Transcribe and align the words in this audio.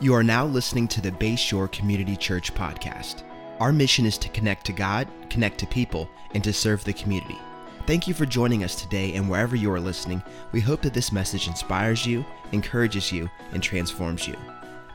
You 0.00 0.14
are 0.14 0.22
now 0.22 0.46
listening 0.46 0.86
to 0.88 1.00
the 1.00 1.10
Bayshore 1.10 1.72
Community 1.72 2.14
Church 2.14 2.54
podcast. 2.54 3.24
Our 3.58 3.72
mission 3.72 4.06
is 4.06 4.16
to 4.18 4.28
connect 4.28 4.64
to 4.66 4.72
God, 4.72 5.08
connect 5.28 5.58
to 5.58 5.66
people, 5.66 6.08
and 6.34 6.44
to 6.44 6.52
serve 6.52 6.84
the 6.84 6.92
community. 6.92 7.36
Thank 7.84 8.06
you 8.06 8.14
for 8.14 8.24
joining 8.24 8.62
us 8.62 8.80
today, 8.80 9.14
and 9.14 9.28
wherever 9.28 9.56
you 9.56 9.72
are 9.72 9.80
listening, 9.80 10.22
we 10.52 10.60
hope 10.60 10.82
that 10.82 10.94
this 10.94 11.10
message 11.10 11.48
inspires 11.48 12.06
you, 12.06 12.24
encourages 12.52 13.10
you, 13.10 13.28
and 13.50 13.60
transforms 13.60 14.28
you. 14.28 14.36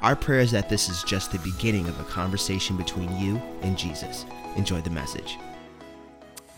Our 0.01 0.15
prayer 0.15 0.39
is 0.39 0.51
that 0.51 0.69
this 0.69 0.87
is 0.87 1.03
just 1.03 1.33
the 1.33 1.39
beginning 1.39 1.89
of 1.89 1.99
a 1.99 2.05
conversation 2.05 2.77
between 2.77 3.13
you 3.17 3.41
and 3.61 3.77
Jesus. 3.77 4.25
Enjoy 4.55 4.79
the 4.79 4.89
message. 4.89 5.37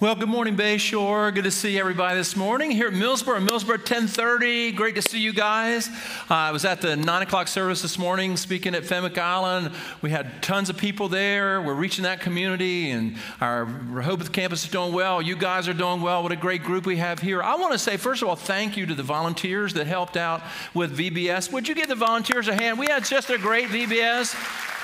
Well, 0.06 0.14
good 0.14 0.30
morning, 0.30 0.56
Bayshore. 0.56 1.34
Good 1.34 1.46
to 1.46 1.52
see 1.52 1.80
everybody 1.80 2.16
this 2.16 2.36
morning 2.36 2.70
here 2.70 2.90
at 2.90 2.94
Millsboro. 2.94 3.44
Millsboro, 3.44 3.80
1030. 3.80 4.74
Great 4.74 4.94
to 4.94 5.02
see 5.02 5.18
you 5.20 5.34
guys. 5.34 5.88
Uh, 6.30 6.36
I 6.36 6.52
was 6.52 6.64
at 6.64 6.80
the 6.80 6.96
9 6.96 7.22
o'clock 7.24 7.48
service 7.48 7.82
this 7.82 7.98
morning 7.98 8.38
speaking 8.38 8.76
at 8.76 8.86
Fenwick 8.86 9.18
Island. 9.18 9.72
We 10.04 10.12
had 10.12 10.44
tons 10.44 10.70
of 10.70 10.78
people 10.78 11.10
there. 11.10 11.60
We're 11.60 11.74
reaching 11.74 12.04
that 12.04 12.22
community, 12.22 12.92
and 12.92 13.16
our 13.42 13.66
Rehoboth 13.66 14.32
campus 14.32 14.64
is 14.64 14.70
doing 14.70 14.94
well. 14.94 15.24
You 15.24 15.36
guys 15.36 15.68
are 15.68 15.74
doing 15.74 16.02
well. 16.02 16.22
What 16.22 16.32
a 16.32 16.36
great 16.36 16.62
group 16.62 16.86
we 16.86 16.98
have 16.98 17.18
here. 17.18 17.42
I 17.42 17.56
want 17.56 17.74
to 17.74 17.80
say, 17.80 17.98
first 17.98 18.22
of 18.22 18.28
all, 18.28 18.36
thank 18.36 18.78
you 18.78 18.86
to 18.86 18.94
the 18.94 19.02
volunteers 19.02 19.74
that 19.74 19.88
helped 19.88 20.18
out 20.18 20.44
with 20.76 20.96
VBS. 20.96 21.52
Would 21.52 21.68
you 21.68 21.74
give 21.74 21.88
the 21.88 21.96
volunteers 21.96 22.48
a 22.48 22.54
hand? 22.54 22.78
We 22.78 22.86
had 22.86 23.06
just 23.06 23.32
a 23.32 23.40
great 23.40 23.70
VBS. 23.70 24.75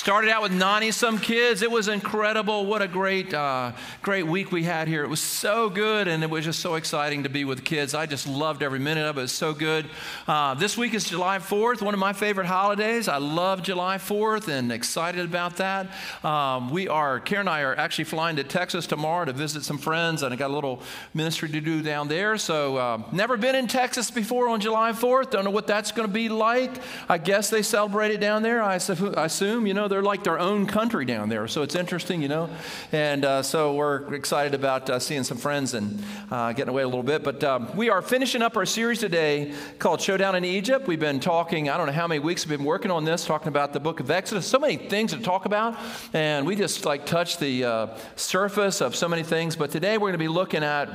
Started 0.00 0.30
out 0.30 0.40
with 0.40 0.52
90 0.52 0.92
some 0.92 1.18
kids. 1.18 1.60
It 1.60 1.70
was 1.70 1.86
incredible. 1.86 2.64
What 2.64 2.80
a 2.80 2.88
great, 2.88 3.34
uh, 3.34 3.72
great 4.00 4.26
week 4.26 4.50
we 4.50 4.62
had 4.62 4.88
here. 4.88 5.04
It 5.04 5.08
was 5.08 5.20
so 5.20 5.68
good, 5.68 6.08
and 6.08 6.24
it 6.24 6.30
was 6.30 6.46
just 6.46 6.60
so 6.60 6.76
exciting 6.76 7.24
to 7.24 7.28
be 7.28 7.44
with 7.44 7.64
kids. 7.66 7.94
I 7.94 8.06
just 8.06 8.26
loved 8.26 8.62
every 8.62 8.78
minute 8.78 9.04
of 9.04 9.18
it. 9.18 9.20
It 9.20 9.24
was 9.24 9.32
so 9.32 9.52
good. 9.52 9.90
Uh, 10.26 10.54
this 10.54 10.78
week 10.78 10.94
is 10.94 11.04
July 11.04 11.38
4th, 11.38 11.82
one 11.82 11.92
of 11.92 12.00
my 12.00 12.14
favorite 12.14 12.46
holidays. 12.46 13.08
I 13.08 13.18
love 13.18 13.62
July 13.62 13.98
4th 13.98 14.48
and 14.48 14.72
excited 14.72 15.22
about 15.22 15.58
that. 15.58 15.88
Um, 16.24 16.70
we 16.70 16.88
are, 16.88 17.20
Karen 17.20 17.40
and 17.46 17.50
I 17.50 17.60
are 17.60 17.76
actually 17.76 18.04
flying 18.04 18.36
to 18.36 18.44
Texas 18.44 18.86
tomorrow 18.86 19.26
to 19.26 19.34
visit 19.34 19.64
some 19.64 19.76
friends, 19.76 20.22
and 20.22 20.32
I 20.32 20.36
got 20.38 20.50
a 20.50 20.54
little 20.54 20.80
ministry 21.12 21.50
to 21.50 21.60
do 21.60 21.82
down 21.82 22.08
there. 22.08 22.38
So, 22.38 22.78
uh, 22.78 23.02
never 23.12 23.36
been 23.36 23.54
in 23.54 23.66
Texas 23.66 24.10
before 24.10 24.48
on 24.48 24.60
July 24.60 24.92
4th. 24.92 25.30
Don't 25.30 25.44
know 25.44 25.50
what 25.50 25.66
that's 25.66 25.92
going 25.92 26.08
to 26.08 26.14
be 26.14 26.30
like. 26.30 26.72
I 27.06 27.18
guess 27.18 27.50
they 27.50 27.60
celebrate 27.60 28.12
it 28.12 28.20
down 28.22 28.42
there. 28.42 28.62
I, 28.62 28.78
I 28.78 29.24
assume, 29.26 29.66
you 29.66 29.74
know, 29.74 29.89
they're 29.90 30.02
like 30.02 30.24
their 30.24 30.38
own 30.38 30.66
country 30.66 31.04
down 31.04 31.28
there. 31.28 31.48
So 31.48 31.62
it's 31.62 31.74
interesting, 31.74 32.22
you 32.22 32.28
know. 32.28 32.48
And 32.92 33.24
uh, 33.24 33.42
so 33.42 33.74
we're 33.74 34.14
excited 34.14 34.54
about 34.54 34.88
uh, 34.88 34.98
seeing 34.98 35.24
some 35.24 35.36
friends 35.36 35.74
and 35.74 36.02
uh, 36.30 36.52
getting 36.52 36.70
away 36.70 36.82
a 36.82 36.86
little 36.86 37.02
bit. 37.02 37.22
But 37.22 37.42
um, 37.44 37.76
we 37.76 37.90
are 37.90 38.00
finishing 38.00 38.40
up 38.40 38.56
our 38.56 38.64
series 38.64 39.00
today 39.00 39.52
called 39.78 40.00
Showdown 40.00 40.36
in 40.36 40.44
Egypt. 40.44 40.86
We've 40.86 41.00
been 41.00 41.20
talking, 41.20 41.68
I 41.68 41.76
don't 41.76 41.86
know 41.86 41.92
how 41.92 42.06
many 42.06 42.20
weeks 42.20 42.46
we've 42.46 42.56
been 42.56 42.66
working 42.66 42.90
on 42.90 43.04
this, 43.04 43.26
talking 43.26 43.48
about 43.48 43.72
the 43.72 43.80
book 43.80 44.00
of 44.00 44.10
Exodus. 44.10 44.46
So 44.46 44.58
many 44.58 44.76
things 44.76 45.12
to 45.12 45.18
talk 45.18 45.44
about. 45.44 45.76
And 46.12 46.46
we 46.46 46.56
just 46.56 46.84
like 46.84 47.04
touched 47.04 47.40
the 47.40 47.64
uh, 47.64 47.86
surface 48.16 48.80
of 48.80 48.94
so 48.94 49.08
many 49.08 49.24
things. 49.24 49.56
But 49.56 49.70
today 49.70 49.98
we're 49.98 50.08
going 50.08 50.12
to 50.12 50.18
be 50.18 50.28
looking 50.28 50.62
at 50.62 50.88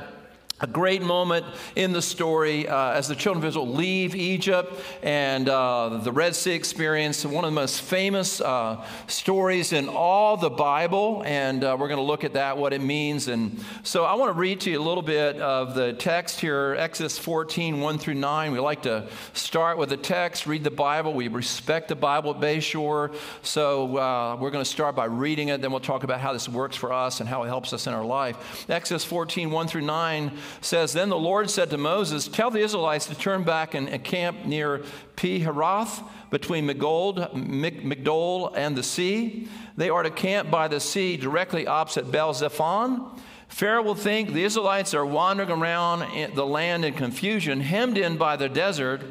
a 0.58 0.66
great 0.66 1.02
moment 1.02 1.44
in 1.74 1.92
the 1.92 2.00
story 2.00 2.66
uh, 2.66 2.92
as 2.92 3.08
the 3.08 3.14
children 3.14 3.44
of 3.44 3.48
Israel 3.48 3.68
leave 3.68 4.14
Egypt 4.14 4.72
and 5.02 5.50
uh, 5.50 6.00
the 6.02 6.10
Red 6.10 6.34
Sea 6.34 6.52
experience, 6.52 7.26
one 7.26 7.44
of 7.44 7.50
the 7.50 7.54
most 7.54 7.82
famous 7.82 8.40
uh, 8.40 8.82
stories 9.06 9.74
in 9.74 9.90
all 9.90 10.38
the 10.38 10.48
Bible. 10.48 11.22
And 11.26 11.62
uh, 11.62 11.76
we're 11.78 11.88
going 11.88 11.98
to 11.98 12.04
look 12.04 12.24
at 12.24 12.32
that, 12.34 12.56
what 12.56 12.72
it 12.72 12.80
means. 12.80 13.28
And 13.28 13.62
so 13.82 14.04
I 14.04 14.14
want 14.14 14.34
to 14.34 14.40
read 14.40 14.60
to 14.62 14.70
you 14.70 14.80
a 14.80 14.82
little 14.82 15.02
bit 15.02 15.36
of 15.40 15.74
the 15.74 15.92
text 15.92 16.40
here 16.40 16.74
Exodus 16.78 17.18
14, 17.18 17.80
1 17.80 17.98
through 17.98 18.14
9. 18.14 18.50
We 18.50 18.58
like 18.58 18.82
to 18.82 19.08
start 19.34 19.76
with 19.76 19.90
the 19.90 19.98
text, 19.98 20.46
read 20.46 20.64
the 20.64 20.70
Bible. 20.70 21.12
We 21.12 21.28
respect 21.28 21.88
the 21.88 21.96
Bible 21.96 22.30
at 22.30 22.40
Bayshore. 22.40 23.14
So 23.42 23.98
uh, 23.98 24.36
we're 24.40 24.50
going 24.50 24.64
to 24.64 24.70
start 24.70 24.96
by 24.96 25.04
reading 25.04 25.48
it, 25.48 25.60
then 25.60 25.70
we'll 25.70 25.80
talk 25.80 26.02
about 26.02 26.20
how 26.20 26.32
this 26.32 26.48
works 26.48 26.76
for 26.76 26.94
us 26.94 27.20
and 27.20 27.28
how 27.28 27.42
it 27.42 27.48
helps 27.48 27.74
us 27.74 27.86
in 27.86 27.92
our 27.92 28.04
life. 28.04 28.64
Exodus 28.70 29.04
14, 29.04 29.50
1 29.50 29.68
through 29.68 29.82
9 29.82 30.32
says, 30.60 30.92
Then 30.92 31.08
the 31.08 31.18
Lord 31.18 31.50
said 31.50 31.70
to 31.70 31.78
Moses, 31.78 32.28
Tell 32.28 32.50
the 32.50 32.60
Israelites 32.60 33.06
to 33.06 33.14
turn 33.14 33.42
back 33.42 33.74
and 33.74 34.02
camp 34.04 34.44
near 34.44 34.78
Pi 35.16 35.40
Hahiroth 35.40 36.02
between 36.30 36.66
Migdol 36.66 38.52
and 38.56 38.76
the 38.76 38.82
sea. 38.82 39.48
They 39.76 39.90
are 39.90 40.02
to 40.02 40.10
camp 40.10 40.50
by 40.50 40.68
the 40.68 40.80
sea 40.80 41.16
directly 41.16 41.66
opposite 41.66 42.10
Baal 42.10 42.34
Zephon. 42.34 43.18
Pharaoh 43.48 43.82
will 43.82 43.94
think 43.94 44.32
the 44.32 44.44
Israelites 44.44 44.92
are 44.94 45.06
wandering 45.06 45.50
around 45.50 46.34
the 46.34 46.46
land 46.46 46.84
in 46.84 46.94
confusion, 46.94 47.60
hemmed 47.60 47.96
in 47.96 48.16
by 48.16 48.36
the 48.36 48.48
desert, 48.48 49.02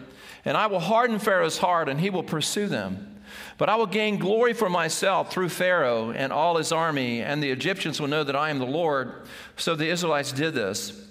and 0.44 0.57
I 0.57 0.67
will 0.67 0.79
harden 0.79 1.19
Pharaoh's 1.19 1.57
heart 1.57 1.90
and 1.90 2.00
he 2.00 2.09
will 2.09 2.23
pursue 2.23 2.67
them. 2.67 3.12
But 3.57 3.69
I 3.69 3.75
will 3.75 3.88
gain 3.88 4.19
glory 4.19 4.53
for 4.53 4.69
myself 4.69 5.31
through 5.31 5.50
Pharaoh 5.50 6.12
and 6.12 6.31
all 6.34 6.57
his 6.57 6.72
army, 6.72 7.22
and 7.22 7.41
the 7.41 7.52
Egyptians 7.52 8.00
will 8.00 8.07
know 8.07 8.23
that 8.23 8.35
I 8.35 8.50
am 8.50 8.59
the 8.59 8.66
Lord. 8.66 9.23
So 9.56 9.75
the 9.75 9.90
Israelites 9.90 10.31
did 10.31 10.53
this. 10.53 11.02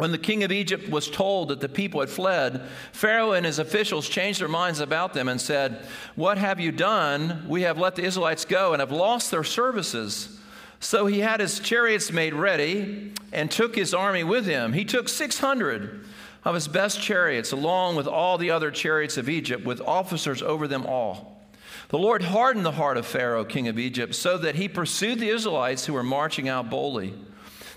When 0.00 0.12
the 0.12 0.16
king 0.16 0.44
of 0.44 0.50
Egypt 0.50 0.88
was 0.88 1.10
told 1.10 1.48
that 1.48 1.60
the 1.60 1.68
people 1.68 2.00
had 2.00 2.08
fled, 2.08 2.62
Pharaoh 2.90 3.32
and 3.32 3.44
his 3.44 3.58
officials 3.58 4.08
changed 4.08 4.40
their 4.40 4.48
minds 4.48 4.80
about 4.80 5.12
them 5.12 5.28
and 5.28 5.38
said, 5.38 5.84
What 6.14 6.38
have 6.38 6.58
you 6.58 6.72
done? 6.72 7.44
We 7.46 7.62
have 7.62 7.76
let 7.76 7.96
the 7.96 8.04
Israelites 8.04 8.46
go 8.46 8.72
and 8.72 8.80
have 8.80 8.92
lost 8.92 9.30
their 9.30 9.44
services. 9.44 10.40
So 10.80 11.04
he 11.04 11.18
had 11.18 11.40
his 11.40 11.60
chariots 11.60 12.10
made 12.10 12.32
ready 12.32 13.12
and 13.30 13.50
took 13.50 13.76
his 13.76 13.92
army 13.92 14.24
with 14.24 14.46
him. 14.46 14.72
He 14.72 14.86
took 14.86 15.06
600 15.06 16.02
of 16.46 16.54
his 16.54 16.66
best 16.66 17.02
chariots, 17.02 17.52
along 17.52 17.96
with 17.96 18.06
all 18.06 18.38
the 18.38 18.52
other 18.52 18.70
chariots 18.70 19.18
of 19.18 19.28
Egypt, 19.28 19.66
with 19.66 19.82
officers 19.82 20.40
over 20.40 20.66
them 20.66 20.86
all. 20.86 21.42
The 21.90 21.98
Lord 21.98 22.22
hardened 22.22 22.64
the 22.64 22.72
heart 22.72 22.96
of 22.96 23.04
Pharaoh, 23.04 23.44
king 23.44 23.68
of 23.68 23.78
Egypt, 23.78 24.14
so 24.14 24.38
that 24.38 24.54
he 24.54 24.66
pursued 24.66 25.18
the 25.18 25.28
Israelites 25.28 25.84
who 25.84 25.92
were 25.92 26.02
marching 26.02 26.48
out 26.48 26.70
boldly. 26.70 27.12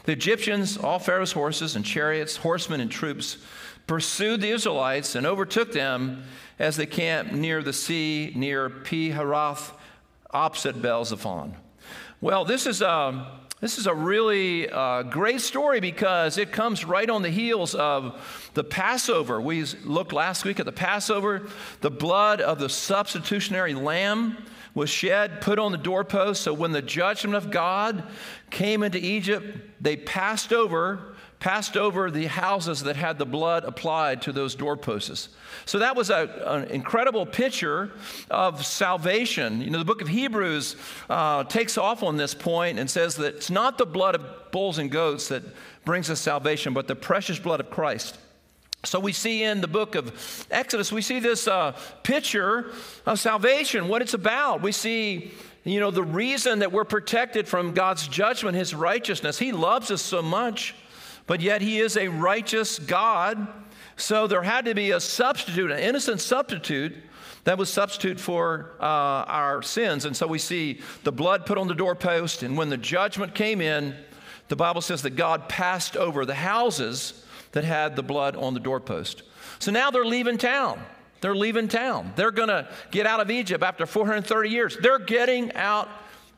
The 0.04 0.12
Egyptians, 0.12 0.78
all 0.78 1.00
Pharaoh's 1.00 1.32
horses 1.32 1.76
and 1.76 1.86
chariots, 1.86 2.38
horsemen 2.38 2.82
and 2.82 2.92
troops, 2.92 3.38
pursued 3.88 4.42
the 4.42 4.50
Israelites 4.50 5.16
and 5.16 5.26
overtook 5.26 5.72
them 5.72 6.24
as 6.60 6.78
they 6.78 6.86
camped 6.86 7.34
near 7.34 7.64
the 7.64 7.74
sea, 7.74 8.32
near 8.36 8.70
Pi 8.70 9.12
Hahiroth, 9.12 9.72
opposite 10.32 10.82
Baal 10.82 11.06
Zephon. 11.06 11.54
Well, 12.22 12.46
this 12.46 12.66
is 12.66 12.82
a, 12.82 13.28
this 13.60 13.78
is 13.78 13.88
a 13.88 13.94
really 13.94 14.70
uh, 14.70 15.04
great 15.04 15.42
story 15.42 15.80
because 15.80 16.38
it 16.38 16.52
comes 16.52 16.86
right 16.86 17.10
on 17.10 17.22
the 17.22 17.30
heels 17.30 17.76
of 17.76 18.50
the 18.54 18.64
Passover. 18.64 19.42
We 19.42 19.64
looked 19.84 20.14
last 20.14 20.44
week 20.46 20.60
at 20.60 20.66
the 20.66 20.72
Passover, 20.72 21.48
the 21.82 21.92
blood 21.92 22.42
of 22.42 22.60
the 22.60 22.70
substitutionary 22.70 23.74
lamb 23.74 24.38
was 24.74 24.90
shed, 24.90 25.42
put 25.42 25.60
on 25.60 25.72
the 25.72 25.78
doorpost. 25.78 26.42
So 26.42 26.54
when 26.54 26.72
the 26.72 26.82
judgment 26.82 27.36
of 27.36 27.52
God 27.52 28.04
came 28.50 28.84
into 28.84 28.98
Egypt, 28.98 29.46
they 29.82 29.96
passed 29.96 30.52
over 30.52 31.14
passed 31.44 31.76
over 31.76 32.10
the 32.10 32.28
houses 32.28 32.84
that 32.84 32.96
had 32.96 33.18
the 33.18 33.26
blood 33.26 33.66
applied 33.66 34.22
to 34.22 34.32
those 34.32 34.56
doorposts. 34.56 35.28
So 35.66 35.80
that 35.80 35.94
was 35.94 36.10
a, 36.10 36.42
an 36.46 36.64
incredible 36.70 37.26
picture 37.26 37.92
of 38.32 38.66
salvation. 38.66 39.60
You 39.60 39.70
know, 39.70 39.78
the 39.78 39.84
book 39.84 40.02
of 40.02 40.08
Hebrews 40.08 40.78
uh, 41.10 41.44
takes 41.44 41.78
off 41.78 42.02
on 42.02 42.16
this 42.16 42.34
point 42.34 42.80
and 42.80 42.90
says 42.90 43.18
that 43.18 43.36
it's 43.36 43.50
not 43.50 43.78
the 43.78 43.86
blood 43.86 44.16
of 44.16 44.52
bulls 44.52 44.78
and 44.78 44.90
goats 44.90 45.28
that 45.28 45.44
brings 45.84 46.10
us 46.10 46.22
salvation, 46.22 46.74
but 46.74 46.88
the 46.88 46.96
precious 46.96 47.38
blood 47.38 47.60
of 47.60 47.70
Christ. 47.70 48.18
So 48.86 49.00
we 49.00 49.14
see 49.14 49.44
in 49.44 49.62
the 49.62 49.68
book 49.68 49.96
of 49.96 50.46
Exodus, 50.52 50.92
we 50.92 51.02
see 51.02 51.20
this 51.20 51.48
uh, 51.48 51.72
picture 52.04 52.72
of 53.06 53.18
salvation, 53.18 53.88
what 53.88 54.02
it's 54.02 54.14
about. 54.14 54.62
We 54.62 54.74
see, 54.74 55.32
you 55.64 55.80
know, 55.80 55.90
the 55.90 56.04
reason 56.04 56.60
that 56.60 56.74
we're 56.74 56.84
protected 56.84 57.48
from 57.48 57.74
God's 57.74 58.10
judgment, 58.10 58.58
His 58.58 58.76
righteousness. 58.76 59.40
He 59.40 59.54
loves 59.54 59.90
us 59.90 60.02
so 60.02 60.22
much, 60.22 60.76
but 61.28 61.40
yet 61.40 61.62
He 61.62 61.80
is 61.80 61.96
a 61.96 62.10
righteous 62.10 62.78
God. 62.78 63.48
So 63.96 64.28
there 64.28 64.44
had 64.44 64.66
to 64.66 64.76
be 64.76 64.92
a 64.92 65.00
substitute, 65.00 65.72
an 65.72 65.80
innocent 65.80 66.20
substitute 66.20 66.94
that 67.46 67.58
was 67.58 67.72
substitute 67.72 68.20
for 68.20 68.72
uh, 68.82 68.84
our 68.84 69.62
sins. 69.62 70.04
And 70.04 70.16
so 70.16 70.28
we 70.28 70.40
see 70.40 70.82
the 71.06 71.12
blood 71.12 71.46
put 71.46 71.58
on 71.58 71.70
the 71.70 71.74
doorpost, 71.74 72.44
and 72.44 72.58
when 72.58 72.68
the 72.68 72.78
judgment 72.78 73.34
came 73.34 73.62
in, 73.62 73.96
the 74.50 74.58
Bible 74.58 74.82
says 74.82 75.04
that 75.04 75.12
God 75.12 75.48
passed 75.48 75.96
over 75.96 76.26
the 76.26 76.36
houses 76.36 77.24
that 77.54 77.64
had 77.64 77.96
the 77.96 78.04
blood 78.04 78.36
on 78.36 78.54
the 78.54 78.60
doorpost. 78.60 79.24
So 79.60 79.72
now 79.72 79.90
they're 79.90 80.06
leaving 80.06 80.38
town. 80.38 80.80
They're 81.22 81.36
leaving 81.36 81.70
town. 81.70 82.12
They're 82.18 82.32
going 82.32 82.50
to 82.50 82.68
get 82.92 83.08
out 83.08 83.22
of 83.22 83.32
Egypt 83.32 83.64
after 83.64 83.86
430 83.86 84.50
years. 84.50 84.78
They're 84.78 85.00
getting 85.00 85.54
out 85.54 85.90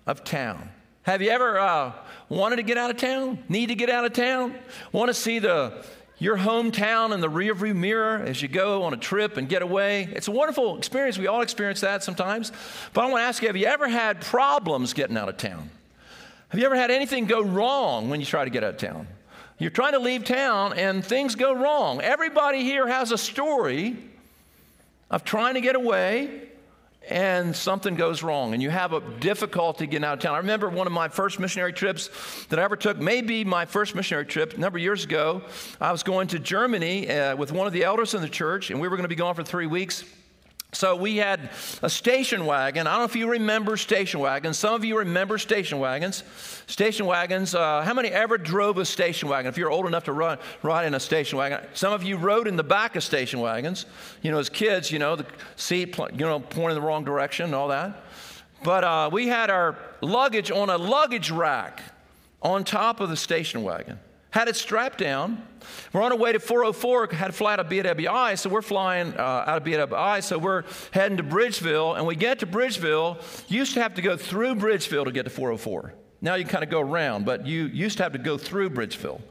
of 0.05 0.23
town. 0.23 0.69
Have 1.03 1.21
you 1.21 1.31
ever 1.31 1.59
uh, 1.59 1.93
wanted 2.29 2.57
to 2.57 2.63
get 2.63 2.77
out 2.77 2.91
of 2.91 2.97
town? 2.97 3.43
Need 3.49 3.67
to 3.67 3.75
get 3.75 3.89
out 3.89 4.05
of 4.05 4.13
town? 4.13 4.55
Want 4.91 5.09
to 5.09 5.13
see 5.13 5.39
the 5.39 5.83
your 6.17 6.37
hometown 6.37 7.13
in 7.13 7.19
the 7.19 7.27
rearview 7.27 7.75
mirror 7.75 8.17
as 8.17 8.41
you 8.41 8.47
go 8.47 8.83
on 8.83 8.93
a 8.93 8.97
trip 8.97 9.37
and 9.37 9.49
get 9.49 9.61
away? 9.61 10.07
It's 10.13 10.27
a 10.27 10.31
wonderful 10.31 10.77
experience. 10.77 11.17
We 11.17 11.27
all 11.27 11.41
experience 11.41 11.81
that 11.81 12.03
sometimes. 12.03 12.51
But 12.93 13.03
I 13.03 13.09
want 13.09 13.21
to 13.21 13.25
ask 13.25 13.41
you: 13.41 13.49
Have 13.49 13.57
you 13.57 13.65
ever 13.65 13.87
had 13.87 14.21
problems 14.21 14.93
getting 14.93 15.17
out 15.17 15.29
of 15.29 15.37
town? 15.37 15.69
Have 16.49 16.59
you 16.59 16.65
ever 16.65 16.75
had 16.75 16.89
anything 16.89 17.25
go 17.25 17.41
wrong 17.41 18.09
when 18.09 18.19
you 18.19 18.25
try 18.25 18.43
to 18.43 18.49
get 18.49 18.63
out 18.63 18.75
of 18.75 18.77
town? 18.77 19.07
You're 19.57 19.69
trying 19.69 19.93
to 19.93 19.99
leave 19.99 20.25
town 20.25 20.73
and 20.73 21.03
things 21.03 21.35
go 21.35 21.53
wrong. 21.53 22.01
Everybody 22.01 22.63
here 22.63 22.87
has 22.87 23.13
a 23.13 23.17
story 23.17 23.95
of 25.09 25.23
trying 25.23 25.53
to 25.53 25.61
get 25.61 25.77
away 25.77 26.49
and 27.07 27.55
something 27.55 27.95
goes 27.95 28.21
wrong 28.21 28.53
and 28.53 28.61
you 28.61 28.69
have 28.69 28.91
a 28.91 28.99
difficulty 29.21 29.87
getting 29.87 30.03
out 30.03 30.15
of 30.15 30.19
town. 30.19 30.35
I 30.35 30.39
remember 30.39 30.69
one 30.69 30.87
of 30.87 30.93
my 30.93 31.07
first 31.07 31.39
missionary 31.39 31.71
trips 31.71 32.09
that 32.47 32.59
I 32.59 32.63
ever 32.63 32.75
took, 32.75 32.97
maybe 32.97 33.45
my 33.45 33.63
first 33.63 33.95
missionary 33.95 34.25
trip 34.25 34.55
a 34.55 34.59
number 34.59 34.77
of 34.77 34.83
years 34.83 35.05
ago. 35.05 35.41
I 35.79 35.93
was 35.93 36.03
going 36.03 36.27
to 36.29 36.39
Germany 36.39 37.09
uh, 37.09 37.37
with 37.37 37.53
one 37.53 37.65
of 37.65 37.71
the 37.71 37.85
elders 37.85 38.13
in 38.13 38.21
the 38.21 38.27
church, 38.27 38.71
and 38.71 38.81
we 38.81 38.89
were 38.89 38.97
going 38.97 39.05
to 39.05 39.09
be 39.09 39.15
gone 39.15 39.35
for 39.35 39.43
three 39.43 39.67
weeks. 39.67 40.03
So 40.73 40.95
we 40.95 41.15
had 41.17 41.51
a 41.81 41.89
station 41.89 42.45
wagon. 42.45 42.85
I 42.85 42.91
don't 42.91 42.99
know 42.99 43.05
if 43.05 43.15
you 43.15 43.29
remember 43.29 43.77
station 43.77 44.19
wagons. 44.19 44.57
Some 44.57 44.73
of 44.73 44.83
you 44.83 44.97
remember 44.97 45.37
station 45.37 45.79
wagons. 45.79 46.23
Station 46.67 47.05
wagons, 47.05 47.55
uh, 47.55 47.81
how 47.83 47.93
many 47.93 48.09
ever 48.09 48.37
drove 48.37 48.77
a 48.77 48.85
station 48.85 49.29
wagon? 49.29 49.47
If 49.47 49.57
you're 49.57 49.71
old 49.71 49.85
enough 49.85 50.03
to 50.05 50.11
run, 50.11 50.37
ride 50.63 50.85
in 50.85 50.93
a 50.93 50.99
station 50.99 51.37
wagon. 51.37 51.61
Some 51.73 51.93
of 51.93 52.03
you 52.03 52.17
rode 52.17 52.47
in 52.47 52.57
the 52.57 52.63
back 52.63 52.97
of 52.97 53.03
station 53.03 53.39
wagons. 53.39 53.85
You 54.21 54.31
know, 54.31 54.39
as 54.39 54.49
kids, 54.49 54.91
you 54.91 54.99
know, 54.99 55.15
the 55.15 55.25
seat, 55.55 55.97
you 55.97 56.25
know, 56.25 56.41
pointing 56.41 56.75
the 56.75 56.85
wrong 56.85 57.05
direction 57.05 57.45
and 57.45 57.55
all 57.55 57.69
that. 57.69 58.03
But 58.63 58.83
uh, 58.83 59.09
we 59.13 59.27
had 59.27 59.49
our 59.49 59.77
luggage 60.01 60.51
on 60.51 60.69
a 60.69 60.77
luggage 60.77 61.31
rack 61.31 61.81
on 62.41 62.63
top 62.63 62.99
of 62.99 63.09
the 63.09 63.17
station 63.17 63.63
wagon 63.63 63.99
had 64.35 64.49
it 64.49 64.55
strapped 64.57 64.97
down. 64.97 65.41
We're 65.93 66.01
on 66.01 66.11
our 66.11 66.17
way 66.17 66.33
to 66.33 66.41
404, 66.41 67.07
had 67.13 67.27
to 67.27 67.31
fly 67.31 67.53
out 67.53 67.61
of 67.61 67.67
BWI, 67.67 68.37
so 68.37 68.49
we're 68.49 68.61
flying 68.61 69.13
uh, 69.13 69.45
out 69.47 69.57
of 69.57 69.63
BWI, 69.63 70.21
so 70.21 70.37
we're 70.37 70.65
heading 70.91 71.15
to 71.17 71.23
Bridgeville, 71.23 71.97
and 71.97 72.05
we 72.05 72.17
get 72.17 72.39
to 72.39 72.45
Bridgeville. 72.45 73.17
used 73.49 73.75
to 73.75 73.81
have 73.81 73.93
to 73.93 74.01
go 74.01 74.17
through 74.17 74.55
Bridgeville 74.55 75.05
to 75.05 75.11
get 75.13 75.23
to 75.23 75.29
404. 75.29 75.93
Now 76.19 76.35
you 76.35 76.43
kind 76.43 76.65
of 76.65 76.69
go 76.69 76.81
around, 76.81 77.25
but 77.25 77.47
you 77.47 77.67
used 77.67 77.95
to 77.97 78.03
have 78.03 78.11
to 78.11 78.19
go 78.19 78.37
through 78.37 78.71
Bridgeville. 78.71 79.21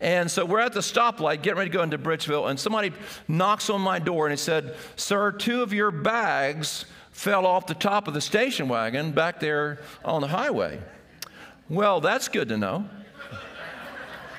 And 0.00 0.28
so 0.28 0.44
we're 0.44 0.58
at 0.58 0.72
the 0.72 0.80
stoplight, 0.80 1.42
getting 1.42 1.58
ready 1.58 1.70
to 1.70 1.76
go 1.76 1.84
into 1.84 1.96
Bridgeville, 1.96 2.50
and 2.50 2.58
somebody 2.58 2.92
knocks 3.28 3.70
on 3.70 3.80
my 3.80 4.00
door 4.00 4.26
and 4.26 4.32
he 4.32 4.36
said, 4.36 4.74
Sir, 4.96 5.30
two 5.30 5.62
of 5.62 5.72
your 5.72 5.92
bags 5.92 6.84
fell 7.12 7.46
off 7.46 7.68
the 7.68 7.74
top 7.74 8.08
of 8.08 8.14
the 8.14 8.20
station 8.20 8.66
wagon 8.66 9.12
back 9.12 9.38
there 9.38 9.78
on 10.04 10.20
the 10.20 10.26
highway. 10.26 10.80
Well, 11.68 12.00
that's 12.00 12.26
good 12.26 12.48
to 12.48 12.56
know. 12.56 12.86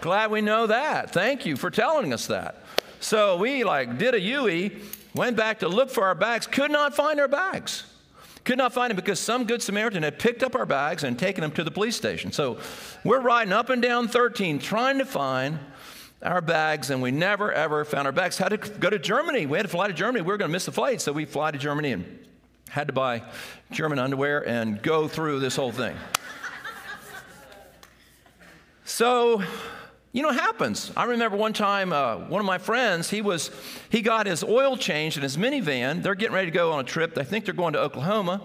Glad 0.04 0.32
we 0.32 0.42
know 0.42 0.68
that. 0.68 1.12
Thank 1.12 1.46
you 1.46 1.56
for 1.56 1.72
telling 1.72 2.12
us 2.12 2.28
that. 2.28 2.58
So 3.00 3.38
we 3.38 3.64
like 3.64 3.98
did 3.98 4.14
a 4.14 4.72
went 5.16 5.38
back 5.38 5.60
to 5.60 5.70
look 5.70 5.90
for 5.90 6.04
our 6.04 6.14
bags, 6.14 6.46
could 6.46 6.72
not 6.72 6.94
find 6.94 7.22
our 7.22 7.30
bags. 7.30 7.86
Could 8.44 8.58
not 8.58 8.74
find 8.74 8.92
them 8.92 8.98
because 8.98 9.18
some 9.22 9.46
good 9.46 9.62
Samaritan 9.62 10.04
had 10.04 10.20
picked 10.20 10.44
up 10.44 10.56
our 10.56 10.66
bags 10.66 11.06
and 11.06 11.18
taken 11.18 11.42
them 11.42 11.52
to 11.52 11.64
the 11.64 11.72
police 11.72 11.96
station. 11.96 12.34
So 12.34 12.58
we're 13.06 13.22
riding 13.22 13.54
up 13.54 13.70
and 13.70 13.82
down 13.82 14.10
13 14.10 14.60
trying 14.60 14.98
to 14.98 15.06
find 15.06 15.58
our 16.22 16.42
bags, 16.42 16.90
and 16.90 17.02
we 17.02 17.12
never 17.12 17.54
ever 17.54 17.86
found 17.86 18.06
our 18.06 18.12
bags. 18.12 18.38
Had 18.38 18.50
to 18.50 18.58
go 18.58 18.90
to 18.90 19.00
Germany. 19.00 19.46
We 19.46 19.58
had 19.58 19.64
to 19.64 19.70
fly 19.70 19.88
to 19.88 19.94
Germany. 19.94 20.20
We 20.20 20.28
were 20.28 20.38
going 20.38 20.50
to 20.50 20.54
miss 20.54 20.66
the 20.66 20.74
flight, 20.74 21.00
so 21.00 21.14
we 21.14 21.24
fly 21.24 21.52
to 21.52 21.58
Germany 21.58 21.94
and 21.94 22.20
had 22.68 22.88
to 22.88 22.94
buy 22.94 23.24
German 23.72 24.00
underwear 24.00 24.46
and 24.46 24.82
go 24.82 25.08
through 25.08 25.40
this 25.40 25.56
whole 25.56 25.72
thing. 25.72 25.96
so 28.84 29.42
you 30.14 30.22
know, 30.22 30.32
happens. 30.32 30.92
I 30.96 31.06
remember 31.06 31.36
one 31.36 31.54
time, 31.54 31.92
uh, 31.92 32.18
one 32.18 32.40
of 32.40 32.46
my 32.46 32.60
friends, 32.60 33.10
he 33.10 33.22
was, 33.22 33.50
he 33.90 34.02
got 34.02 34.28
his 34.28 34.44
oil 34.44 34.78
changed 34.78 35.18
in 35.18 35.24
his 35.24 35.38
minivan. 35.38 36.04
They're 36.04 36.14
getting 36.14 36.36
ready 36.36 36.52
to 36.52 36.54
go 36.54 36.72
on 36.72 36.80
a 36.80 36.84
trip. 36.84 37.16
They 37.16 37.24
think 37.24 37.46
they're 37.46 37.54
going 37.56 37.74
to 37.74 37.80
Oklahoma, 37.80 38.42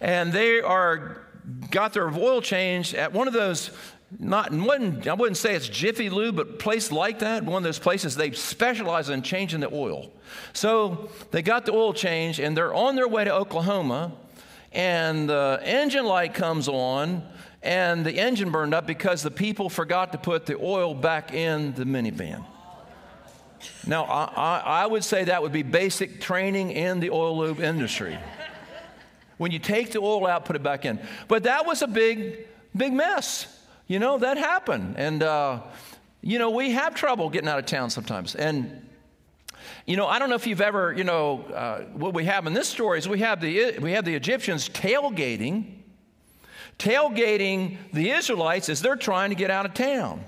and 0.00 0.32
they 0.32 0.60
are 0.60 1.22
got 1.70 1.92
their 1.92 2.10
oil 2.10 2.42
changed 2.42 2.94
at 2.94 3.12
one 3.12 3.28
of 3.28 3.32
those. 3.32 3.70
Not, 4.18 4.52
one, 4.52 5.06
I 5.06 5.12
wouldn't 5.12 5.36
say 5.36 5.54
it's 5.54 5.68
Jiffy 5.68 6.08
Lube, 6.08 6.34
but 6.34 6.58
place 6.58 6.90
like 6.90 7.18
that, 7.18 7.44
one 7.44 7.58
of 7.58 7.62
those 7.62 7.78
places 7.78 8.16
they 8.16 8.32
specialize 8.32 9.10
in 9.10 9.20
changing 9.20 9.60
the 9.60 9.72
oil. 9.72 10.10
So 10.54 11.10
they 11.30 11.42
got 11.42 11.66
the 11.66 11.72
oil 11.72 11.92
changed, 11.92 12.40
and 12.40 12.56
they're 12.56 12.74
on 12.74 12.96
their 12.96 13.06
way 13.06 13.24
to 13.24 13.32
Oklahoma, 13.32 14.12
and 14.72 15.28
the 15.28 15.60
engine 15.62 16.04
light 16.04 16.34
comes 16.34 16.68
on 16.68 17.22
and 17.62 18.04
the 18.04 18.12
engine 18.12 18.50
burned 18.50 18.74
up 18.74 18.86
because 18.86 19.22
the 19.22 19.30
people 19.30 19.68
forgot 19.68 20.12
to 20.12 20.18
put 20.18 20.46
the 20.46 20.56
oil 20.56 20.94
back 20.94 21.32
in 21.32 21.74
the 21.74 21.84
minivan. 21.84 22.44
Now, 23.86 24.04
I, 24.04 24.24
I, 24.36 24.58
I 24.82 24.86
would 24.86 25.02
say 25.02 25.24
that 25.24 25.42
would 25.42 25.52
be 25.52 25.62
basic 25.62 26.20
training 26.20 26.70
in 26.70 27.00
the 27.00 27.10
oil 27.10 27.36
lube 27.38 27.60
industry. 27.60 28.18
When 29.38 29.50
you 29.50 29.58
take 29.58 29.92
the 29.92 30.00
oil 30.00 30.26
out, 30.26 30.44
put 30.44 30.56
it 30.56 30.62
back 30.62 30.84
in. 30.84 31.00
But 31.26 31.44
that 31.44 31.66
was 31.66 31.82
a 31.82 31.86
big, 31.86 32.46
big 32.76 32.92
mess. 32.92 33.46
You 33.86 33.98
know, 33.98 34.18
that 34.18 34.36
happened. 34.36 34.96
And, 34.98 35.22
uh, 35.22 35.62
you 36.20 36.38
know, 36.38 36.50
we 36.50 36.72
have 36.72 36.94
trouble 36.94 37.30
getting 37.30 37.48
out 37.48 37.58
of 37.58 37.66
town 37.66 37.90
sometimes. 37.90 38.34
And, 38.34 38.87
you 39.88 39.96
know, 39.96 40.06
I 40.06 40.18
don't 40.18 40.28
know 40.28 40.36
if 40.36 40.46
you've 40.46 40.60
ever, 40.60 40.92
you 40.92 41.02
know, 41.02 41.40
uh, 41.52 41.80
what 41.94 42.14
we 42.14 42.26
have 42.26 42.46
in 42.46 42.52
this 42.52 42.68
story 42.68 42.98
is 42.98 43.08
we 43.08 43.20
have 43.20 43.40
the, 43.40 43.78
we 43.78 43.92
have 43.92 44.04
the 44.04 44.14
Egyptians 44.14 44.68
tailgating 44.68 45.78
tailgating 46.78 47.76
the 47.92 48.10
Israelites 48.10 48.68
as 48.68 48.80
they're 48.80 48.96
trying 48.96 49.30
to 49.30 49.36
get 49.36 49.50
out 49.50 49.66
of 49.66 49.74
town. 49.74 50.24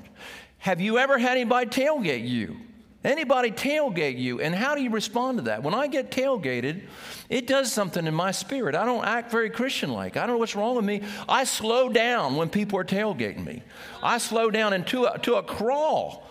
Have 0.59 0.81
you 0.81 0.99
ever 0.99 1.19
had 1.19 1.33
anybody 1.33 1.71
tailgate 1.71 2.29
you? 2.29 2.57
Anybody 3.03 3.51
tailgate 3.51 4.19
you? 4.19 4.41
And 4.41 4.55
how 4.55 4.75
do 4.75 4.83
you 4.83 4.91
respond 4.91 5.39
to 5.39 5.45
that? 5.45 5.63
When 5.63 5.73
I 5.73 5.87
get 5.87 6.11
tailgated, 6.11 6.83
it 7.31 7.47
does 7.47 7.73
something 7.73 8.07
in 8.07 8.15
my 8.15 8.31
spirit. 8.31 8.75
I 8.75 8.85
don't 8.85 9.05
act 9.05 9.31
very 9.31 9.49
Christian 9.49 9.91
like. 9.91 10.19
I 10.19 10.27
don't 10.27 10.35
know 10.35 10.39
what's 10.39 10.57
wrong 10.57 10.77
with 10.77 10.85
me. 10.85 11.03
I 11.27 11.45
slow 11.45 11.89
down 11.89 12.37
when 12.37 12.51
people 12.51 12.79
are 12.79 12.85
tailgating 12.85 13.45
me, 13.45 13.63
I 14.03 14.19
slow 14.19 14.51
down 14.51 14.73
into 14.75 15.05
a, 15.05 15.19
to 15.21 15.37
a 15.37 15.43
crawl. 15.43 16.27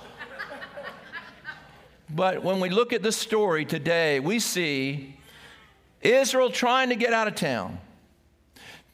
But 2.09 2.43
when 2.43 2.59
we 2.59 2.69
look 2.69 2.93
at 2.93 3.03
this 3.03 3.17
story 3.17 3.65
today, 3.65 4.19
we 4.19 4.39
see 4.39 5.15
Israel 6.01 6.49
trying 6.49 6.89
to 6.89 6.95
get 6.95 7.13
out 7.13 7.27
of 7.27 7.35
town 7.35 7.79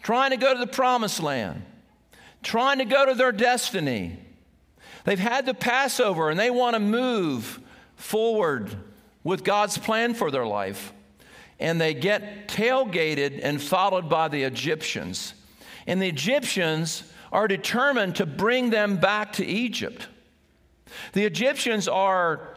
trying 0.06 0.30
to 0.30 0.38
go 0.38 0.54
to 0.54 0.60
the 0.60 0.68
promised 0.68 1.20
land, 1.20 1.64
trying 2.44 2.78
to 2.78 2.86
go 2.86 3.08
to 3.08 3.16
their 3.16 3.32
destiny. 3.32 4.20
They've 5.04 5.18
had 5.18 5.48
the 5.48 5.56
Passover 5.56 6.30
and 6.30 6.40
they 6.40 6.52
want 6.52 6.76
to 6.76 6.80
move 6.80 7.60
forward 7.96 8.70
with 9.24 9.44
God's 9.44 9.80
plan 9.80 10.14
for 10.14 10.30
their 10.30 10.46
life. 10.46 10.94
And 11.60 11.82
they 11.82 11.96
get 11.96 12.48
tailgated 12.48 13.40
and 13.42 13.60
followed 13.60 14.08
by 14.08 14.28
the 14.28 14.44
Egyptians. 14.44 15.34
And 15.88 16.00
the 16.00 16.08
Egyptians 16.08 17.02
are 17.32 17.48
determined 17.48 18.18
to 18.18 18.28
bring 18.28 18.70
them 18.70 18.98
back 18.98 19.34
to 19.34 19.46
Egypt. 19.46 20.08
The 21.14 21.26
Egyptians 21.26 21.88
are 21.88 22.55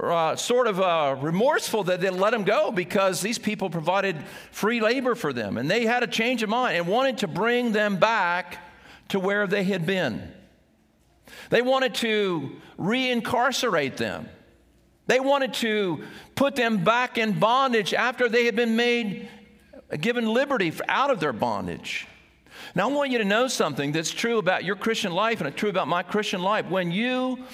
uh, 0.00 0.36
sort 0.36 0.66
of 0.66 0.80
uh, 0.80 1.16
remorseful 1.20 1.84
that 1.84 2.00
they 2.00 2.10
let 2.10 2.30
them 2.30 2.44
go 2.44 2.70
because 2.70 3.20
these 3.20 3.38
people 3.38 3.70
provided 3.70 4.16
free 4.50 4.80
labor 4.80 5.14
for 5.14 5.32
them. 5.32 5.56
And 5.56 5.70
they 5.70 5.86
had 5.86 6.02
a 6.02 6.06
change 6.06 6.42
of 6.42 6.48
mind 6.48 6.76
and 6.76 6.86
wanted 6.86 7.18
to 7.18 7.28
bring 7.28 7.72
them 7.72 7.96
back 7.96 8.58
to 9.08 9.20
where 9.20 9.46
they 9.46 9.64
had 9.64 9.86
been. 9.86 10.32
They 11.50 11.62
wanted 11.62 11.94
to 11.96 12.56
reincarcerate 12.78 13.96
them. 13.96 14.28
They 15.06 15.20
wanted 15.20 15.54
to 15.54 16.02
put 16.34 16.56
them 16.56 16.82
back 16.82 17.18
in 17.18 17.38
bondage 17.38 17.92
after 17.92 18.28
they 18.28 18.46
had 18.46 18.56
been 18.56 18.76
made, 18.76 19.28
given 20.00 20.26
liberty 20.32 20.72
out 20.88 21.10
of 21.10 21.20
their 21.20 21.32
bondage. 21.32 22.06
Now, 22.74 22.88
I 22.88 22.92
want 22.92 23.10
you 23.10 23.18
to 23.18 23.24
know 23.24 23.46
something 23.46 23.92
that's 23.92 24.10
true 24.10 24.38
about 24.38 24.64
your 24.64 24.76
Christian 24.76 25.12
life 25.12 25.40
and 25.40 25.48
it's 25.48 25.56
true 25.56 25.68
about 25.68 25.88
my 25.88 26.02
Christian 26.02 26.42
life. 26.42 26.66
When 26.66 26.90
you 26.90 27.44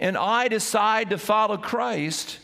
and 0.00 0.16
I 0.16 0.48
decide 0.48 1.10
to 1.10 1.18
follow 1.18 1.58
Christ, 1.58 2.38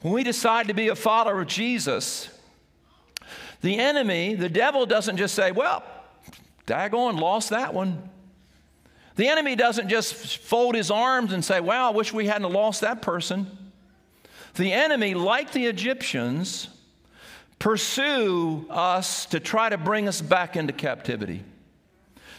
when 0.00 0.12
we 0.12 0.24
decide 0.24 0.66
to 0.68 0.74
be 0.74 0.88
a 0.88 0.96
follower 0.96 1.40
of 1.40 1.46
Jesus, 1.46 2.28
the 3.62 3.78
enemy, 3.78 4.34
the 4.34 4.48
devil, 4.48 4.84
doesn't 4.84 5.16
just 5.16 5.34
say, 5.34 5.52
well, 5.52 5.84
daggone, 6.66 7.18
lost 7.18 7.50
that 7.50 7.72
one. 7.72 8.10
The 9.14 9.28
enemy 9.28 9.56
doesn't 9.56 9.88
just 9.88 10.38
fold 10.38 10.74
his 10.74 10.90
arms 10.90 11.32
and 11.32 11.42
say, 11.44 11.60
wow, 11.60 11.88
I 11.88 11.94
wish 11.94 12.12
we 12.12 12.26
hadn't 12.26 12.52
lost 12.52 12.82
that 12.82 13.00
person. 13.00 13.46
The 14.56 14.72
enemy, 14.72 15.14
like 15.14 15.52
the 15.52 15.66
Egyptians, 15.66 16.68
pursue 17.58 18.66
us 18.68 19.26
to 19.26 19.40
try 19.40 19.68
to 19.68 19.78
bring 19.78 20.08
us 20.08 20.20
back 20.20 20.56
into 20.56 20.72
captivity 20.72 21.42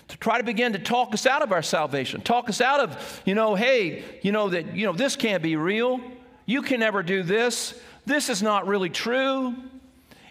to 0.08 0.18
try 0.18 0.38
to 0.38 0.44
begin 0.44 0.74
to 0.74 0.80
talk 0.80 1.14
us 1.14 1.26
out 1.26 1.42
of 1.42 1.52
our 1.52 1.62
salvation, 1.62 2.22
talk 2.22 2.50
us 2.50 2.62
out 2.62 2.80
of, 2.80 3.22
you 3.26 3.36
know, 3.36 3.56
hey, 3.56 4.04
you 4.22 4.32
know, 4.32 4.50
that, 4.50 4.76
you 4.76 4.86
know, 4.86 4.94
this 4.94 5.16
can't 5.16 5.44
be 5.44 5.56
real. 5.56 6.00
You 6.46 6.62
can 6.62 6.80
never 6.80 7.04
do 7.04 7.24
this. 7.24 7.80
This 8.06 8.30
is 8.30 8.42
not 8.42 8.68
really 8.68 8.90
true. 8.90 9.54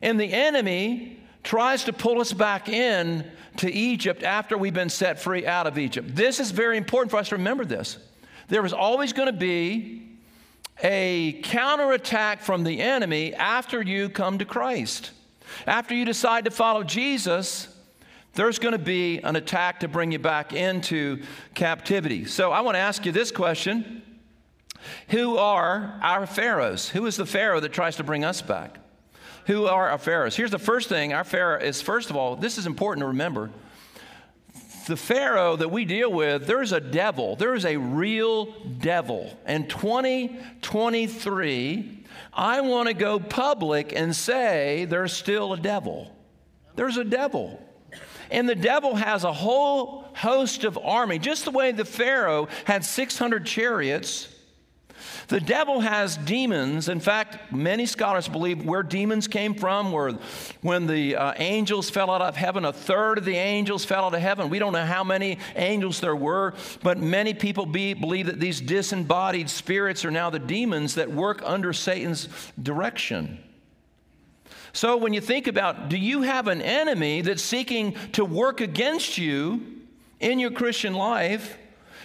And 0.01 0.19
the 0.19 0.33
enemy 0.33 1.21
tries 1.43 1.85
to 1.85 1.93
pull 1.93 2.21
us 2.21 2.33
back 2.33 2.69
in 2.69 3.31
to 3.59 3.71
Egypt 3.71 4.23
after 4.23 4.57
we've 4.57 4.75
been 4.75 4.89
set 4.89 5.21
free 5.21 5.47
out 5.47 5.67
of 5.67 5.79
Egypt. 5.79 6.15
This 6.15 6.41
is 6.41 6.51
very 6.51 6.77
important 6.77 7.11
for 7.11 7.19
us 7.19 7.29
to 7.29 7.37
remember 7.37 7.65
this. 7.65 7.99
There 8.49 8.65
is 8.65 8.73
always 8.73 9.13
going 9.13 9.27
to 9.27 9.39
be 9.39 10.03
a 10.83 11.41
counterattack 11.43 12.43
from 12.43 12.65
the 12.65 12.81
enemy 12.81 13.35
after 13.35 13.83
you 13.83 14.09
come 14.09 14.39
to 14.39 14.45
Christ. 14.45 15.11
After 15.67 15.95
you 15.95 16.05
decide 16.05 16.45
to 16.45 16.51
follow 16.51 16.83
Jesus, 16.83 17.69
there's 18.37 18.59
going 18.59 18.73
to 18.73 18.79
be 18.79 19.19
an 19.19 19.37
attack 19.37 19.81
to 19.81 19.89
bring 19.89 20.13
you 20.13 20.19
back 20.19 20.53
into 20.53 21.23
captivity. 21.55 22.27
So 22.27 22.53
I 22.53 22.61
want 22.61 22.77
to 22.77 22.81
ask 22.81 23.05
you 23.05 23.13
this 23.13 23.31
question 23.31 24.03
Who 25.09 25.39
are 25.39 25.99
our 26.03 26.27
pharaohs? 26.27 26.89
Who 26.89 27.07
is 27.07 27.17
the 27.17 27.27
Pharaoh 27.27 27.61
that 27.61 27.73
tries 27.73 27.97
to 27.97 28.05
bring 28.05 28.25
us 28.25 28.43
back? 28.43 28.79
who 29.47 29.67
are 29.67 29.91
our 29.91 29.99
pharaohs? 29.99 30.37
Here's 30.37 30.51
the 30.51 30.59
first 30.59 30.89
thing 30.89 31.13
our 31.13 31.23
pharaoh 31.25 31.61
is, 31.61 31.81
first 31.81 32.11
of 32.11 32.17
all, 32.17 32.35
this 32.37 32.59
is 32.59 32.67
important 32.67 33.03
to 33.03 33.09
remember. 33.09 33.51
The 34.89 34.97
Pharaoh 34.97 35.57
that 35.57 35.71
we 35.71 35.85
deal 35.85 36.13
with, 36.13 36.47
there 36.47 36.63
is 36.63 36.73
a 36.73 36.81
devil. 36.81 37.37
There 37.37 37.55
is 37.55 37.65
a 37.65 37.77
real 37.77 38.53
devil. 38.79 39.37
And 39.45 39.69
2023, 39.69 42.05
I 42.33 42.61
want 42.61 42.89
to 42.89 42.95
go 42.95 43.19
public 43.19 43.93
and 43.93 44.15
say 44.15 44.85
there's 44.85 45.13
still 45.13 45.53
a 45.53 45.59
devil. 45.59 46.15
There's 46.77 46.99
a 46.99 47.05
devil. 47.05 47.61
And 48.31 48.49
the 48.49 48.55
devil 48.55 48.97
has 48.97 49.25
a 49.25 49.33
whole 49.33 50.05
host 50.15 50.65
of 50.65 50.79
army, 50.79 51.19
just 51.19 51.45
the 51.45 51.51
way 51.51 51.73
the 51.73 51.85
Pharaoh 51.85 52.49
had 52.65 52.85
600 52.85 53.45
chariots 53.47 54.29
the 55.29 55.41
devil 55.41 55.81
has 55.81 56.17
demons. 56.17 56.89
In 56.89 57.01
fact, 57.01 57.53
many 57.53 57.87
scholars 57.87 58.29
believe 58.29 58.65
where 58.65 58.83
demons 58.83 59.27
came 59.27 59.55
from 59.55 59.91
were 59.93 60.13
when 60.63 60.87
the 60.87 61.17
uh, 61.17 61.35
angels 61.37 61.91
fell 61.91 62.11
out 62.11 62.23
of 62.23 62.37
heaven, 62.37 62.65
a 62.65 62.73
third 62.73 63.19
of 63.19 63.25
the 63.25 63.37
angels 63.37 63.85
fell 63.85 64.05
out 64.05 64.15
of 64.15 64.21
heaven. 64.21 64.51
We 64.51 64.59
don't 64.59 64.73
know 64.73 64.85
how 64.85 65.05
many 65.05 65.39
angels 65.57 66.01
there 66.01 66.17
were, 66.17 66.55
but 66.83 66.99
many 66.99 67.35
people 67.35 67.67
be, 67.67 67.95
believe 67.95 68.27
that 68.27 68.41
these 68.41 68.61
disembodied 68.61 69.51
spirits 69.51 70.05
are 70.05 70.11
now 70.11 70.31
the 70.31 70.39
demons 70.39 70.95
that 70.95 71.11
work 71.11 71.43
under 71.45 71.73
Satan's 71.73 72.29
direction. 72.63 73.39
So 74.77 74.99
when 74.99 75.15
you 75.15 75.23
think 75.23 75.47
about, 75.47 75.89
do 75.89 75.97
you 75.97 76.21
have 76.21 76.49
an 76.49 76.61
enemy 76.61 77.23
that's 77.23 77.43
seeking 77.43 77.95
to 78.13 78.27
work 78.27 78.61
against 78.61 79.17
you 79.17 79.63
in 80.21 80.39
your 80.39 80.51
Christian 80.51 80.93
life? 80.93 81.57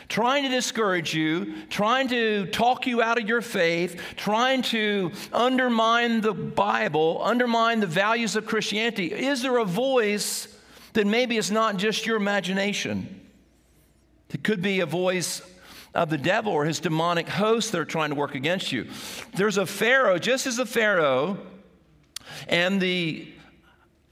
trying 0.08 0.44
to 0.44 0.50
discourage 0.50 1.14
you, 1.14 1.66
trying 1.70 2.10
to 2.10 2.46
talk 2.48 2.86
you 2.86 3.02
out 3.02 3.18
of 3.18 3.26
your 3.30 3.42
faith, 3.42 3.98
trying 4.18 4.62
to 4.62 5.10
undermine 5.32 6.20
the 6.20 6.34
Bible, 6.34 7.22
undermine 7.24 7.80
the 7.80 7.88
values 7.88 8.36
of 8.36 8.46
Christianity? 8.46 9.06
Is 9.06 9.42
there 9.42 9.58
a 9.58 9.64
voice 9.64 10.50
that 10.94 11.08
maybe 11.08 11.38
is 11.38 11.50
not 11.50 11.78
just 11.78 12.06
your 12.06 12.18
imagination? 12.18 13.22
It 14.32 14.44
could 14.44 14.62
be 14.62 14.82
a 14.82 14.86
voice 14.86 15.42
of 15.96 16.10
the 16.10 16.18
devil 16.18 16.52
or 16.52 16.66
his 16.66 16.82
demonic 16.82 17.30
hosts 17.30 17.72
that 17.72 17.80
are 17.80 17.86
trying 17.86 18.10
to 18.10 18.16
work 18.16 18.36
against 18.36 18.74
you. 18.74 18.88
There's 19.34 19.58
a 19.58 19.66
Pharaoh, 19.66 20.20
just 20.20 20.46
as 20.46 20.58
the 20.58 20.66
Pharaoh 20.66 21.38
and 22.48 22.82
the 22.82 23.28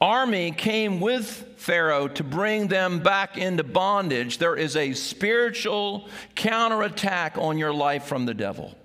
army 0.02 0.52
came 0.52 1.00
with 1.00 1.54
Pharaoh 1.58 2.08
to 2.08 2.24
bring 2.24 2.68
them 2.68 3.00
back 3.00 3.38
into 3.38 3.64
bondage, 3.64 4.38
there 4.38 4.56
is 4.56 4.76
a 4.76 4.94
spiritual 4.94 6.08
counterattack 6.36 7.38
on 7.38 7.58
your 7.58 7.74
life 7.74 8.06
from 8.06 8.26
the 8.26 8.34
devil. 8.34 8.76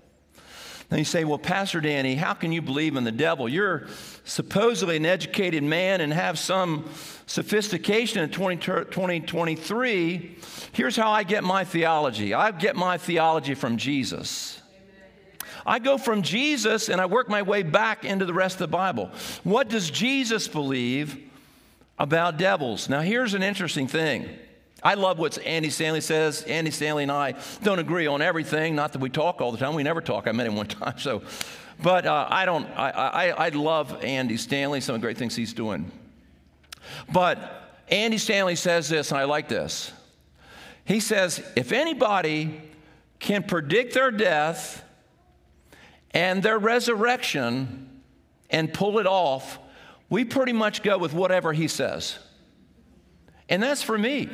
And 0.91 0.99
you 0.99 1.05
say, 1.05 1.25
Well, 1.25 1.39
Pastor 1.39 1.81
Danny, 1.81 2.15
how 2.15 2.35
can 2.35 2.53
you 2.53 2.63
believe 2.63 2.97
in 2.97 3.05
the 3.05 3.13
devil? 3.13 3.49
You're 3.49 3.87
supposedly 4.25 4.97
an 4.97 5.07
educated 5.07 5.63
man 5.63 6.01
and 6.01 6.13
have 6.13 6.39
some 6.39 6.89
sophistication 7.27 8.23
in 8.23 8.31
2023. 8.31 10.37
Here's 10.73 10.97
how 10.97 11.11
I 11.11 11.23
get 11.23 11.45
my 11.45 11.65
theology 11.65 12.35
I 12.35 12.51
get 12.51 12.77
my 12.77 12.99
theology 12.99 13.55
from 13.55 13.77
Jesus. 13.77 14.54
I 15.67 15.79
go 15.79 15.99
from 15.99 16.23
Jesus 16.23 16.89
and 16.89 17.01
I 17.01 17.07
work 17.07 17.29
my 17.29 17.43
way 17.43 17.63
back 17.63 18.05
into 18.05 18.25
the 18.25 18.35
rest 18.35 18.57
of 18.57 18.61
the 18.61 18.69
Bible. 18.69 19.11
What 19.45 19.69
does 19.69 19.91
Jesus 19.91 20.49
believe 20.49 21.19
about 21.99 22.37
devils? 22.37 22.89
Now, 22.89 23.01
here's 23.01 23.35
an 23.35 23.43
interesting 23.43 23.87
thing. 23.87 24.29
I 24.83 24.95
love 24.95 25.19
what 25.19 25.39
Andy 25.39 25.71
Stanley 25.71 26.03
says. 26.03 26.43
Andy 26.43 26.71
Stanley 26.71 27.05
and 27.05 27.13
I 27.13 27.35
don't 27.63 27.79
agree 27.79 28.07
on 28.07 28.21
everything. 28.21 28.75
Not 28.75 28.93
that 28.93 29.01
we 29.01 29.09
talk 29.09 29.41
all 29.41 29.51
the 29.51 29.59
time. 29.59 29.75
We 29.75 29.83
never 29.83 30.03
talk. 30.03 30.29
I 30.29 30.33
met 30.33 30.47
him 30.47 30.57
one 30.57 30.67
time. 30.69 30.99
So, 30.99 31.23
but 31.83 32.05
uh, 32.05 32.29
I 32.29 32.45
don't. 32.45 32.67
I, 32.77 32.91
I, 32.91 33.29
I 33.47 33.49
love 33.49 34.05
Andy 34.05 34.37
Stanley. 34.37 34.83
Some 34.83 34.95
of 34.95 35.01
the 35.01 35.07
great 35.07 35.17
things 35.17 35.35
he's 35.35 35.55
doing. 35.55 35.91
But 37.11 37.81
Andy 37.89 38.19
Stanley 38.19 38.57
says 38.57 38.91
this, 38.91 39.11
and 39.11 39.19
I 39.19 39.25
like 39.25 39.49
this. 39.49 39.91
He 40.85 41.01
says, 41.01 41.43
if 41.57 41.73
anybody 41.73 42.61
can 43.19 43.43
predict 43.43 43.95
their 43.95 44.11
death 44.11 44.84
and 46.15 46.43
their 46.43 46.59
resurrection 46.59 47.91
and 48.49 48.73
pull 48.73 49.01
it 49.01 49.07
off, 49.07 49.59
we 50.09 50.25
pretty 50.25 50.53
much 50.53 50.83
go 50.83 50.97
with 50.97 51.13
whatever 51.13 51.53
he 51.53 51.67
says. 51.67 52.19
And 53.49 53.63
that's 53.63 53.83
for 53.83 53.99
me. 53.99 54.31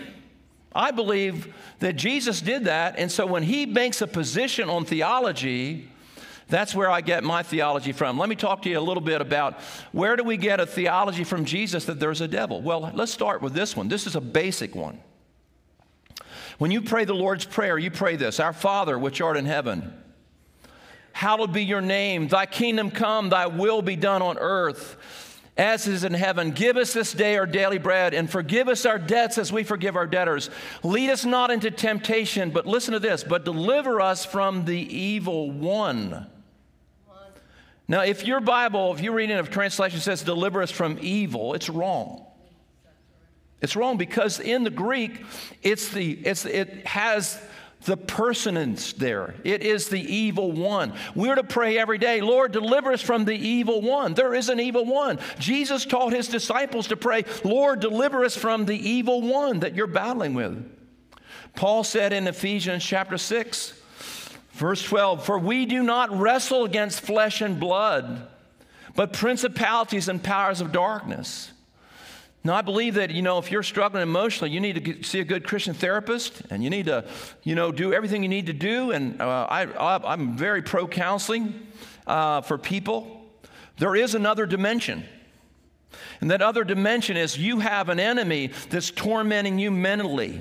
I 0.73 0.93
believe 0.93 1.53
that 1.81 1.95
Jesus 1.97 2.41
did 2.41 2.67
that. 2.67 2.97
And 2.99 3.11
so 3.11 3.27
when 3.27 3.43
he 3.43 3.67
makes 3.67 4.03
a 4.03 4.07
position 4.07 4.69
on 4.69 4.85
theology, 4.85 5.91
that's 6.49 6.75
where 6.75 6.91
I 6.91 7.01
get 7.01 7.25
my 7.25 7.43
theology 7.43 7.93
from. 7.93 8.19
Let 8.19 8.29
me 8.29 8.37
talk 8.37 8.63
to 8.63 8.69
you 8.69 8.79
a 8.79 8.81
little 8.81 9.01
bit 9.01 9.21
about 9.21 9.59
where 9.93 10.17
do 10.17 10.23
we 10.23 10.37
get 10.37 10.61
a 10.61 10.67
theology 10.67 11.25
from 11.25 11.45
Jesus 11.45 11.87
that 11.87 11.99
there's 11.99 12.21
a 12.21 12.29
devil? 12.29 12.61
Well, 12.61 12.93
let's 12.95 13.11
start 13.11 13.41
with 13.41 13.55
this 13.55 13.75
one. 13.75 13.89
This 13.89 14.07
is 14.07 14.15
a 14.15 14.21
basic 14.21 14.75
one. 14.75 15.01
When 16.59 16.71
you 16.71 16.83
pray 16.83 17.05
the 17.05 17.15
Lord's 17.15 17.47
Prayer, 17.47 17.79
you 17.79 17.91
pray 17.91 18.17
this 18.17 18.39
Our 18.39 18.53
Father, 18.53 18.99
which 18.99 19.21
art 19.21 19.39
in 19.39 19.47
heaven 19.47 19.95
Hallowed 21.13 21.53
be 21.53 21.65
your 21.65 21.81
name. 21.81 22.29
Thy 22.29 22.47
kingdom 22.47 22.91
come, 22.91 23.29
thy 23.29 23.47
will 23.47 23.83
be 23.83 23.97
done 23.97 24.23
on 24.23 24.39
earth 24.39 24.97
as 25.61 25.87
is 25.87 26.05
in 26.05 26.15
heaven. 26.15 26.53
Give 26.53 26.79
us 26.79 26.95
this 26.95 27.13
day 27.13 27.37
our 27.37 27.45
daily 27.45 27.77
bread 27.77 28.15
and 28.15 28.31
forgive 28.31 28.67
us 28.67 28.87
our 28.87 28.99
debts 28.99 29.37
as 29.37 29.53
we 29.53 29.63
forgive 29.63 29.95
our 29.95 30.07
debtors. 30.07 30.49
Lead 30.83 31.11
us 31.11 31.27
not 31.27 31.51
into 31.51 31.71
temptation, 31.71 32.51
but 32.51 32.67
listen 32.67 32.93
to 32.93 32.99
this, 32.99 33.23
but 33.23 33.45
deliver 33.45 34.01
us 34.01 34.25
from 34.25 34.65
the 34.65 34.79
evil 34.79 35.51
one. 35.51 36.27
Now, 37.87 38.03
if 38.03 38.25
your 38.25 38.41
Bible, 38.41 38.95
if 38.95 39.03
you're 39.03 39.13
reading 39.13 39.37
a 39.37 39.43
translation 39.43 40.01
says 40.01 40.23
deliver 40.23 40.63
us 40.63 40.71
from 40.71 40.99
evil, 41.03 41.53
it's 41.53 41.69
wrong. 41.69 42.25
It's 43.61 43.77
wrong 43.77 43.99
because 43.99 44.41
in 44.41 44.65
the 44.65 44.71
Greek, 44.71 45.23
it's 45.63 45.89
the, 45.89 46.13
it's, 46.13 46.47
it 46.47 46.87
has 46.87 47.39
the 47.85 47.97
personage 47.97 48.95
there. 48.95 49.35
It 49.43 49.63
is 49.63 49.89
the 49.89 50.01
evil 50.01 50.53
one. 50.53 50.93
We're 51.15 51.35
to 51.35 51.45
pray 51.45 51.79
every 51.79 51.99
day, 51.99 52.21
Lord, 52.21 52.53
deliver 52.53 52.93
us 52.93 53.01
from 53.01 53.25
the 53.25 53.35
evil 53.35 53.81
one. 53.81 54.15
There 54.15 54.35
is 54.35 54.49
an 54.49 54.61
evil 54.61 54.85
one. 54.85 55.19
Jesus 55.39 55.87
taught 55.87 56.13
his 56.13 56.29
disciples 56.29 56.89
to 56.89 56.97
pray, 56.97 57.25
Lord, 57.43 57.81
deliver 57.81 58.25
us 58.25 58.37
from 58.37 58.67
the 58.67 58.77
evil 58.77 59.23
one 59.23 59.61
that 59.61 59.75
you're 59.75 59.87
battling 59.87 60.35
with. 60.35 60.71
Paul 61.55 61.83
said 61.83 62.13
in 62.13 62.29
Ephesians 62.29 62.85
chapter 62.85 63.19
6, 63.19 63.73
verse 64.53 64.83
12, 64.83 65.25
For 65.25 65.39
we 65.39 65.67
do 65.67 65.83
not 65.83 66.17
wrestle 66.17 66.65
against 66.65 67.01
flesh 67.01 67.41
and 67.41 67.59
blood, 67.59 68.29
but 68.95 69.15
principalities 69.15 70.09
and 70.09 70.23
powers 70.23 70.61
of 70.61 70.71
darkness 70.71 71.53
now, 72.43 72.55
I 72.55 72.63
believe 72.63 72.95
that, 72.95 73.11
you 73.11 73.21
know, 73.21 73.37
if 73.37 73.51
you're 73.51 73.63
struggling 73.63 74.03
emotionally, 74.03 74.51
you 74.51 74.61
need 74.61 74.83
to 74.83 75.03
see 75.03 75.21
a 75.21 75.25
good 75.25 75.47
Christian 75.47 75.75
therapist 75.75 76.41
and 76.49 76.65
you 76.65 76.71
need 76.71 76.87
to, 76.87 77.05
you 77.43 77.55
know, 77.55 77.71
do 77.71 77.93
everything 77.93 78.23
you 78.23 78.31
need 78.31 78.47
to 78.47 78.55
do. 78.55 78.93
And 78.93 79.21
uh, 79.21 79.47
I, 79.51 80.13
am 80.15 80.39
very 80.39 80.63
pro 80.63 80.89
counseling 80.89 81.67
uh, 82.07 82.41
for 82.41 82.57
people. 82.57 83.21
There 83.77 83.95
is 83.95 84.15
another 84.15 84.47
dimension. 84.47 85.05
And 86.23 86.31
that 86.31 86.41
other 86.41 86.65
dimension 86.65 87.19
is 87.19 87.37
you 87.37 87.59
have 87.59 87.91
an 87.91 88.01
enemy 88.01 88.53
that's 88.71 88.91
tormenting 88.91 89.59
you 89.59 89.71
mentally. 89.71 90.41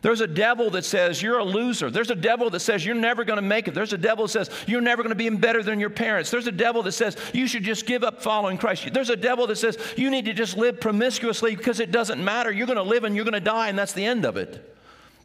There's 0.00 0.20
a 0.20 0.26
devil 0.26 0.70
that 0.70 0.84
says 0.84 1.20
you're 1.20 1.38
a 1.38 1.44
loser. 1.44 1.90
There's 1.90 2.10
a 2.10 2.14
devil 2.14 2.50
that 2.50 2.60
says 2.60 2.84
you're 2.84 2.94
never 2.94 3.24
going 3.24 3.36
to 3.36 3.42
make 3.42 3.68
it. 3.68 3.74
There's 3.74 3.92
a 3.92 3.98
devil 3.98 4.26
that 4.26 4.30
says 4.30 4.50
you're 4.66 4.80
never 4.80 5.02
going 5.02 5.16
to 5.16 5.16
be 5.16 5.28
better 5.28 5.62
than 5.62 5.80
your 5.80 5.90
parents. 5.90 6.30
There's 6.30 6.46
a 6.46 6.52
devil 6.52 6.82
that 6.84 6.92
says 6.92 7.16
you 7.32 7.46
should 7.46 7.64
just 7.64 7.86
give 7.86 8.04
up 8.04 8.22
following 8.22 8.58
Christ. 8.58 8.92
There's 8.92 9.10
a 9.10 9.16
devil 9.16 9.46
that 9.48 9.56
says 9.56 9.76
you 9.96 10.10
need 10.10 10.26
to 10.26 10.32
just 10.32 10.56
live 10.56 10.80
promiscuously 10.80 11.56
because 11.56 11.80
it 11.80 11.90
doesn't 11.90 12.22
matter. 12.22 12.52
You're 12.52 12.66
going 12.66 12.76
to 12.76 12.82
live 12.82 13.04
and 13.04 13.16
you're 13.16 13.24
going 13.24 13.32
to 13.34 13.40
die, 13.40 13.68
and 13.68 13.78
that's 13.78 13.92
the 13.92 14.04
end 14.04 14.24
of 14.24 14.36
it. 14.36 14.76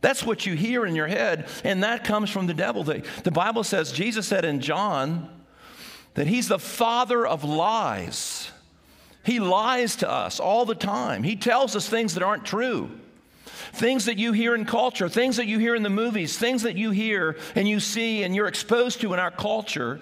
That's 0.01 0.23
what 0.23 0.45
you 0.45 0.55
hear 0.55 0.85
in 0.85 0.95
your 0.95 1.07
head, 1.07 1.47
and 1.63 1.83
that 1.83 2.03
comes 2.03 2.29
from 2.29 2.47
the 2.47 2.53
devil. 2.53 2.83
The, 2.83 3.03
the 3.23 3.31
Bible 3.31 3.63
says, 3.63 3.91
Jesus 3.91 4.27
said 4.27 4.43
in 4.43 4.59
John, 4.59 5.29
that 6.15 6.27
he's 6.27 6.47
the 6.47 6.59
father 6.59 7.25
of 7.25 7.43
lies. 7.43 8.51
He 9.23 9.39
lies 9.39 9.95
to 9.97 10.09
us 10.09 10.39
all 10.39 10.65
the 10.65 10.75
time. 10.75 11.23
He 11.23 11.35
tells 11.35 11.75
us 11.75 11.87
things 11.87 12.15
that 12.15 12.23
aren't 12.23 12.45
true. 12.45 12.91
Things 13.73 14.05
that 14.05 14.19
you 14.19 14.33
hear 14.33 14.53
in 14.53 14.65
culture, 14.65 15.09
things 15.09 15.37
that 15.37 15.47
you 15.47 15.57
hear 15.57 15.73
in 15.73 15.81
the 15.81 15.89
movies, 15.89 16.37
things 16.37 16.61
that 16.61 16.77
you 16.77 16.91
hear 16.91 17.37
and 17.55 17.67
you 17.67 17.79
see 17.79 18.23
and 18.23 18.35
you're 18.35 18.47
exposed 18.47 19.01
to 19.01 19.13
in 19.13 19.19
our 19.19 19.31
culture, 19.31 19.99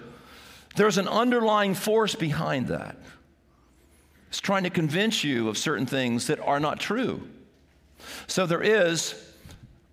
there's 0.76 0.98
an 0.98 1.08
underlying 1.08 1.74
force 1.74 2.14
behind 2.14 2.68
that. 2.68 2.96
It's 4.28 4.40
trying 4.40 4.64
to 4.64 4.70
convince 4.70 5.24
you 5.24 5.48
of 5.48 5.56
certain 5.56 5.86
things 5.86 6.26
that 6.26 6.38
are 6.40 6.60
not 6.60 6.80
true. 6.80 7.26
So 8.26 8.46
there 8.46 8.62
is 8.62 9.14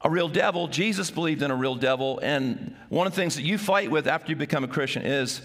a 0.02 0.10
real 0.10 0.30
devil. 0.30 0.68
Jesus 0.68 1.10
believed 1.10 1.42
in 1.42 1.52
a 1.52 1.56
real 1.56 1.76
devil. 1.76 2.20
And 2.22 2.76
one 2.90 3.08
of 3.08 3.14
the 3.14 3.22
things 3.22 3.36
that 3.36 3.44
you 3.44 3.58
fight 3.58 3.92
with 3.92 4.08
after 4.08 4.30
you 4.30 4.36
become 4.36 4.64
a 4.64 4.68
Christian 4.68 5.04
is 5.04 5.42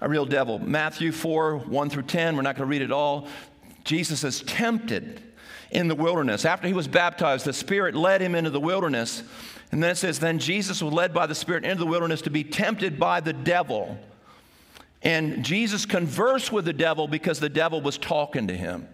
a 0.00 0.08
real 0.08 0.26
devil. 0.26 0.58
Matthew 0.58 1.12
4 1.12 1.58
1 1.58 1.90
through 1.90 2.02
10, 2.02 2.36
we're 2.36 2.42
not 2.42 2.56
going 2.56 2.66
to 2.66 2.70
read 2.70 2.82
it 2.82 2.92
all. 2.92 3.28
Jesus 3.84 4.24
is 4.24 4.42
tempted 4.42 5.22
in 5.70 5.88
the 5.88 5.94
wilderness. 5.94 6.44
After 6.44 6.66
he 6.66 6.74
was 6.74 6.88
baptized, 6.88 7.44
the 7.44 7.52
Spirit 7.52 7.94
led 7.94 8.20
him 8.20 8.34
into 8.34 8.50
the 8.50 8.60
wilderness. 8.60 9.22
And 9.70 9.82
then 9.82 9.90
it 9.90 9.96
says, 9.96 10.18
Then 10.18 10.38
Jesus 10.38 10.82
was 10.82 10.92
led 10.92 11.12
by 11.12 11.26
the 11.26 11.34
Spirit 11.34 11.64
into 11.64 11.80
the 11.80 11.86
wilderness 11.86 12.22
to 12.22 12.30
be 12.30 12.44
tempted 12.44 12.98
by 12.98 13.20
the 13.20 13.32
devil. 13.32 13.98
And 15.02 15.44
Jesus 15.44 15.86
conversed 15.86 16.50
with 16.50 16.64
the 16.64 16.72
devil 16.72 17.06
because 17.06 17.38
the 17.38 17.48
devil 17.48 17.80
was 17.80 17.98
talking 17.98 18.48
to 18.48 18.56
him. 18.56 18.88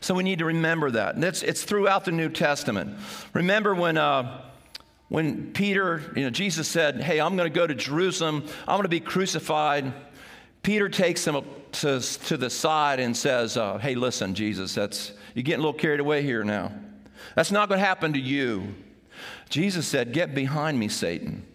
So 0.00 0.14
we 0.14 0.22
need 0.22 0.40
to 0.40 0.44
remember 0.44 0.90
that. 0.92 1.14
And 1.14 1.24
it's, 1.24 1.42
it's 1.42 1.64
throughout 1.64 2.04
the 2.04 2.12
New 2.12 2.28
Testament. 2.28 2.98
Remember 3.32 3.74
when, 3.74 3.96
uh, 3.96 4.42
when 5.08 5.52
Peter, 5.52 6.02
you 6.14 6.24
know, 6.24 6.30
Jesus 6.30 6.68
said, 6.68 7.00
Hey, 7.00 7.20
I'm 7.20 7.36
going 7.36 7.50
to 7.50 7.54
go 7.54 7.66
to 7.66 7.74
Jerusalem, 7.74 8.44
I'm 8.60 8.74
going 8.74 8.82
to 8.82 8.88
be 8.88 9.00
crucified. 9.00 9.92
Peter 10.62 10.88
takes 10.88 11.26
him 11.26 11.42
to, 11.72 12.00
to 12.00 12.36
the 12.36 12.50
side 12.50 13.00
and 13.00 13.16
says, 13.16 13.56
uh, 13.56 13.78
Hey, 13.78 13.94
listen, 13.94 14.34
Jesus, 14.34 14.74
that's, 14.74 15.12
you're 15.38 15.44
getting 15.44 15.60
a 15.60 15.66
little 15.68 15.78
carried 15.78 16.00
away 16.00 16.24
here 16.24 16.42
now. 16.42 16.72
That's 17.36 17.52
not 17.52 17.68
going 17.68 17.78
to 17.78 17.86
happen 17.86 18.14
to 18.14 18.18
you. 18.18 18.74
Jesus 19.48 19.86
said, 19.86 20.12
Get 20.12 20.34
behind 20.34 20.76
me, 20.76 20.88
Satan. 20.88 21.46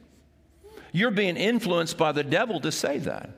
You're 0.93 1.11
being 1.11 1.35
influenced 1.35 1.97
by 1.97 2.13
the 2.13 2.23
devil 2.23 2.61
to 2.61 2.71
say 2.71 2.99
that. 2.99 3.31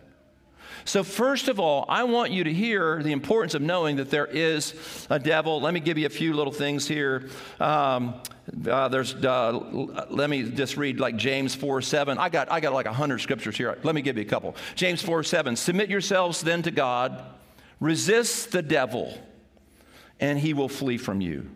So, 0.84 1.04
first 1.04 1.48
of 1.48 1.60
all, 1.60 1.86
I 1.90 2.04
want 2.04 2.32
you 2.32 2.44
to 2.44 2.54
hear 2.54 3.02
the 3.02 3.12
importance 3.12 3.56
of 3.56 3.64
knowing 3.64 3.96
that 3.96 4.12
there 4.12 4.28
is 4.28 5.08
a 5.10 5.18
devil. 5.18 5.62
Let 5.62 5.74
me 5.74 5.80
give 5.80 5.98
you 5.98 6.06
a 6.06 6.12
few 6.12 6.36
little 6.36 6.54
things 6.54 6.88
here. 6.88 7.28
Um, 7.60 8.14
uh, 8.70 8.88
there's, 8.90 9.16
uh, 9.16 9.52
let 10.12 10.30
me 10.30 10.44
just 10.44 10.78
read 10.78 11.00
like 11.00 11.16
James 11.16 11.56
4 11.56 11.82
7. 11.82 12.20
I 12.20 12.30
got, 12.30 12.52
I 12.52 12.60
got 12.60 12.72
like 12.72 12.86
100 12.86 13.18
scriptures 13.18 13.58
here. 13.58 13.80
Let 13.82 13.96
me 13.96 14.04
give 14.04 14.16
you 14.16 14.22
a 14.22 14.28
couple. 14.28 14.56
James 14.76 15.02
4 15.02 15.24
7. 15.24 15.56
Submit 15.56 15.90
yourselves 15.90 16.42
then 16.42 16.62
to 16.62 16.70
God, 16.70 17.26
resist 17.80 18.52
the 18.52 18.62
devil, 18.62 19.20
and 20.20 20.40
he 20.40 20.54
will 20.54 20.70
flee 20.70 20.98
from 20.98 21.22
you. 21.22 21.50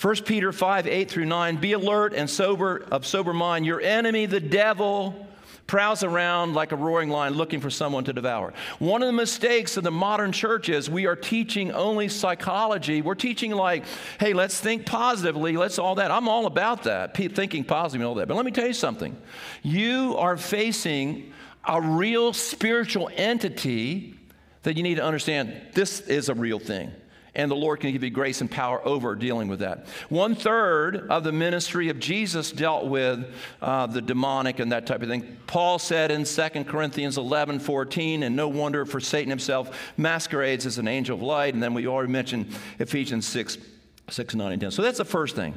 1 0.00 0.16
Peter 0.24 0.52
5 0.52 0.86
8 0.86 1.10
through 1.10 1.26
9. 1.26 1.56
Be 1.56 1.72
alert 1.72 2.14
and 2.14 2.28
sober, 2.28 2.86
of 2.90 3.06
sober 3.06 3.32
mind. 3.32 3.66
Your 3.66 3.80
enemy, 3.80 4.26
the 4.26 4.40
devil, 4.40 5.26
prowls 5.68 6.02
around 6.02 6.54
like 6.54 6.72
a 6.72 6.76
roaring 6.76 7.10
lion 7.10 7.34
looking 7.34 7.60
for 7.60 7.68
someone 7.68 8.02
to 8.02 8.12
devour. 8.12 8.54
One 8.78 9.02
of 9.02 9.06
the 9.06 9.12
mistakes 9.12 9.76
of 9.76 9.84
the 9.84 9.90
modern 9.90 10.32
church 10.32 10.68
is 10.68 10.88
we 10.88 11.06
are 11.06 11.14
teaching 11.14 11.70
only 11.72 12.08
psychology. 12.08 13.02
We're 13.02 13.14
teaching 13.14 13.52
like, 13.52 13.84
hey, 14.18 14.32
let's 14.32 14.58
think 14.58 14.86
positively, 14.86 15.56
let's 15.56 15.78
all 15.78 15.96
that. 15.96 16.10
I'm 16.10 16.28
all 16.28 16.46
about 16.46 16.84
that, 16.84 17.14
thinking 17.14 17.64
positively 17.64 17.64
positive 17.64 18.00
and 18.00 18.08
all 18.08 18.14
that. 18.14 18.28
But 18.28 18.36
let 18.36 18.46
me 18.46 18.50
tell 18.50 18.66
you 18.66 18.72
something. 18.72 19.16
You 19.62 20.16
are 20.16 20.36
facing 20.36 21.32
a 21.64 21.80
real 21.80 22.32
spiritual 22.32 23.10
entity 23.14 24.14
that 24.62 24.76
you 24.76 24.82
need 24.82 24.96
to 24.96 25.04
understand 25.04 25.54
this 25.74 26.00
is 26.00 26.28
a 26.28 26.34
real 26.34 26.58
thing 26.58 26.90
and 27.34 27.50
the 27.50 27.56
Lord 27.56 27.80
can 27.80 27.92
give 27.92 28.02
you 28.02 28.10
grace 28.10 28.40
and 28.40 28.50
power 28.50 28.80
over 28.86 29.14
dealing 29.14 29.48
with 29.48 29.60
that. 29.60 29.86
One 30.08 30.34
third 30.34 31.08
of 31.08 31.24
the 31.24 31.32
ministry 31.32 31.88
of 31.88 31.98
Jesus 31.98 32.50
dealt 32.50 32.86
with 32.86 33.32
uh, 33.60 33.86
the 33.86 34.02
demonic 34.02 34.58
and 34.58 34.72
that 34.72 34.86
type 34.86 35.02
of 35.02 35.08
thing. 35.08 35.36
Paul 35.46 35.78
said 35.78 36.10
in 36.10 36.24
2 36.24 36.64
Corinthians 36.64 37.18
11 37.18 37.60
14, 37.60 38.22
and 38.22 38.36
no 38.36 38.48
wonder 38.48 38.84
for 38.84 39.00
Satan 39.00 39.30
himself 39.30 39.92
masquerades 39.96 40.66
as 40.66 40.78
an 40.78 40.88
angel 40.88 41.16
of 41.16 41.22
light. 41.22 41.54
And 41.54 41.62
then 41.62 41.74
we 41.74 41.86
already 41.86 42.12
mentioned 42.12 42.54
Ephesians 42.78 43.26
6, 43.26 43.58
6 44.08 44.34
9, 44.34 44.52
and 44.52 44.60
10. 44.60 44.70
So 44.70 44.82
that's 44.82 44.98
the 44.98 45.04
first 45.04 45.36
thing. 45.36 45.54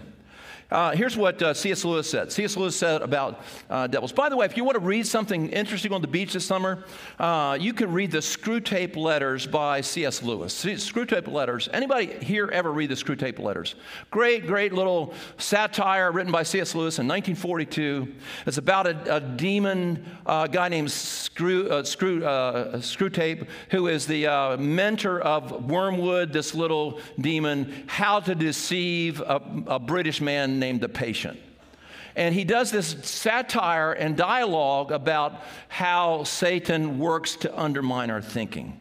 Uh, 0.71 0.91
here's 0.91 1.17
what 1.17 1.41
uh, 1.41 1.53
C.S. 1.53 1.83
Lewis 1.83 2.09
said. 2.09 2.31
C.S. 2.31 2.55
Lewis 2.55 2.77
said 2.77 3.01
about 3.01 3.41
uh, 3.69 3.87
devils. 3.87 4.13
By 4.13 4.29
the 4.29 4.37
way, 4.37 4.45
if 4.45 4.55
you 4.55 4.63
want 4.63 4.75
to 4.75 4.79
read 4.79 5.05
something 5.05 5.49
interesting 5.49 5.91
on 5.91 6.01
the 6.01 6.07
beach 6.07 6.31
this 6.31 6.45
summer, 6.45 6.85
uh, 7.19 7.57
you 7.59 7.73
can 7.73 7.91
read 7.91 8.11
the 8.11 8.19
Screwtape 8.19 8.95
Letters 8.95 9.45
by 9.45 9.81
C.S. 9.81 10.23
Lewis. 10.23 10.53
See, 10.53 10.73
Screwtape 10.75 11.27
Letters. 11.27 11.67
Anybody 11.73 12.13
here 12.23 12.47
ever 12.53 12.71
read 12.71 12.89
the 12.89 12.95
Screwtape 12.95 13.37
Letters? 13.37 13.75
Great, 14.11 14.47
great 14.47 14.71
little 14.71 15.13
satire 15.37 16.09
written 16.13 16.31
by 16.31 16.43
C.S. 16.43 16.73
Lewis 16.73 16.99
in 16.99 17.07
1942. 17.07 18.07
It's 18.45 18.57
about 18.57 18.87
a, 18.87 19.17
a 19.17 19.19
demon 19.19 20.05
uh, 20.25 20.47
guy 20.47 20.69
named 20.69 20.89
Screw, 20.89 21.69
uh, 21.69 21.83
Screw, 21.83 22.21
Screwtape, 22.21 23.45
who 23.71 23.87
is 23.87 24.07
the 24.07 24.55
mentor 24.57 25.19
of 25.19 25.69
Wormwood, 25.69 26.31
this 26.31 26.55
little 26.55 27.01
demon, 27.19 27.83
how 27.87 28.21
to 28.21 28.33
deceive 28.35 29.19
a, 29.19 29.41
a 29.67 29.77
British 29.79 30.21
man 30.21 30.60
named 30.61 30.79
The 30.79 30.87
Patient. 30.87 31.37
And 32.15 32.33
he 32.33 32.45
does 32.45 32.71
this 32.71 32.95
satire 33.03 33.91
and 33.91 34.15
dialogue 34.15 34.91
about 34.91 35.43
how 35.67 36.23
Satan 36.23 36.99
works 36.99 37.35
to 37.37 37.59
undermine 37.59 38.09
our 38.09 38.21
thinking. 38.21 38.79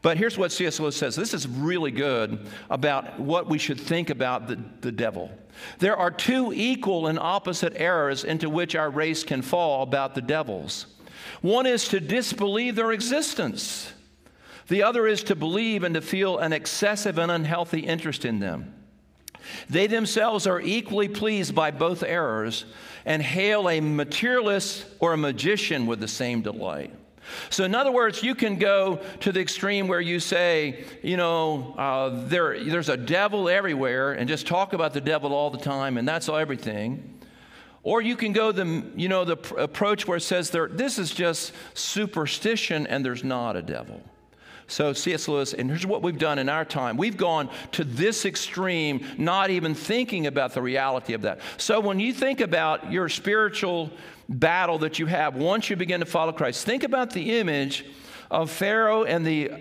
But 0.00 0.16
here's 0.16 0.38
what 0.38 0.52
C.S. 0.52 0.78
Lewis 0.78 0.96
says 0.96 1.16
this 1.16 1.34
is 1.34 1.46
really 1.48 1.90
good 1.90 2.46
about 2.70 3.18
what 3.18 3.48
we 3.48 3.58
should 3.58 3.80
think 3.80 4.10
about 4.10 4.46
the, 4.46 4.58
the 4.80 4.92
devil. 4.92 5.30
There 5.80 5.96
are 5.96 6.10
two 6.10 6.52
equal 6.54 7.08
and 7.08 7.18
opposite 7.18 7.72
errors 7.76 8.24
into 8.24 8.48
which 8.48 8.76
our 8.76 8.90
race 8.90 9.24
can 9.24 9.42
fall 9.42 9.82
about 9.82 10.14
the 10.14 10.22
devils. 10.22 10.86
One 11.42 11.66
is 11.66 11.88
to 11.88 12.00
disbelieve 12.00 12.76
their 12.76 12.92
existence, 12.92 13.92
the 14.68 14.82
other 14.82 15.06
is 15.06 15.24
to 15.24 15.34
believe 15.34 15.82
and 15.82 15.94
to 15.94 16.00
feel 16.00 16.38
an 16.38 16.52
excessive 16.52 17.18
and 17.18 17.30
unhealthy 17.30 17.80
interest 17.80 18.24
in 18.24 18.38
them. 18.38 18.74
They 19.68 19.86
themselves 19.86 20.46
are 20.46 20.60
equally 20.60 21.08
pleased 21.08 21.54
by 21.54 21.70
both 21.70 22.02
errors 22.02 22.64
and 23.04 23.22
hail 23.22 23.68
a 23.68 23.80
materialist 23.80 24.84
or 24.98 25.12
a 25.12 25.16
magician 25.16 25.86
with 25.86 26.00
the 26.00 26.08
same 26.08 26.42
delight. 26.42 26.94
So, 27.50 27.64
in 27.64 27.74
other 27.74 27.92
words, 27.92 28.22
you 28.22 28.34
can 28.34 28.56
go 28.56 29.00
to 29.20 29.32
the 29.32 29.40
extreme 29.40 29.88
where 29.88 30.00
you 30.00 30.20
say, 30.20 30.84
you 31.02 31.16
know, 31.16 31.74
uh, 31.76 32.26
there, 32.26 32.62
there's 32.64 32.88
a 32.88 32.96
devil 32.96 33.48
everywhere 33.48 34.12
and 34.12 34.28
just 34.28 34.46
talk 34.46 34.72
about 34.72 34.94
the 34.94 35.00
devil 35.00 35.34
all 35.34 35.50
the 35.50 35.58
time 35.58 35.98
and 35.98 36.08
that's 36.08 36.28
everything. 36.28 37.18
Or 37.82 38.02
you 38.02 38.16
can 38.16 38.32
go 38.32 38.52
the, 38.52 38.84
you 38.96 39.08
know, 39.08 39.24
the 39.24 39.36
pr- 39.36 39.58
approach 39.58 40.06
where 40.06 40.18
it 40.18 40.22
says 40.22 40.50
there, 40.50 40.68
this 40.68 40.98
is 40.98 41.10
just 41.10 41.52
superstition 41.74 42.86
and 42.86 43.04
there's 43.04 43.24
not 43.24 43.56
a 43.56 43.62
devil. 43.62 44.02
So, 44.70 44.92
C.S. 44.92 45.28
Lewis, 45.28 45.54
and 45.54 45.70
here's 45.70 45.86
what 45.86 46.02
we've 46.02 46.18
done 46.18 46.38
in 46.38 46.50
our 46.50 46.64
time 46.64 46.98
we've 46.98 47.16
gone 47.16 47.48
to 47.72 47.84
this 47.84 48.26
extreme, 48.26 49.04
not 49.16 49.48
even 49.48 49.74
thinking 49.74 50.26
about 50.26 50.52
the 50.52 50.60
reality 50.60 51.14
of 51.14 51.22
that. 51.22 51.40
So, 51.56 51.80
when 51.80 51.98
you 51.98 52.12
think 52.12 52.40
about 52.40 52.92
your 52.92 53.08
spiritual 53.08 53.90
battle 54.28 54.78
that 54.80 54.98
you 54.98 55.06
have 55.06 55.36
once 55.36 55.70
you 55.70 55.76
begin 55.76 56.00
to 56.00 56.06
follow 56.06 56.32
Christ, 56.32 56.66
think 56.66 56.84
about 56.84 57.10
the 57.10 57.38
image 57.38 57.86
of 58.30 58.50
Pharaoh 58.50 59.04
and 59.04 59.26
the 59.26 59.52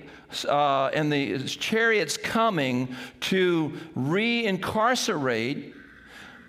uh, 0.45 0.87
and 0.93 1.09
the 1.09 1.39
chariots 1.43 2.17
coming 2.17 2.93
to 3.21 3.71
re-incarcerate, 3.95 5.73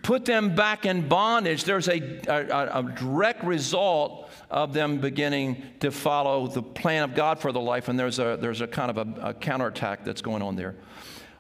put 0.02 0.24
them 0.24 0.56
back 0.56 0.84
in 0.84 1.06
bondage. 1.06 1.62
There's 1.62 1.88
a, 1.88 2.00
a, 2.26 2.80
a 2.80 2.82
direct 2.82 3.44
result 3.44 4.27
of 4.50 4.72
them 4.72 4.98
beginning 4.98 5.62
to 5.80 5.90
follow 5.90 6.46
the 6.46 6.62
plan 6.62 7.04
of 7.04 7.14
God 7.14 7.38
for 7.38 7.52
their 7.52 7.62
life, 7.62 7.88
and 7.88 7.98
there's 7.98 8.18
a, 8.18 8.38
there's 8.40 8.60
a 8.60 8.66
kind 8.66 8.90
of 8.90 8.98
a, 8.98 9.28
a 9.28 9.34
counterattack 9.34 10.04
that's 10.04 10.22
going 10.22 10.42
on 10.42 10.56
there. 10.56 10.74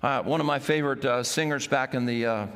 Uh, 0.02 0.22
one 0.22 0.40
of 0.40 0.46
my 0.46 0.58
favorite 0.58 1.04
uh, 1.04 1.22
singers 1.22 1.66
back 1.66 1.94
in 1.94 2.06
the 2.06 2.26
uh, 2.26 2.46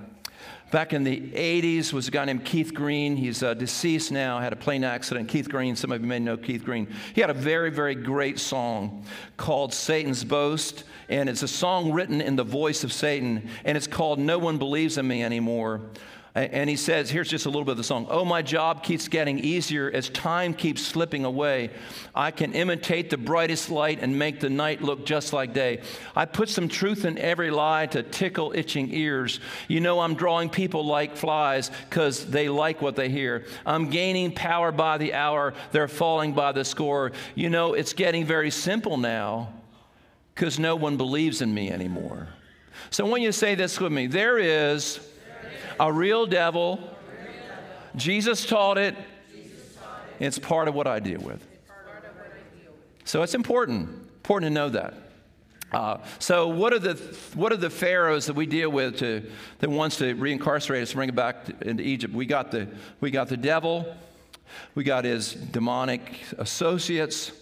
back 0.73 0.95
in 0.95 1.05
the 1.05 1.21
80s 1.21 1.93
was 1.93 2.09
a 2.09 2.11
guy 2.11 2.25
named 2.25 2.45
Keith 2.47 2.73
Green. 2.73 3.15
He's 3.15 3.43
uh, 3.43 3.53
deceased 3.53 4.11
now, 4.11 4.41
had 4.41 4.55
a 4.55 4.57
plane 4.57 4.85
accident. 4.85 5.29
Keith 5.29 5.49
Green, 5.49 5.77
some 5.77 5.93
of 5.93 6.01
you 6.01 6.07
may 6.07 6.19
know 6.19 6.39
Keith 6.39 6.65
Green. 6.65 6.89
He 7.15 7.21
had 7.21 7.29
a 7.29 7.35
very, 7.35 7.71
very 7.71 7.95
great 7.95 8.39
song 8.39 9.05
called 9.37 9.75
Satan's 9.75 10.25
Boast, 10.25 10.85
and 11.11 11.29
it's 11.29 11.43
a 11.43 11.49
song 11.49 11.93
written 11.93 12.23
in 12.23 12.37
the 12.37 12.45
voice 12.45 12.85
of 12.85 12.93
Satan, 12.93 13.51
and 13.65 13.77
it's 13.77 13.87
called 13.87 14.19
No 14.19 14.39
One 14.39 14.57
Believes 14.57 14.97
in 14.97 15.07
Me 15.07 15.23
Anymore. 15.23 15.91
And 16.35 16.71
he 16.71 16.77
says, 16.77 17.11
here's 17.11 17.29
just 17.29 17.45
a 17.45 17.51
little 17.51 17.65
bit 17.65 17.73
of 17.73 17.77
the 17.77 17.85
song. 17.85 18.07
Oh, 18.09 18.25
my 18.25 18.41
job 18.41 18.83
keeps 18.83 19.07
getting 19.07 19.39
easier 19.39 19.91
as 19.93 20.09
time 20.09 20.55
keeps 20.55 20.81
slipping 20.81 21.27
away. 21.27 21.69
I 22.15 22.31
can 22.31 22.55
imitate 22.55 23.11
the 23.11 23.19
brightest 23.19 23.69
light 23.69 23.99
and 24.01 24.19
make 24.19 24.41
the 24.41 24.49
night 24.49 24.81
look 24.81 25.05
just 25.05 25.35
like 25.35 25.53
day. 25.53 25.83
I 26.17 26.25
put 26.25 26.49
some 26.49 26.69
truth 26.69 27.05
in 27.05 27.19
every 27.19 27.51
lie 27.51 27.85
to 27.89 28.03
tickle 28.03 28.55
itching 28.57 28.95
ears. 28.95 29.41
You 29.69 29.81
know, 29.81 30.01
I'm 30.01 30.15
drawing 30.15 30.49
people 30.49 30.87
like 30.87 31.19
flies 31.19 31.71
because 31.91 32.25
they 32.25 32.49
like 32.49 32.81
what 32.81 32.97
they 32.97 33.11
hear. 33.11 33.45
I'm 33.67 33.91
gaining 33.91 34.33
power 34.33 34.73
by 34.73 34.97
the 34.97 35.13
hour, 35.13 35.53
they're 35.71 35.87
falling 35.87 36.33
by 36.33 36.53
the 36.53 36.65
score. 36.65 37.13
You 37.35 37.51
know, 37.51 37.75
it's 37.75 37.93
getting 37.93 38.25
very 38.25 38.51
simple 38.51 38.97
now 38.97 39.53
because 40.35 40.59
no 40.59 40.77
one 40.77 40.97
believes 40.97 41.43
in 41.43 41.53
me 41.53 41.71
anymore. 41.71 42.29
So 42.89 43.05
when 43.05 43.21
you 43.21 43.33
say 43.33 43.55
this 43.55 43.79
with 43.79 43.93
me, 43.93 44.07
there 44.07 44.39
is 44.39 44.99
a 45.79 45.93
real 45.93 46.27
devil. 46.27 46.81
Jesus 47.97 48.47
taught 48.47 48.79
it. 48.79 48.97
It's 50.19 50.39
part 50.39 50.69
of 50.69 50.75
what 50.75 50.87
I 50.87 51.01
deal 51.01 51.21
with. 51.21 51.47
So 53.05 53.23
it's 53.23 53.35
important, 53.35 53.89
important 54.17 54.51
to 54.51 54.55
know 54.55 54.69
that. 54.71 54.95
Uh, 55.73 55.99
so 56.19 56.49
what 56.49 56.73
are 56.73 56.79
the 56.79 56.95
what 57.35 57.51
are 57.51 57.57
the 57.57 57.71
pharaohs 57.71 58.27
that 58.27 58.37
we 58.37 58.45
deal 58.45 58.71
with 58.71 58.99
to 58.99 59.23
that 59.61 59.71
wants 59.71 59.97
to 59.97 60.15
reincarcerate 60.15 60.83
us, 60.83 60.93
bring 60.93 61.09
it 61.09 61.15
back 61.15 61.47
to, 61.47 61.69
into 61.69 61.83
Egypt? 61.83 62.13
We 62.13 62.27
got 62.27 62.51
the 62.51 62.69
we 63.01 63.11
got 63.11 63.29
the 63.29 63.39
devil, 63.39 63.97
we 64.75 64.85
got 64.85 65.05
his 65.05 65.33
demonic 65.33 66.21
associates, 66.37 67.33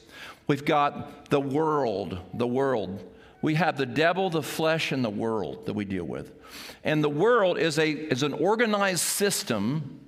we've 0.46 0.64
got 0.64 1.28
the 1.28 1.40
world, 1.40 2.18
the 2.34 2.46
world. 2.46 3.04
We 3.42 3.54
have 3.54 3.76
the 3.76 3.86
devil, 3.86 4.30
the 4.30 4.42
flesh, 4.42 4.92
and 4.92 5.04
the 5.04 5.10
world 5.10 5.66
that 5.66 5.72
we 5.72 5.84
deal 5.84 6.04
with. 6.04 6.30
And 6.84 7.02
the 7.02 7.08
world 7.08 7.58
is, 7.58 7.78
a, 7.78 7.90
is 7.90 8.22
an 8.22 8.32
organized 8.32 9.02
system 9.02 10.00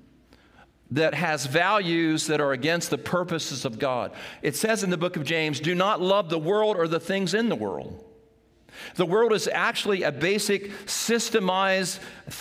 that 0.90 1.14
has 1.14 1.46
values 1.46 2.26
that 2.26 2.40
are 2.40 2.52
against 2.52 2.90
the 2.90 2.98
purposes 2.98 3.64
of 3.64 3.78
God. 3.78 4.12
It 4.42 4.56
says 4.56 4.84
in 4.84 4.90
the 4.90 4.98
book 4.98 5.16
of 5.16 5.24
James, 5.24 5.58
do 5.58 5.74
not 5.74 6.00
love 6.00 6.28
the 6.28 6.38
world 6.38 6.76
or 6.76 6.86
the 6.86 7.00
things 7.00 7.32
in 7.32 7.48
the 7.48 7.56
world. 7.56 8.04
The 8.96 9.06
world 9.06 9.32
is 9.32 9.48
actually 9.48 10.02
a 10.02 10.12
basic 10.12 10.70
systemized 10.86 11.98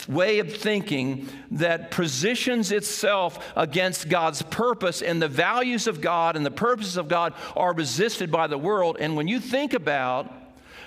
way 0.07 0.39
of 0.39 0.55
thinking 0.55 1.27
that 1.51 1.91
positions 1.91 2.71
itself 2.71 3.51
against 3.55 4.09
God's 4.09 4.41
purpose, 4.41 5.01
and 5.01 5.21
the 5.21 5.27
values 5.27 5.87
of 5.87 6.01
God 6.01 6.35
and 6.35 6.45
the 6.45 6.51
purposes 6.51 6.97
of 6.97 7.07
God 7.07 7.33
are 7.55 7.73
resisted 7.73 8.31
by 8.31 8.47
the 8.47 8.57
world. 8.57 8.97
And 8.99 9.15
when 9.15 9.27
you 9.27 9.39
think 9.39 9.73
about 9.73 10.33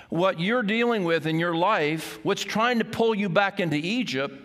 what 0.09 0.39
you're 0.39 0.63
dealing 0.63 1.03
with 1.03 1.25
in 1.25 1.39
your 1.39 1.55
life, 1.55 2.19
what's 2.23 2.43
trying 2.43 2.79
to 2.79 2.85
pull 2.85 3.15
you 3.15 3.29
back 3.29 3.59
into 3.59 3.75
Egypt, 3.75 4.41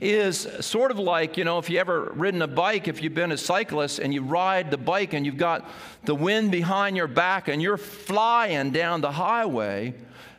is 0.00 0.46
sort 0.60 0.90
of 0.90 0.98
like, 0.98 1.36
you 1.36 1.44
know, 1.44 1.58
if 1.58 1.70
you 1.70 1.78
ever 1.78 2.12
ridden 2.14 2.42
a 2.42 2.46
bike, 2.46 2.88
if 2.88 3.02
you've 3.02 3.14
been 3.14 3.32
a 3.32 3.36
cyclist 3.36 3.98
and 3.98 4.12
you 4.12 4.22
ride 4.22 4.70
the 4.70 4.78
bike 4.78 5.12
and 5.12 5.26
you've 5.26 5.36
got 5.36 5.68
the 6.04 6.14
wind 6.14 6.50
behind 6.50 6.96
your 6.96 7.06
back 7.06 7.48
and 7.48 7.60
you're 7.60 7.76
flying 7.76 8.70
down 8.70 9.00
the 9.00 9.12
highway, 9.12 9.94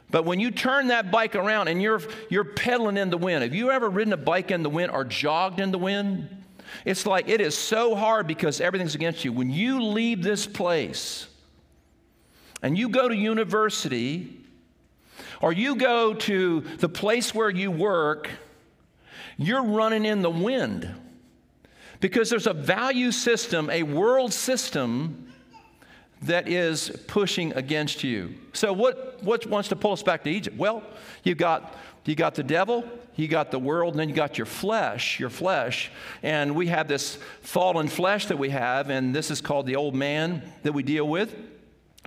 but 0.09 0.25
when 0.25 0.39
you 0.39 0.51
turn 0.51 0.87
that 0.87 1.11
bike 1.11 1.35
around 1.35 1.67
and 1.67 1.81
you're, 1.81 2.01
you're 2.29 2.45
pedaling 2.45 2.97
in 2.97 3.09
the 3.09 3.17
wind, 3.17 3.43
have 3.43 3.53
you 3.53 3.71
ever 3.71 3.89
ridden 3.89 4.13
a 4.13 4.17
bike 4.17 4.51
in 4.51 4.63
the 4.63 4.69
wind 4.69 4.91
or 4.91 5.03
jogged 5.03 5.59
in 5.59 5.71
the 5.71 5.77
wind? 5.77 6.29
It's 6.85 7.05
like 7.05 7.27
it 7.27 7.41
is 7.41 7.57
so 7.57 7.95
hard 7.95 8.27
because 8.27 8.61
everything's 8.61 8.95
against 8.95 9.25
you. 9.25 9.31
When 9.33 9.49
you 9.49 9.81
leave 9.81 10.23
this 10.23 10.45
place 10.45 11.27
and 12.67 12.77
you 12.77 12.89
go 12.89 13.07
to 13.07 13.15
university 13.15 14.41
or 15.39 15.53
you 15.53 15.77
go 15.77 16.13
to 16.13 16.59
the 16.79 16.89
place 16.89 17.33
where 17.33 17.49
you 17.49 17.71
work, 17.71 18.29
you're 19.37 19.63
running 19.63 20.03
in 20.03 20.21
the 20.21 20.29
wind 20.29 20.93
because 22.01 22.29
there's 22.29 22.45
a 22.45 22.51
value 22.51 23.13
system, 23.13 23.69
a 23.69 23.83
world 23.83 24.33
system 24.33 25.31
that 26.23 26.49
is 26.49 26.91
pushing 27.07 27.53
against 27.53 28.03
you. 28.03 28.35
So 28.51 28.73
what, 28.73 29.23
what 29.23 29.45
wants 29.45 29.69
to 29.69 29.77
pull 29.77 29.93
us 29.93 30.03
back 30.03 30.25
to 30.25 30.29
Egypt? 30.29 30.57
Well, 30.57 30.83
you 31.23 31.35
got 31.35 31.73
you 32.03 32.15
got 32.15 32.35
the 32.35 32.43
devil, 32.43 32.83
you 33.15 33.29
got 33.29 33.49
the 33.49 33.59
world, 33.59 33.93
and 33.93 33.99
then 33.99 34.09
you 34.09 34.15
got 34.15 34.37
your 34.37 34.45
flesh, 34.45 35.21
your 35.21 35.29
flesh. 35.29 35.89
And 36.21 36.53
we 36.53 36.67
have 36.67 36.89
this 36.89 37.17
fallen 37.41 37.87
flesh 37.87 38.25
that 38.25 38.37
we 38.37 38.49
have, 38.49 38.89
and 38.89 39.15
this 39.15 39.31
is 39.31 39.39
called 39.39 39.67
the 39.67 39.77
old 39.77 39.95
man 39.95 40.41
that 40.63 40.73
we 40.73 40.83
deal 40.83 41.07
with. 41.07 41.33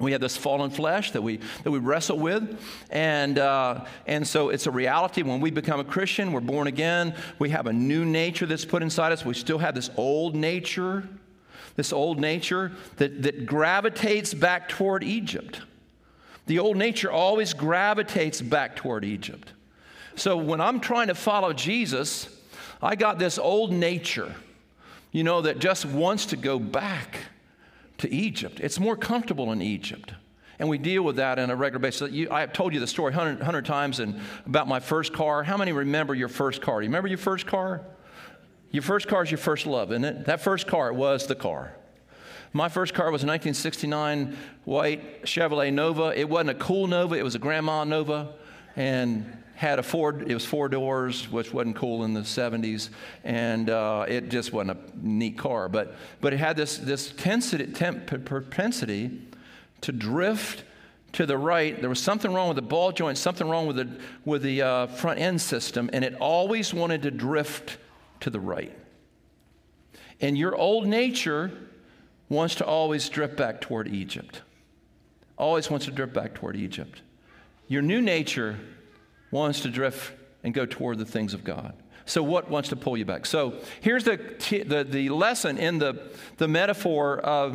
We 0.01 0.13
have 0.13 0.21
this 0.21 0.37
fallen 0.37 0.71
flesh 0.71 1.13
that 1.13 1.23
we, 1.23 1.39
that 1.63 1.71
we 1.71 1.79
wrestle 1.79 2.19
with. 2.19 2.59
And, 2.91 3.39
uh, 3.39 3.85
and 4.07 4.27
so 4.27 4.49
it's 4.49 4.67
a 4.67 4.71
reality. 4.71 5.23
When 5.23 5.41
we 5.41 5.51
become 5.51 5.81
a 5.81 5.85
Christian, 5.85 6.33
we're 6.33 6.41
born 6.41 6.67
again. 6.67 7.15
We 7.39 7.51
have 7.51 7.67
a 7.67 7.73
new 7.73 8.05
nature 8.05 8.47
that's 8.47 8.65
put 8.65 8.83
inside 8.83 9.13
us. 9.13 9.25
We 9.25 9.35
still 9.35 9.59
have 9.59 9.75
this 9.75 9.91
old 9.97 10.35
nature, 10.35 11.09
this 11.77 11.93
old 11.93 12.19
nature 12.19 12.73
that, 12.97 13.23
that 13.23 13.47
gravitates 13.47 14.35
back 14.35 14.69
toward 14.69 15.05
Egypt. 15.05 15.61
The 16.47 16.59
old 16.59 16.77
nature 16.77 17.11
always 17.11 17.55
gravitates 17.55 18.41
back 18.41 18.77
toward 18.77 19.05
Egypt. 19.05 19.53
So 20.17 20.37
when 20.37 20.61
I'm 20.61 20.81
trying 20.81 21.09
to 21.09 21.15
follow 21.15 21.53
Jesus, 21.53 22.29
I 22.83 22.97
got 22.97 23.19
this 23.19 23.39
old 23.39 23.73
nature, 23.73 24.35
you 25.13 25.23
know, 25.23 25.43
that 25.43 25.59
just 25.59 25.85
wants 25.85 26.27
to 26.27 26.37
go 26.37 26.59
back 26.59 27.19
to 28.01 28.13
Egypt. 28.13 28.61
It's 28.61 28.81
more 28.81 28.97
comfortable 28.97 29.53
in 29.53 29.63
Egypt. 29.63 30.13
And 30.59 30.69
we 30.69 30.77
deal 30.77 31.03
with 31.03 31.17
that 31.17 31.39
on 31.39 31.49
a 31.49 31.57
regular 31.57 31.81
basis. 31.81 32.11
You, 32.13 32.29
I 32.31 32.41
have 32.41 32.53
told 32.53 32.75
you 32.75 32.81
the 32.81 32.87
story 32.87 33.13
100, 33.13 33.39
100 33.39 33.65
times 33.65 33.99
and 33.99 34.21
about 34.45 34.69
my 34.69 34.79
first 34.79 35.13
car. 35.15 35.43
How 35.43 35.57
many 35.57 35.73
remember 35.73 36.15
your 36.15 36.29
first 36.29 36.61
car? 36.61 36.81
Do 36.81 36.85
you 36.85 36.91
remember 36.91 37.09
your 37.09 37.19
first 37.19 37.47
car? 37.47 37.83
Your 38.71 38.83
first 38.83 39.09
car 39.09 39.23
is 39.23 39.31
your 39.31 39.39
first 39.39 39.67
love, 39.67 39.91
isn't 39.91 40.05
it? 40.05 40.27
That 40.27 40.43
first 40.43 40.67
car 40.67 40.93
was 40.93 41.27
the 41.27 41.35
car. 41.35 41.75
My 42.53 42.69
first 42.69 42.95
car 42.95 43.07
was 43.11 43.23
a 43.23 43.27
1969 43.27 44.37
white 44.65 45.23
Chevrolet 45.23 45.73
Nova. 45.73 46.13
It 46.19 46.29
wasn't 46.29 46.51
a 46.51 46.55
cool 46.55 46.87
Nova, 46.87 47.15
it 47.15 47.25
was 47.25 47.35
a 47.35 47.39
grandma 47.39 47.85
Nova. 47.85 48.35
And 48.81 49.37
had 49.57 49.79
a 49.79 49.83
four, 49.83 50.19
it 50.23 50.33
was 50.33 50.47
four 50.47 50.71
doors, 50.71 51.31
which 51.31 51.53
wasn't 51.53 51.77
cool 51.77 52.03
in 52.05 52.15
the 52.15 52.23
70s, 52.23 52.89
and 53.25 53.69
uh, 53.69 54.07
it 54.09 54.31
just 54.31 54.55
wasn't 54.55 54.71
a 54.71 55.07
neat 55.07 55.37
car. 55.37 55.69
But, 55.69 55.97
but 56.23 56.33
it 56.33 56.39
had 56.39 56.57
this, 56.57 56.79
this 56.79 57.13
tensity, 57.13 57.75
temp, 57.75 58.07
propensity 58.25 59.21
to 59.83 59.93
drift 59.93 60.65
to 61.13 61.27
the 61.27 61.37
right. 61.37 61.79
There 61.79 61.91
was 61.91 62.03
something 62.03 62.33
wrong 62.33 62.49
with 62.49 62.57
the 62.57 62.63
ball 62.63 62.91
joint, 62.91 63.19
something 63.19 63.47
wrong 63.47 63.67
with 63.67 63.77
the, 63.77 63.91
with 64.25 64.41
the 64.41 64.63
uh, 64.63 64.87
front 64.87 65.21
end 65.21 65.43
system, 65.43 65.91
and 65.93 66.07
it 66.07 66.15
always 66.15 66.73
wanted 66.73 67.03
to 67.03 67.11
drift 67.11 67.77
to 68.21 68.31
the 68.31 68.41
right. 68.41 68.75
And 70.23 70.39
your 70.39 70.57
old 70.57 70.87
nature 70.87 71.53
wants 72.31 72.55
to 72.55 72.65
always 72.65 73.07
drift 73.11 73.37
back 73.37 73.61
toward 73.61 73.89
Egypt. 73.89 74.41
Always 75.37 75.69
wants 75.69 75.85
to 75.85 75.93
drift 75.93 76.15
back 76.15 76.35
toward 76.35 76.57
Egypt. 76.57 77.03
Your 77.71 77.83
new 77.83 78.03
nature 78.03 78.59
wants 79.31 79.61
to 79.61 79.69
drift 79.69 80.13
and 80.43 80.53
go 80.53 80.67
toward 80.67 80.99
the 80.99 81.05
things 81.05 81.35
of 81.35 81.45
God. 81.45 81.73
So, 82.05 82.21
what 82.21 82.51
wants 82.51 82.71
to 82.71 82.77
pull 82.77 82.97
you 82.97 83.05
back? 83.05 83.27
So, 83.27 83.61
here's 83.81 84.03
the, 84.03 84.17
the, 84.67 84.83
the 84.83 85.09
lesson 85.11 85.57
in 85.57 85.79
the, 85.79 86.11
the 86.39 86.49
metaphor 86.49 87.19
of 87.19 87.53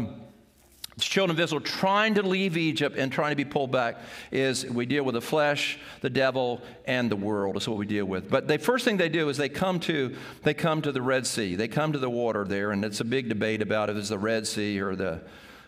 the 0.96 1.02
children 1.02 1.36
of 1.36 1.44
Israel 1.44 1.60
trying 1.60 2.14
to 2.14 2.22
leave 2.22 2.56
Egypt 2.56 2.96
and 2.98 3.12
trying 3.12 3.32
to 3.32 3.36
be 3.36 3.44
pulled 3.44 3.74
back 3.74 3.98
is 4.32 4.66
we 4.66 4.86
deal 4.86 5.04
with 5.04 5.16
the 5.16 5.22
flesh, 5.22 5.78
the 6.00 6.10
devil, 6.10 6.62
and 6.86 7.12
the 7.12 7.18
world. 7.18 7.58
Is 7.58 7.68
what 7.68 7.78
we 7.78 7.86
deal 7.86 8.06
with. 8.06 8.30
But 8.30 8.48
the 8.48 8.58
first 8.58 8.86
thing 8.86 8.96
they 8.96 9.10
do 9.10 9.28
is 9.28 9.36
they 9.36 9.50
come 9.50 9.82
to 9.82 10.16
they 10.44 10.54
come 10.54 10.82
to 10.84 10.94
the 10.94 11.02
Red 11.02 11.28
Sea. 11.28 11.56
They 11.56 11.68
come 11.68 11.92
to 11.92 12.00
the 12.00 12.10
water 12.10 12.46
there, 12.46 12.72
and 12.72 12.86
it's 12.86 13.02
a 13.02 13.06
big 13.06 13.28
debate 13.28 13.62
about 13.62 13.90
if 13.90 13.98
it's 13.98 14.08
the 14.08 14.18
Red 14.18 14.48
Sea 14.48 14.80
or 14.80 14.96
the 14.96 15.22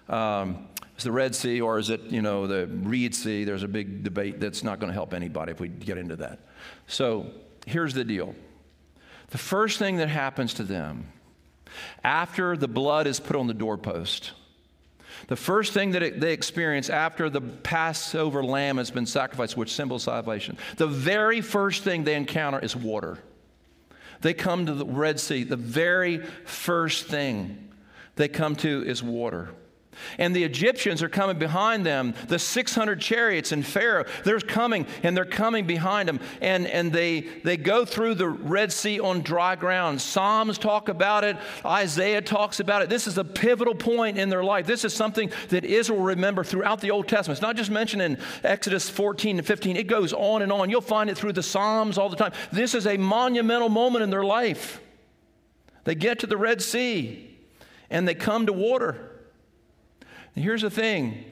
um, 0.07 0.69
is 0.97 1.03
the 1.03 1.11
Red 1.11 1.35
Sea 1.35 1.61
or 1.61 1.77
is 1.77 1.89
it, 1.89 2.01
you 2.03 2.21
know, 2.21 2.47
the 2.47 2.67
Reed 2.67 3.13
Sea? 3.13 3.43
There's 3.43 3.63
a 3.63 3.67
big 3.67 4.03
debate 4.03 4.39
that's 4.39 4.63
not 4.63 4.79
going 4.79 4.89
to 4.89 4.93
help 4.93 5.13
anybody 5.13 5.51
if 5.51 5.59
we 5.59 5.67
get 5.67 5.97
into 5.97 6.15
that. 6.17 6.39
So 6.87 7.27
here's 7.65 7.93
the 7.93 8.03
deal 8.03 8.35
the 9.29 9.37
first 9.37 9.77
thing 9.77 9.97
that 9.97 10.09
happens 10.09 10.53
to 10.55 10.63
them 10.63 11.11
after 12.03 12.57
the 12.57 12.67
blood 12.67 13.07
is 13.07 13.19
put 13.19 13.35
on 13.35 13.47
the 13.47 13.53
doorpost, 13.53 14.31
the 15.27 15.35
first 15.35 15.73
thing 15.73 15.91
that 15.91 16.19
they 16.19 16.33
experience 16.33 16.89
after 16.89 17.29
the 17.29 17.41
Passover 17.41 18.43
lamb 18.43 18.77
has 18.77 18.91
been 18.91 19.05
sacrificed, 19.05 19.57
which 19.57 19.73
symbols 19.73 20.03
salvation, 20.03 20.57
the 20.77 20.87
very 20.87 21.41
first 21.41 21.83
thing 21.83 22.03
they 22.03 22.15
encounter 22.15 22.59
is 22.59 22.75
water. 22.75 23.19
They 24.21 24.33
come 24.33 24.65
to 24.65 24.73
the 24.73 24.85
Red 24.85 25.19
Sea. 25.19 25.43
The 25.43 25.55
very 25.55 26.19
first 26.45 27.05
thing 27.07 27.69
they 28.15 28.27
come 28.27 28.55
to 28.57 28.83
is 28.83 29.03
water. 29.03 29.49
And 30.17 30.35
the 30.35 30.43
Egyptians 30.43 31.01
are 31.03 31.09
coming 31.09 31.37
behind 31.37 31.85
them. 31.85 32.13
The 32.27 32.39
600 32.39 32.99
chariots 32.99 33.51
and 33.51 33.65
Pharaoh, 33.65 34.05
they're 34.23 34.39
coming 34.39 34.87
and 35.03 35.15
they're 35.15 35.25
coming 35.25 35.65
behind 35.65 36.09
them. 36.09 36.19
And, 36.41 36.67
and 36.67 36.91
they, 36.91 37.21
they 37.43 37.57
go 37.57 37.85
through 37.85 38.15
the 38.15 38.27
Red 38.27 38.71
Sea 38.71 38.99
on 38.99 39.21
dry 39.21 39.55
ground. 39.55 40.01
Psalms 40.01 40.57
talk 40.57 40.89
about 40.89 41.23
it, 41.23 41.37
Isaiah 41.65 42.21
talks 42.21 42.59
about 42.59 42.81
it. 42.81 42.89
This 42.89 43.07
is 43.07 43.17
a 43.17 43.23
pivotal 43.23 43.75
point 43.75 44.17
in 44.17 44.29
their 44.29 44.43
life. 44.43 44.65
This 44.65 44.85
is 44.85 44.93
something 44.93 45.31
that 45.49 45.65
Israel 45.65 46.01
remember 46.01 46.43
throughout 46.43 46.81
the 46.81 46.91
Old 46.91 47.07
Testament. 47.07 47.37
It's 47.37 47.41
not 47.41 47.55
just 47.55 47.71
mentioned 47.71 48.01
in 48.01 48.17
Exodus 48.43 48.89
14 48.89 49.37
and 49.39 49.47
15, 49.47 49.77
it 49.77 49.87
goes 49.87 50.13
on 50.13 50.41
and 50.41 50.51
on. 50.51 50.69
You'll 50.69 50.81
find 50.81 51.09
it 51.09 51.17
through 51.17 51.33
the 51.33 51.43
Psalms 51.43 51.97
all 51.97 52.09
the 52.09 52.15
time. 52.15 52.33
This 52.51 52.75
is 52.75 52.87
a 52.87 52.97
monumental 52.97 53.69
moment 53.69 54.03
in 54.03 54.09
their 54.09 54.23
life. 54.23 54.81
They 55.83 55.95
get 55.95 56.19
to 56.19 56.27
the 56.27 56.37
Red 56.37 56.61
Sea 56.61 57.37
and 57.89 58.07
they 58.07 58.15
come 58.15 58.45
to 58.47 58.53
water. 58.53 59.16
And 60.37 60.43
here's 60.43 60.61
the 60.61 60.69
thing 60.69 61.25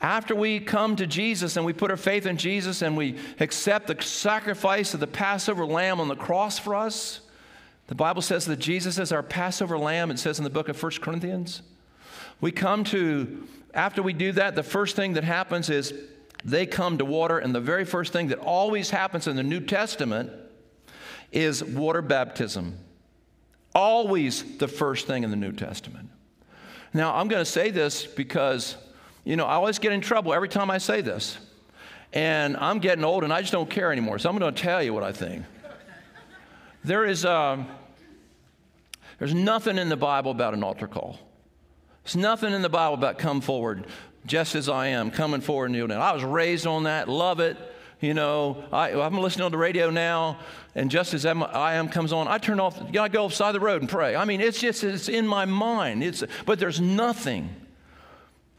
after 0.00 0.34
we 0.34 0.60
come 0.60 0.96
to 0.96 1.06
Jesus 1.06 1.58
and 1.58 1.66
we 1.66 1.74
put 1.74 1.90
our 1.90 1.96
faith 1.98 2.24
in 2.24 2.38
Jesus 2.38 2.80
and 2.80 2.96
we 2.96 3.18
accept 3.38 3.86
the 3.86 4.02
sacrifice 4.02 4.94
of 4.94 5.00
the 5.00 5.06
Passover 5.06 5.66
lamb 5.66 6.00
on 6.00 6.08
the 6.08 6.16
cross 6.16 6.58
for 6.58 6.74
us, 6.74 7.20
the 7.88 7.94
Bible 7.94 8.22
says 8.22 8.46
that 8.46 8.56
Jesus 8.56 8.98
is 8.98 9.12
our 9.12 9.22
Passover 9.22 9.76
lamb. 9.78 10.10
It 10.10 10.18
says 10.18 10.38
in 10.38 10.44
the 10.44 10.48
book 10.48 10.70
of 10.70 10.82
1 10.82 10.92
Corinthians. 11.02 11.60
We 12.40 12.50
come 12.50 12.82
to, 12.84 13.46
after 13.74 14.02
we 14.02 14.14
do 14.14 14.32
that, 14.32 14.54
the 14.54 14.62
first 14.62 14.96
thing 14.96 15.12
that 15.12 15.24
happens 15.24 15.68
is 15.68 15.92
they 16.42 16.64
come 16.64 16.96
to 16.96 17.04
water, 17.04 17.38
and 17.38 17.54
the 17.54 17.60
very 17.60 17.84
first 17.84 18.10
thing 18.10 18.28
that 18.28 18.38
always 18.38 18.88
happens 18.88 19.26
in 19.26 19.36
the 19.36 19.42
New 19.42 19.60
Testament 19.60 20.30
is 21.30 21.62
water 21.62 22.00
baptism. 22.00 22.78
Always 23.74 24.56
the 24.56 24.68
first 24.68 25.06
thing 25.06 25.24
in 25.24 25.30
the 25.30 25.36
New 25.36 25.52
Testament. 25.52 26.08
Now, 26.96 27.14
I'm 27.14 27.28
going 27.28 27.44
to 27.44 27.50
say 27.50 27.70
this 27.70 28.06
because, 28.06 28.74
you 29.22 29.36
know, 29.36 29.44
I 29.44 29.56
always 29.56 29.78
get 29.78 29.92
in 29.92 30.00
trouble 30.00 30.32
every 30.32 30.48
time 30.48 30.70
I 30.70 30.78
say 30.78 31.02
this. 31.02 31.36
And 32.14 32.56
I'm 32.56 32.78
getting 32.78 33.04
old 33.04 33.22
and 33.22 33.30
I 33.30 33.42
just 33.42 33.52
don't 33.52 33.68
care 33.68 33.92
anymore. 33.92 34.18
So 34.18 34.30
I'm 34.30 34.38
going 34.38 34.54
to 34.54 34.62
tell 34.62 34.82
you 34.82 34.94
what 34.94 35.02
I 35.02 35.12
think. 35.12 35.44
There 36.84 37.04
is, 37.04 37.26
uh, 37.26 37.62
there's 39.18 39.34
nothing 39.34 39.76
in 39.76 39.90
the 39.90 39.96
Bible 39.96 40.30
about 40.30 40.54
an 40.54 40.64
altar 40.64 40.86
call. 40.86 41.18
There's 42.02 42.16
nothing 42.16 42.54
in 42.54 42.62
the 42.62 42.70
Bible 42.70 42.94
about 42.94 43.18
come 43.18 43.42
forward 43.42 43.86
just 44.24 44.54
as 44.54 44.70
I 44.70 44.86
am, 44.86 45.10
coming 45.10 45.42
forward 45.42 45.66
and 45.66 45.74
kneeling. 45.74 45.92
I 45.92 46.12
was 46.12 46.24
raised 46.24 46.66
on 46.66 46.84
that, 46.84 47.10
love 47.10 47.40
it. 47.40 47.58
You 48.00 48.12
know, 48.12 48.62
I, 48.72 48.92
I'm 48.92 49.16
listening 49.18 49.46
on 49.46 49.52
the 49.52 49.58
radio 49.58 49.88
now, 49.88 50.38
and 50.74 50.90
just 50.90 51.14
as 51.14 51.24
I 51.24 51.74
am 51.74 51.88
comes 51.88 52.12
on, 52.12 52.28
I 52.28 52.36
turn 52.36 52.60
off, 52.60 52.78
you 52.86 52.92
know, 52.92 53.02
I 53.02 53.08
go 53.08 53.28
side 53.30 53.54
the 53.54 53.60
road 53.60 53.80
and 53.80 53.90
pray. 53.90 54.14
I 54.14 54.26
mean, 54.26 54.42
it's 54.42 54.60
just, 54.60 54.84
it's 54.84 55.08
in 55.08 55.26
my 55.26 55.46
mind. 55.46 56.04
It's, 56.04 56.22
but 56.44 56.58
there's 56.58 56.78
nothing, 56.78 57.48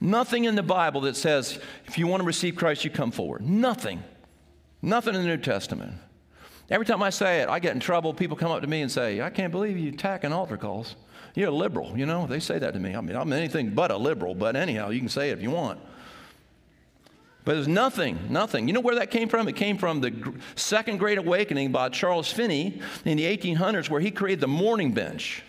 nothing 0.02 0.46
in 0.46 0.56
the 0.56 0.64
Bible 0.64 1.02
that 1.02 1.16
says 1.16 1.60
if 1.86 2.00
you 2.00 2.08
want 2.08 2.22
to 2.22 2.26
receive 2.26 2.56
Christ, 2.56 2.84
you 2.84 2.90
come 2.90 3.12
forward. 3.12 3.42
Nothing. 3.42 4.04
Nothing 4.82 5.14
in 5.14 5.22
the 5.22 5.28
New 5.28 5.38
Testament. 5.38 5.94
Every 6.70 6.86
time 6.86 7.04
I 7.04 7.12
say 7.12 7.42
it, 7.42 7.48
I 7.48 7.60
get 7.60 7.76
in 7.76 7.80
trouble. 7.80 8.16
People 8.16 8.38
come 8.38 8.52
up 8.52 8.62
to 8.62 8.68
me 8.68 8.82
and 8.82 8.92
say, 8.92 9.22
I 9.22 9.30
can't 9.30 9.52
believe 9.52 9.78
you 9.78 9.90
attacking 9.90 10.34
altar 10.34 10.58
calls. 10.58 10.96
You're 11.36 11.50
a 11.50 11.52
liberal, 11.52 11.96
you 11.96 12.08
know? 12.08 12.26
They 12.26 12.40
say 12.40 12.58
that 12.58 12.74
to 12.74 12.80
me. 12.80 12.96
I 12.96 13.02
mean, 13.02 13.16
I'm 13.16 13.32
anything 13.32 13.70
but 13.70 13.92
a 13.92 13.98
liberal, 13.98 14.34
but 14.34 14.56
anyhow, 14.56 14.90
you 14.90 15.00
can 15.00 15.10
say 15.10 15.30
it 15.30 15.34
if 15.34 15.44
you 15.44 15.52
want. 15.52 15.80
But 17.48 17.54
there's 17.54 17.68
nothing, 17.70 18.20
nothing. 18.28 18.68
You 18.68 18.74
know 18.74 18.82
where 18.82 18.96
that 18.96 19.10
came 19.10 19.30
from? 19.30 19.48
It 19.48 19.56
came 19.56 19.78
from 19.78 20.02
the 20.02 20.34
Second 20.58 20.98
Great 20.98 21.18
Awakening 21.18 21.72
by 21.72 21.88
Charles 21.88 22.30
Finney 22.30 22.82
in 23.06 23.16
the 23.16 23.24
1800s, 23.24 23.90
where 23.90 24.02
he 24.02 24.12
created 24.12 24.42
the 24.42 24.50
mourning 24.50 24.92
bench, 24.92 25.44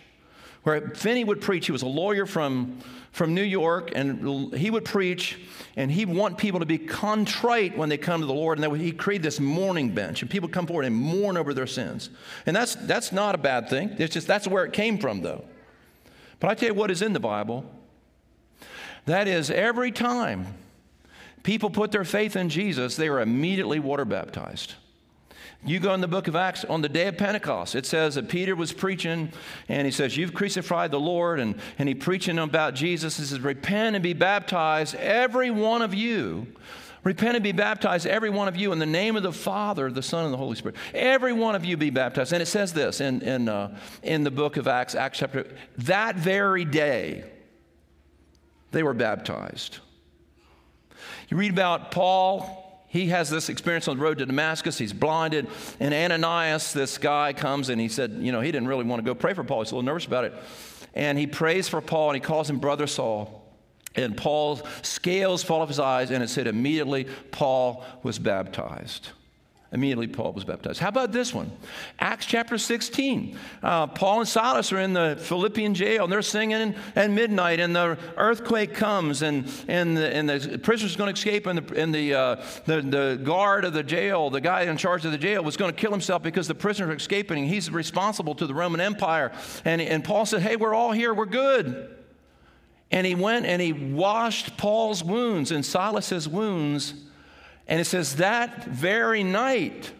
where 0.63 0.91
Finney 0.91 1.25
would 1.25 1.41
preach. 1.41 1.65
He 1.65 1.73
was 1.73 1.81
a 1.81 1.87
lawyer 1.87 2.25
from, 2.25 2.79
from 3.11 3.33
New 3.35 3.43
York, 3.43 3.91
and 3.93 4.55
he 4.55 4.71
would 4.71 4.85
preach, 4.85 5.41
and 5.75 5.91
he'd 5.91 6.07
want 6.07 6.37
people 6.37 6.61
to 6.61 6.65
be 6.65 6.77
contrite 6.77 7.77
when 7.77 7.89
they 7.89 7.97
come 7.97 8.21
to 8.21 8.27
the 8.27 8.33
Lord. 8.33 8.61
And 8.61 8.77
he 8.77 8.93
created 8.93 9.23
this 9.23 9.41
mourning 9.41 9.93
bench, 9.93 10.21
and 10.21 10.31
people 10.31 10.47
come 10.47 10.67
forward 10.67 10.85
and 10.85 10.95
mourn 10.95 11.35
over 11.35 11.53
their 11.53 11.67
sins. 11.67 12.11
And 12.45 12.55
that's, 12.55 12.75
that's 12.75 13.11
not 13.11 13.35
a 13.35 13.37
bad 13.37 13.67
thing. 13.67 13.93
It's 13.97 14.13
just 14.13 14.25
that's 14.25 14.47
where 14.47 14.63
it 14.63 14.71
came 14.71 14.99
from, 14.99 15.19
though. 15.19 15.43
But 16.39 16.49
I 16.49 16.53
tell 16.53 16.69
you 16.69 16.75
what 16.75 16.91
is 16.91 17.01
in 17.01 17.11
the 17.11 17.19
Bible. 17.19 17.65
That 19.05 19.27
is, 19.27 19.51
every 19.51 19.91
time 19.91 20.55
people 21.49 21.71
put 21.71 21.91
their 21.91 22.05
faith 22.05 22.35
in 22.35 22.47
Jesus, 22.47 22.95
they 22.95 23.09
were 23.09 23.21
immediately 23.21 23.79
water 23.79 24.05
baptized. 24.05 24.75
You 25.65 25.79
go 25.79 25.95
in 25.95 25.99
the 25.99 26.07
book 26.07 26.27
of 26.27 26.35
Acts 26.35 26.63
on 26.63 26.83
the 26.83 26.89
day 26.89 27.07
of 27.07 27.17
Pentecost, 27.17 27.73
it 27.73 27.87
says 27.87 28.13
that 28.13 28.29
Peter 28.29 28.55
was 28.55 28.71
preaching 28.71 29.31
and 29.67 29.83
he 29.87 29.89
says, 29.89 30.15
You've 30.15 30.35
crucified 30.35 30.91
the 30.91 30.99
Lord, 30.99 31.39
and, 31.39 31.59
and 31.79 31.89
he 31.89 31.95
preaching 31.95 32.37
about 32.37 32.75
Jesus. 32.75 33.17
He 33.17 33.23
says, 33.23 33.39
Repent 33.39 33.95
and 33.95 34.03
be 34.03 34.13
baptized, 34.13 34.93
every 34.93 35.49
one 35.49 35.81
of 35.81 35.91
you. 35.91 36.45
Repent 37.03 37.33
and 37.33 37.43
be 37.43 37.51
baptized, 37.51 38.05
every 38.05 38.29
one 38.29 38.47
of 38.47 38.55
you, 38.55 38.71
in 38.71 38.77
the 38.77 38.85
name 38.85 39.15
of 39.15 39.23
the 39.23 39.33
Father, 39.33 39.89
the 39.89 40.03
Son, 40.03 40.25
and 40.25 40.31
the 40.31 40.37
Holy 40.37 40.55
Spirit. 40.55 40.75
Every 40.93 41.33
one 41.33 41.55
of 41.55 41.65
you 41.65 41.77
be 41.77 41.89
baptized. 41.89 42.31
And 42.31 42.43
it 42.43 42.45
says 42.45 42.73
this 42.73 43.01
in, 43.01 43.23
in, 43.23 43.49
uh, 43.49 43.75
in 44.03 44.23
the 44.23 44.29
book 44.29 44.57
of 44.57 44.67
Acts, 44.67 44.93
Acts 44.93 45.17
chapter, 45.17 45.47
that 45.79 46.15
very 46.15 46.63
day, 46.63 47.23
they 48.69 48.83
were 48.83 48.93
baptized. 48.93 49.79
You 51.29 51.37
read 51.37 51.51
about 51.51 51.91
Paul. 51.91 52.65
He 52.87 53.07
has 53.07 53.29
this 53.29 53.49
experience 53.49 53.87
on 53.87 53.97
the 53.97 54.03
road 54.03 54.17
to 54.17 54.25
Damascus. 54.25 54.77
He's 54.77 54.93
blinded. 54.93 55.47
And 55.79 55.93
Ananias, 55.93 56.73
this 56.73 56.97
guy, 56.97 57.33
comes 57.33 57.69
and 57.69 57.79
he 57.79 57.87
said, 57.87 58.17
You 58.19 58.31
know, 58.31 58.41
he 58.41 58.51
didn't 58.51 58.67
really 58.67 58.83
want 58.83 58.99
to 58.99 59.05
go 59.05 59.13
pray 59.13 59.33
for 59.33 59.43
Paul. 59.43 59.61
He's 59.61 59.71
a 59.71 59.75
little 59.75 59.85
nervous 59.85 60.05
about 60.05 60.25
it. 60.25 60.33
And 60.93 61.17
he 61.17 61.27
prays 61.27 61.69
for 61.69 61.81
Paul 61.81 62.09
and 62.09 62.15
he 62.15 62.21
calls 62.21 62.49
him 62.49 62.59
Brother 62.59 62.87
Saul. 62.87 63.45
And 63.95 64.15
Paul's 64.15 64.61
scales 64.81 65.43
fall 65.43 65.61
off 65.61 65.67
his 65.67 65.79
eyes, 65.79 66.11
and 66.11 66.23
it 66.23 66.29
said 66.29 66.47
immediately 66.47 67.07
Paul 67.31 67.83
was 68.03 68.19
baptized. 68.19 69.09
Immediately, 69.71 70.07
Paul 70.07 70.33
was 70.33 70.43
baptized. 70.43 70.79
How 70.79 70.87
about 70.87 71.11
this 71.11 71.31
one? 71.31 71.51
Acts 71.99 72.25
chapter 72.25 72.57
16. 72.57 73.37
Uh, 73.61 73.85
Paul 73.85 74.21
and 74.21 74.27
Silas 74.27 74.71
are 74.73 74.79
in 74.79 74.93
the 74.93 75.15
Philippian 75.19 75.75
jail, 75.75 76.05
and 76.05 76.11
they're 76.11 76.23
singing 76.23 76.73
at 76.95 77.11
midnight, 77.11 77.59
and 77.59 77.75
the 77.75 77.95
earthquake 78.17 78.73
comes, 78.73 79.21
and, 79.21 79.47
and, 79.67 79.95
the, 79.95 80.15
and 80.15 80.27
the 80.27 80.57
prisoner's 80.57 80.95
going 80.95 81.13
to 81.13 81.17
escape, 81.17 81.45
and, 81.45 81.59
the, 81.59 81.79
and 81.79 81.93
the, 81.93 82.15
uh, 82.15 82.43
the, 82.65 82.81
the 82.81 83.21
guard 83.23 83.63
of 83.63 83.73
the 83.73 83.83
jail, 83.83 84.31
the 84.31 84.41
guy 84.41 84.63
in 84.63 84.75
charge 84.75 85.05
of 85.05 85.11
the 85.11 85.19
jail, 85.19 85.43
was 85.43 85.55
going 85.55 85.71
to 85.71 85.79
kill 85.79 85.91
himself 85.91 86.23
because 86.23 86.47
the 86.47 86.55
prisoner 86.55 86.91
is 86.91 87.01
escaping. 87.01 87.45
He's 87.45 87.69
responsible 87.69 88.33
to 88.35 88.47
the 88.47 88.55
Roman 88.55 88.81
Empire. 88.81 89.31
And, 89.65 89.81
and 89.81 90.03
Paul 90.03 90.25
said, 90.25 90.41
Hey, 90.41 90.55
we're 90.55 90.73
all 90.73 90.93
here, 90.93 91.13
we're 91.13 91.27
good. 91.27 91.95
And 92.89 93.05
he 93.05 93.13
went 93.13 93.45
and 93.45 93.61
he 93.61 93.71
washed 93.71 94.57
Paul's 94.57 95.03
wounds 95.03 95.51
and 95.51 95.63
Silas's 95.63 96.27
wounds. 96.27 96.95
And 97.69 97.79
it 97.79 97.85
says 97.85 98.15
that 98.15 98.65
very 98.65 99.23
night, 99.23 99.91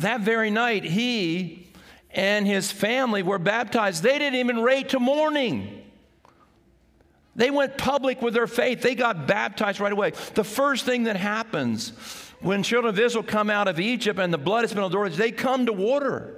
that 0.00 0.20
very 0.20 0.50
night, 0.50 0.82
he 0.82 1.68
and 2.10 2.44
his 2.44 2.72
family 2.72 3.22
were 3.22 3.38
baptized. 3.38 4.02
They 4.02 4.18
didn't 4.18 4.40
even 4.40 4.60
wait 4.60 4.88
till 4.88 4.98
morning. 4.98 5.84
They 7.36 7.52
went 7.52 7.78
public 7.78 8.20
with 8.20 8.34
their 8.34 8.48
faith. 8.48 8.82
They 8.82 8.96
got 8.96 9.28
baptized 9.28 9.78
right 9.78 9.92
away. 9.92 10.10
The 10.34 10.42
first 10.42 10.84
thing 10.84 11.04
that 11.04 11.14
happens 11.14 11.90
when 12.40 12.64
children 12.64 12.92
of 12.92 12.98
Israel 12.98 13.22
come 13.22 13.48
out 13.48 13.68
of 13.68 13.78
Egypt 13.78 14.18
and 14.18 14.32
the 14.32 14.38
blood 14.38 14.62
has 14.62 14.74
been 14.74 14.82
on 14.82 14.90
the 14.90 14.96
doors, 14.96 15.16
they 15.16 15.30
come 15.30 15.66
to 15.66 15.72
water. 15.72 16.34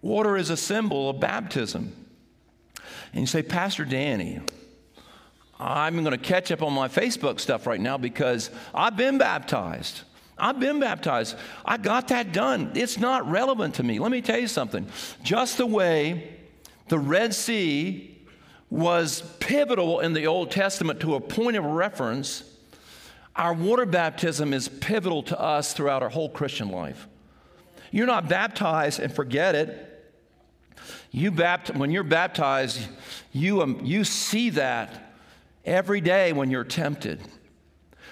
Water 0.00 0.38
is 0.38 0.48
a 0.48 0.56
symbol 0.56 1.10
of 1.10 1.20
baptism. 1.20 1.92
And 3.12 3.20
you 3.20 3.26
say, 3.26 3.42
Pastor 3.42 3.84
Danny, 3.84 4.40
I'm 5.58 6.02
going 6.02 6.10
to 6.10 6.18
catch 6.18 6.52
up 6.52 6.62
on 6.62 6.72
my 6.72 6.88
Facebook 6.88 7.40
stuff 7.40 7.66
right 7.66 7.80
now 7.80 7.96
because 7.96 8.50
I've 8.74 8.96
been 8.96 9.18
baptized. 9.18 10.02
I've 10.38 10.60
been 10.60 10.80
baptized. 10.80 11.36
I 11.64 11.78
got 11.78 12.08
that 12.08 12.32
done. 12.32 12.72
It's 12.74 12.98
not 12.98 13.30
relevant 13.30 13.76
to 13.76 13.82
me. 13.82 13.98
Let 13.98 14.10
me 14.10 14.20
tell 14.20 14.38
you 14.38 14.48
something. 14.48 14.86
Just 15.22 15.56
the 15.56 15.66
way 15.66 16.36
the 16.88 16.98
Red 16.98 17.34
Sea 17.34 18.18
was 18.68 19.22
pivotal 19.40 20.00
in 20.00 20.12
the 20.12 20.26
Old 20.26 20.50
Testament 20.50 21.00
to 21.00 21.14
a 21.14 21.20
point 21.20 21.56
of 21.56 21.64
reference, 21.64 22.42
our 23.34 23.54
water 23.54 23.86
baptism 23.86 24.52
is 24.52 24.68
pivotal 24.68 25.22
to 25.24 25.40
us 25.40 25.72
throughout 25.72 26.02
our 26.02 26.08
whole 26.10 26.28
Christian 26.28 26.68
life. 26.68 27.06
You're 27.90 28.06
not 28.06 28.28
baptized 28.28 29.00
and 29.00 29.14
forget 29.14 29.54
it. 29.54 29.82
You 31.12 31.32
bapt- 31.32 31.74
when 31.74 31.90
you're 31.90 32.02
baptized, 32.02 32.80
you, 33.32 33.62
um, 33.62 33.80
you 33.82 34.04
see 34.04 34.50
that 34.50 35.05
every 35.66 36.00
day 36.00 36.32
when 36.32 36.50
you're 36.50 36.64
tempted. 36.64 37.20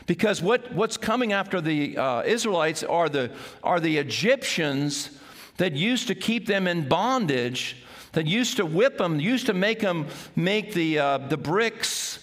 Because 0.07 0.43
what, 0.43 0.73
what's 0.75 0.97
coming 0.97 1.33
after 1.33 1.61
the 1.61 1.97
uh, 1.97 2.23
Israelites 2.25 2.83
are 2.83 3.09
the, 3.09 3.31
are 3.63 3.81
the 3.81 3.97
Egyptians 3.97 5.11
that 5.57 5.73
used 5.73 6.09
to 6.09 6.15
keep 6.15 6.47
them 6.47 6.67
in 6.67 6.89
bondage, 6.89 7.77
that 8.13 8.27
used 8.27 8.59
to 8.59 8.67
whip 8.67 8.99
them, 8.99 9.19
used 9.19 9.47
to 9.47 9.55
make 9.55 9.81
them 9.81 10.07
make 10.37 10.75
the, 10.75 10.99
uh, 10.99 11.19
the 11.19 11.37
bricks. 11.37 12.19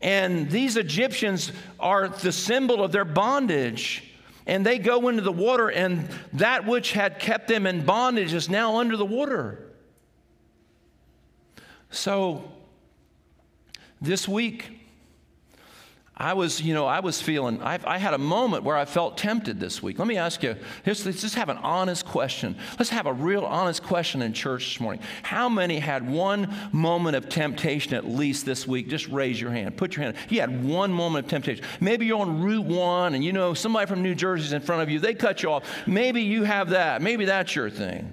And 0.00 0.50
these 0.50 0.76
Egyptians 0.76 1.52
are 1.78 2.08
the 2.08 2.32
symbol 2.32 2.82
of 2.82 2.90
their 2.90 3.04
bondage. 3.04 4.08
And 4.46 4.66
they 4.66 4.78
go 4.78 5.08
into 5.08 5.22
the 5.22 5.30
water, 5.30 5.68
and 5.68 6.08
that 6.32 6.66
which 6.66 6.92
had 6.92 7.20
kept 7.20 7.46
them 7.46 7.64
in 7.64 7.84
bondage 7.84 8.34
is 8.34 8.48
now 8.48 8.78
under 8.78 8.96
the 8.96 9.04
water. 9.04 9.70
So 11.90 12.50
this 14.02 14.28
week, 14.28 14.82
I 16.14 16.34
was, 16.34 16.60
you 16.60 16.74
know, 16.74 16.86
I 16.86 17.00
was 17.00 17.22
feeling, 17.22 17.62
I, 17.62 17.78
I, 17.84 17.96
had 17.96 18.12
a 18.12 18.18
moment 18.18 18.64
where 18.64 18.76
I 18.76 18.84
felt 18.84 19.16
tempted 19.16 19.58
this 19.58 19.82
week. 19.82 19.98
Let 19.98 20.06
me 20.06 20.18
ask 20.18 20.42
you, 20.42 20.56
let's, 20.86 21.06
let's 21.06 21.22
just 21.22 21.36
have 21.36 21.48
an 21.48 21.56
honest 21.56 22.04
question. 22.04 22.54
Let's 22.78 22.90
have 22.90 23.06
a 23.06 23.12
real 23.12 23.44
honest 23.44 23.82
question 23.82 24.20
in 24.20 24.34
church 24.34 24.74
this 24.74 24.80
morning. 24.80 25.02
How 25.22 25.48
many 25.48 25.78
had 25.78 26.08
one 26.08 26.54
moment 26.70 27.16
of 27.16 27.28
temptation 27.28 27.94
at 27.94 28.06
least 28.06 28.44
this 28.44 28.68
week? 28.68 28.88
Just 28.88 29.08
raise 29.08 29.40
your 29.40 29.50
hand. 29.50 29.76
Put 29.78 29.96
your 29.96 30.04
hand. 30.04 30.16
You 30.28 30.40
had 30.40 30.62
one 30.62 30.92
moment 30.92 31.24
of 31.24 31.30
temptation. 31.30 31.64
Maybe 31.80 32.06
you're 32.06 32.20
on 32.20 32.42
Route 32.42 32.66
1 32.66 33.14
and 33.14 33.24
you 33.24 33.32
know 33.32 33.54
somebody 33.54 33.86
from 33.86 34.02
New 34.02 34.14
Jersey 34.14 34.44
is 34.44 34.52
in 34.52 34.60
front 34.60 34.82
of 34.82 34.90
you. 34.90 34.98
They 34.98 35.14
cut 35.14 35.42
you 35.42 35.50
off. 35.50 35.64
Maybe 35.86 36.22
you 36.22 36.44
have 36.44 36.70
that. 36.70 37.00
Maybe 37.00 37.24
that's 37.24 37.56
your 37.56 37.70
thing. 37.70 38.12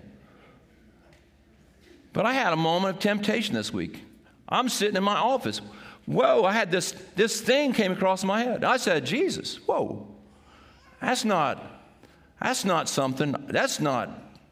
But 2.13 2.25
I 2.25 2.33
had 2.33 2.53
a 2.53 2.57
moment 2.57 2.95
of 2.95 3.01
temptation 3.01 3.55
this 3.55 3.73
week. 3.73 4.03
I'm 4.47 4.69
sitting 4.69 4.95
in 4.95 5.03
my 5.03 5.15
office. 5.15 5.61
Whoa, 6.09 6.43
I 6.43 6.53
had 6.53 6.71
this, 6.71 6.93
this 7.15 7.39
thing 7.39 7.71
came 7.71 7.91
across 7.91 8.23
my 8.23 8.41
head. 8.43 8.63
I 8.63 8.77
said, 8.77 9.05
Jesus, 9.05 9.57
whoa, 9.67 10.07
that's 10.99 11.23
not, 11.23 11.63
that's 12.41 12.65
not 12.65 12.89
something, 12.89 13.35
that's 13.47 13.79
not, 13.79 14.09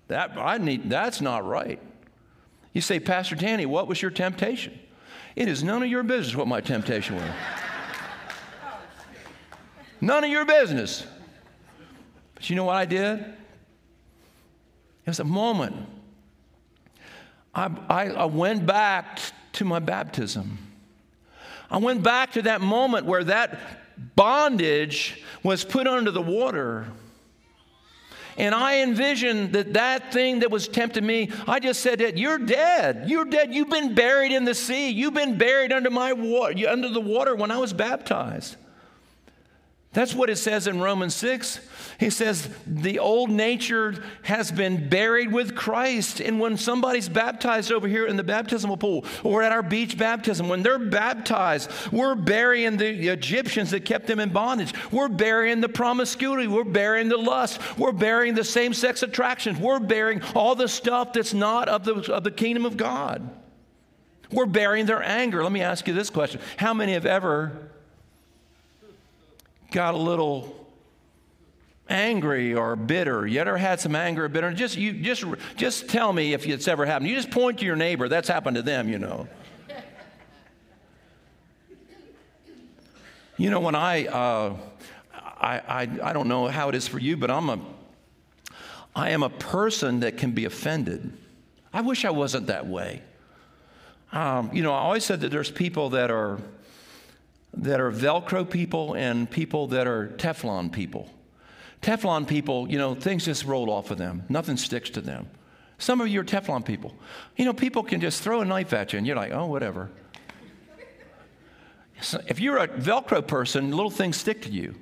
that, 0.07 0.37
I 0.37 0.59
need, 0.59 0.87
that's 0.87 1.19
not 1.19 1.47
right. 1.47 1.81
You 2.73 2.81
say, 2.81 2.99
Pastor 2.99 3.35
Danny, 3.35 3.65
what 3.65 3.87
was 3.87 3.99
your 3.99 4.11
temptation? 4.11 4.77
It 5.35 5.47
is 5.47 5.63
none 5.63 5.81
of 5.81 5.89
your 5.89 6.03
business 6.03 6.35
what 6.35 6.47
my 6.47 6.61
temptation 6.61 7.15
was. 7.15 7.31
none 9.99 10.23
of 10.23 10.29
your 10.29 10.45
business. 10.45 11.07
But 12.35 12.51
you 12.51 12.55
know 12.55 12.65
what 12.65 12.75
I 12.75 12.85
did? 12.85 13.17
It 13.17 13.35
was 15.07 15.19
a 15.19 15.23
moment 15.23 15.75
I, 17.55 17.71
I, 17.89 18.09
I 18.09 18.25
went 18.25 18.67
back 18.67 19.19
to 19.53 19.65
my 19.65 19.79
baptism. 19.79 20.59
I 21.69 21.77
went 21.77 22.03
back 22.03 22.33
to 22.33 22.43
that 22.43 22.61
moment 22.61 23.05
where 23.05 23.23
that 23.25 23.59
bondage 24.15 25.21
was 25.43 25.63
put 25.63 25.87
under 25.87 26.11
the 26.11 26.21
water. 26.21 26.87
And 28.37 28.53
I 28.53 28.81
envisioned 28.81 29.53
that 29.53 29.73
that 29.73 30.13
thing 30.13 30.39
that 30.39 30.51
was 30.51 30.67
tempting 30.67 31.05
me, 31.05 31.31
I 31.47 31.59
just 31.59 31.81
said 31.81 31.99
that 31.99 32.17
you're 32.17 32.37
dead. 32.37 33.05
You're 33.07 33.25
dead. 33.25 33.53
You've 33.53 33.69
been 33.69 33.95
buried 33.95 34.31
in 34.31 34.45
the 34.45 34.53
sea. 34.53 34.89
You've 34.89 35.15
been 35.15 35.37
buried 35.37 35.73
under 35.73 35.89
my 35.89 36.13
water, 36.13 36.69
under 36.69 36.89
the 36.89 37.01
water 37.01 37.35
when 37.35 37.49
I 37.49 37.57
was 37.57 37.73
baptized. 37.73 38.55
That's 39.93 40.13
what 40.13 40.29
it 40.29 40.35
says 40.35 40.67
in 40.67 40.79
Romans 40.79 41.15
6. 41.15 41.59
He 41.99 42.11
says 42.11 42.47
the 42.67 42.99
old 42.99 43.31
nature 43.31 44.03
has 44.21 44.51
been 44.51 44.87
buried 44.87 45.31
with 45.31 45.55
Christ. 45.55 46.19
And 46.19 46.39
when 46.39 46.55
somebody's 46.55 47.09
baptized 47.09 47.71
over 47.71 47.87
here 47.87 48.05
in 48.05 48.17
the 48.17 48.23
baptismal 48.23 48.77
pool 48.77 49.03
or 49.23 49.41
at 49.41 49.51
our 49.51 49.63
beach 49.63 49.97
baptism, 49.97 50.47
when 50.47 50.61
they're 50.61 50.77
baptized, 50.77 51.71
we're 51.91 52.13
burying 52.13 52.77
the 52.77 53.07
Egyptians 53.07 53.71
that 53.71 53.83
kept 53.83 54.05
them 54.05 54.19
in 54.19 54.29
bondage. 54.29 54.73
We're 54.91 55.07
burying 55.07 55.59
the 55.59 55.69
promiscuity. 55.69 56.45
We're 56.45 56.63
burying 56.63 57.09
the 57.09 57.17
lust. 57.17 57.59
We're 57.79 57.91
burying 57.91 58.35
the 58.35 58.43
same 58.43 58.75
sex 58.75 59.01
attractions. 59.01 59.57
We're 59.57 59.79
burying 59.79 60.21
all 60.35 60.53
the 60.53 60.67
stuff 60.67 61.13
that's 61.13 61.33
not 61.33 61.67
of 61.67 61.83
the, 61.83 62.13
of 62.13 62.23
the 62.23 62.31
kingdom 62.31 62.65
of 62.67 62.77
God. 62.77 63.27
We're 64.31 64.45
burying 64.45 64.85
their 64.85 65.01
anger. 65.01 65.41
Let 65.41 65.51
me 65.51 65.61
ask 65.61 65.87
you 65.87 65.95
this 65.95 66.11
question 66.11 66.41
How 66.57 66.75
many 66.75 66.93
have 66.93 67.07
ever 67.07 67.71
got 69.71 69.95
a 69.95 69.97
little 69.97 70.66
angry 71.89 72.53
or 72.53 72.75
bitter. 72.75 73.25
You 73.25 73.39
ever 73.39 73.57
had 73.57 73.79
some 73.79 73.95
anger 73.95 74.25
or 74.25 74.29
bitter? 74.29 74.51
Just 74.51 74.77
you 74.77 74.93
just 74.93 75.23
just 75.55 75.89
tell 75.89 76.11
me 76.13 76.33
if 76.33 76.45
it's 76.47 76.67
ever 76.67 76.85
happened. 76.85 77.09
You 77.09 77.15
just 77.15 77.31
point 77.31 77.59
to 77.59 77.65
your 77.65 77.75
neighbor. 77.75 78.07
That's 78.07 78.27
happened 78.27 78.55
to 78.55 78.61
them, 78.61 78.89
you 78.89 78.99
know. 78.99 79.27
you 83.37 83.49
know 83.49 83.59
when 83.59 83.75
I, 83.75 84.07
uh, 84.07 84.55
I 85.13 85.59
I 85.59 85.89
I 86.03 86.13
don't 86.13 86.27
know 86.27 86.47
how 86.47 86.69
it 86.69 86.75
is 86.75 86.87
for 86.87 86.99
you, 86.99 87.17
but 87.17 87.31
I'm 87.31 87.49
a 87.49 87.59
I 88.95 89.11
am 89.11 89.23
a 89.23 89.29
person 89.29 89.99
that 89.99 90.17
can 90.17 90.31
be 90.31 90.45
offended. 90.45 91.13
I 91.73 91.81
wish 91.81 92.05
I 92.05 92.09
wasn't 92.09 92.47
that 92.47 92.65
way. 92.65 93.03
Um, 94.11 94.49
you 94.53 94.63
know, 94.63 94.73
I 94.73 94.79
always 94.79 95.03
said 95.03 95.21
that 95.21 95.29
there's 95.31 95.51
people 95.51 95.91
that 95.91 96.09
are 96.09 96.39
that 97.53 97.79
are 97.79 97.91
Velcro 97.91 98.49
people 98.49 98.93
and 98.93 99.29
people 99.29 99.67
that 99.67 99.87
are 99.87 100.09
Teflon 100.17 100.71
people. 100.71 101.09
Teflon 101.81 102.27
people, 102.27 102.69
you 102.69 102.77
know, 102.77 102.95
things 102.95 103.25
just 103.25 103.45
roll 103.45 103.69
off 103.69 103.91
of 103.91 103.97
them, 103.97 104.23
nothing 104.29 104.57
sticks 104.57 104.89
to 104.91 105.01
them. 105.01 105.29
Some 105.77 106.01
of 106.01 106.07
you 106.07 106.21
are 106.21 106.23
Teflon 106.23 106.65
people. 106.65 106.95
You 107.35 107.45
know, 107.45 107.53
people 107.53 107.83
can 107.83 108.01
just 108.01 108.23
throw 108.23 108.41
a 108.41 108.45
knife 108.45 108.73
at 108.73 108.93
you 108.93 108.97
and 108.97 109.05
you're 109.05 109.15
like, 109.15 109.31
oh, 109.31 109.45
whatever. 109.45 109.91
So 112.01 112.19
if 112.27 112.39
you're 112.39 112.57
a 112.57 112.67
Velcro 112.67 113.25
person, 113.25 113.71
little 113.71 113.91
things 113.91 114.17
stick 114.17 114.41
to 114.43 114.49
you. 114.49 114.75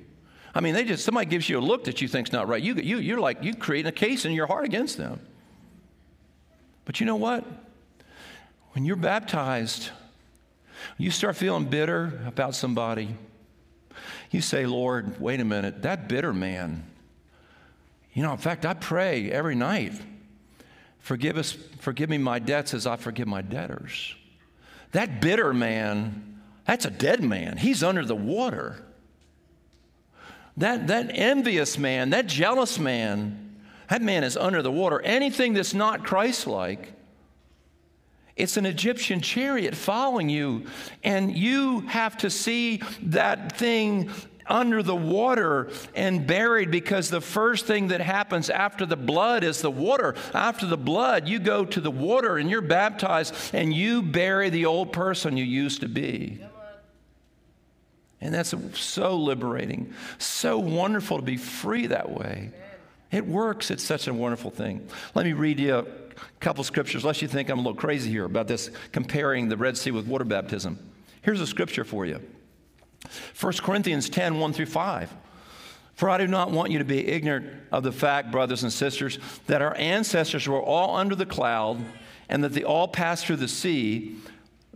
I 0.54 0.60
mean, 0.60 0.74
they 0.74 0.84
just, 0.84 1.04
somebody 1.04 1.26
gives 1.26 1.48
you 1.50 1.58
a 1.58 1.60
look 1.60 1.84
that 1.84 2.00
you 2.00 2.08
think's 2.08 2.32
not 2.32 2.48
right. 2.48 2.62
You, 2.62 2.74
you, 2.74 2.96
you're 2.98 3.20
like, 3.20 3.42
you 3.42 3.54
create 3.54 3.86
a 3.86 3.92
case 3.92 4.24
in 4.24 4.32
your 4.32 4.46
heart 4.46 4.64
against 4.64 4.96
them. 4.96 5.20
But 6.86 6.98
you 6.98 7.04
know 7.04 7.16
what? 7.16 7.44
When 8.72 8.86
you're 8.86 8.96
baptized, 8.96 9.90
you 10.96 11.10
start 11.10 11.36
feeling 11.36 11.66
bitter 11.66 12.22
about 12.26 12.54
somebody, 12.54 13.14
you 14.30 14.40
say, 14.40 14.66
Lord, 14.66 15.20
wait 15.20 15.40
a 15.40 15.44
minute, 15.44 15.82
that 15.82 16.08
bitter 16.08 16.32
man, 16.32 16.84
you 18.12 18.22
know, 18.22 18.32
in 18.32 18.38
fact, 18.38 18.64
I 18.64 18.74
pray 18.74 19.30
every 19.30 19.54
night, 19.54 19.92
forgive 21.00 21.36
us, 21.36 21.52
forgive 21.80 22.08
me 22.08 22.18
my 22.18 22.38
debts 22.38 22.74
as 22.74 22.86
I 22.86 22.96
forgive 22.96 23.28
my 23.28 23.42
debtors. 23.42 24.14
That 24.92 25.20
bitter 25.20 25.52
man, 25.52 26.40
that's 26.66 26.84
a 26.86 26.90
dead 26.90 27.22
man. 27.22 27.58
He's 27.58 27.82
under 27.82 28.04
the 28.04 28.16
water. 28.16 28.82
That, 30.56 30.86
that 30.86 31.10
envious 31.12 31.76
man, 31.76 32.10
that 32.10 32.26
jealous 32.26 32.78
man, 32.78 33.60
that 33.90 34.00
man 34.00 34.24
is 34.24 34.36
under 34.36 34.62
the 34.62 34.72
water. 34.72 35.00
Anything 35.02 35.52
that's 35.52 35.74
not 35.74 36.02
Christ 36.02 36.46
like 36.46 36.92
it's 38.36 38.58
an 38.58 38.66
Egyptian 38.66 39.20
chariot 39.22 39.74
following 39.74 40.28
you, 40.28 40.66
and 41.02 41.36
you 41.36 41.80
have 41.80 42.18
to 42.18 42.30
see 42.30 42.82
that 43.02 43.56
thing 43.56 44.10
under 44.46 44.82
the 44.82 44.94
water 44.94 45.70
and 45.94 46.26
buried 46.26 46.70
because 46.70 47.10
the 47.10 47.20
first 47.20 47.66
thing 47.66 47.88
that 47.88 48.00
happens 48.00 48.50
after 48.50 48.86
the 48.86 48.96
blood 48.96 49.42
is 49.42 49.60
the 49.60 49.70
water. 49.70 50.14
After 50.34 50.66
the 50.66 50.76
blood, 50.76 51.26
you 51.28 51.38
go 51.38 51.64
to 51.64 51.80
the 51.80 51.90
water 51.90 52.36
and 52.36 52.48
you're 52.48 52.60
baptized 52.60 53.34
and 53.52 53.74
you 53.74 54.02
bury 54.02 54.50
the 54.50 54.66
old 54.66 54.92
person 54.92 55.36
you 55.36 55.44
used 55.44 55.80
to 55.80 55.88
be. 55.88 56.40
And 58.20 58.32
that's 58.32 58.54
so 58.74 59.16
liberating, 59.16 59.92
so 60.18 60.58
wonderful 60.58 61.18
to 61.18 61.22
be 61.22 61.36
free 61.36 61.88
that 61.88 62.10
way. 62.10 62.52
It 63.10 63.26
works. 63.26 63.70
It's 63.70 63.84
such 63.84 64.08
a 64.08 64.14
wonderful 64.14 64.50
thing. 64.50 64.88
Let 65.14 65.26
me 65.26 65.32
read 65.32 65.60
you 65.60 65.74
a 65.76 65.86
couple 66.40 66.64
scriptures, 66.64 67.04
lest 67.04 67.22
you 67.22 67.28
think 67.28 67.48
I'm 67.48 67.58
a 67.58 67.62
little 67.62 67.74
crazy 67.74 68.10
here 68.10 68.24
about 68.24 68.48
this 68.48 68.70
comparing 68.92 69.48
the 69.48 69.56
Red 69.56 69.76
Sea 69.76 69.90
with 69.90 70.06
water 70.06 70.24
baptism. 70.24 70.78
Here's 71.22 71.40
a 71.40 71.46
scripture 71.46 71.84
for 71.84 72.06
you 72.06 72.20
1 73.40 73.52
Corinthians 73.54 74.08
10 74.08 74.38
1 74.38 74.52
through 74.52 74.66
5. 74.66 75.14
For 75.94 76.10
I 76.10 76.18
do 76.18 76.26
not 76.26 76.50
want 76.50 76.70
you 76.70 76.78
to 76.78 76.84
be 76.84 77.08
ignorant 77.08 77.46
of 77.72 77.82
the 77.82 77.92
fact, 77.92 78.30
brothers 78.30 78.62
and 78.62 78.72
sisters, 78.72 79.18
that 79.46 79.62
our 79.62 79.74
ancestors 79.76 80.46
were 80.46 80.60
all 80.60 80.94
under 80.94 81.14
the 81.14 81.24
cloud 81.24 81.82
and 82.28 82.44
that 82.44 82.52
they 82.52 82.64
all 82.64 82.86
passed 82.86 83.24
through 83.24 83.36
the 83.36 83.48
sea 83.48 84.16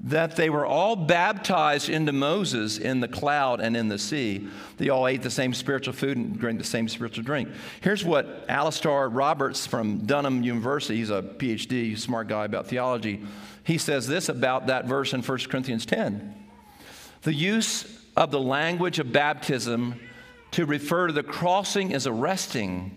that 0.03 0.37
they 0.37 0.49
were 0.49 0.65
all 0.65 0.97
baptized 0.97 1.91
into 1.91 2.13
Moses 2.13 2.79
in 2.79 3.01
the 3.01 3.09
cloud 3.09 3.61
and 3.61 3.77
in 3.77 3.89
the 3.89 3.99
sea. 3.99 4.49
They 4.79 4.89
all 4.89 5.07
ate 5.07 5.23
the 5.23 5.31
same 5.31 5.53
spiritual 5.53 5.93
food 5.93 6.17
and 6.17 6.39
drank 6.39 6.59
the 6.59 6.65
same 6.65 6.89
spiritual 6.89 7.23
drink. 7.23 7.51
Here's 7.83 8.03
what 8.05 8.47
Alistair 8.49 9.11
Roberts 9.11 9.67
from 9.67 10.07
Durham 10.07 10.43
University, 10.43 10.97
he's 10.97 11.11
a 11.11 11.23
PhD, 11.23 11.99
smart 11.99 12.29
guy 12.29 12.47
about 12.47 12.67
theology, 12.67 13.21
he 13.63 13.77
says 13.77 14.07
this 14.07 14.31
about 14.31 14.69
that 14.69 14.87
verse 14.87 15.13
in 15.13 15.23
1 15.23 15.39
Corinthians 15.51 15.85
10. 15.85 16.35
The 17.23 17.35
use 17.35 17.85
of 18.17 18.31
the 18.31 18.41
language 18.41 18.99
of 18.99 19.13
baptism 19.13 20.01
to 20.53 20.65
refer 20.65 21.09
to 21.09 21.13
the 21.13 21.23
crossing 21.23 21.91
is 21.91 22.07
arresting. 22.07 22.97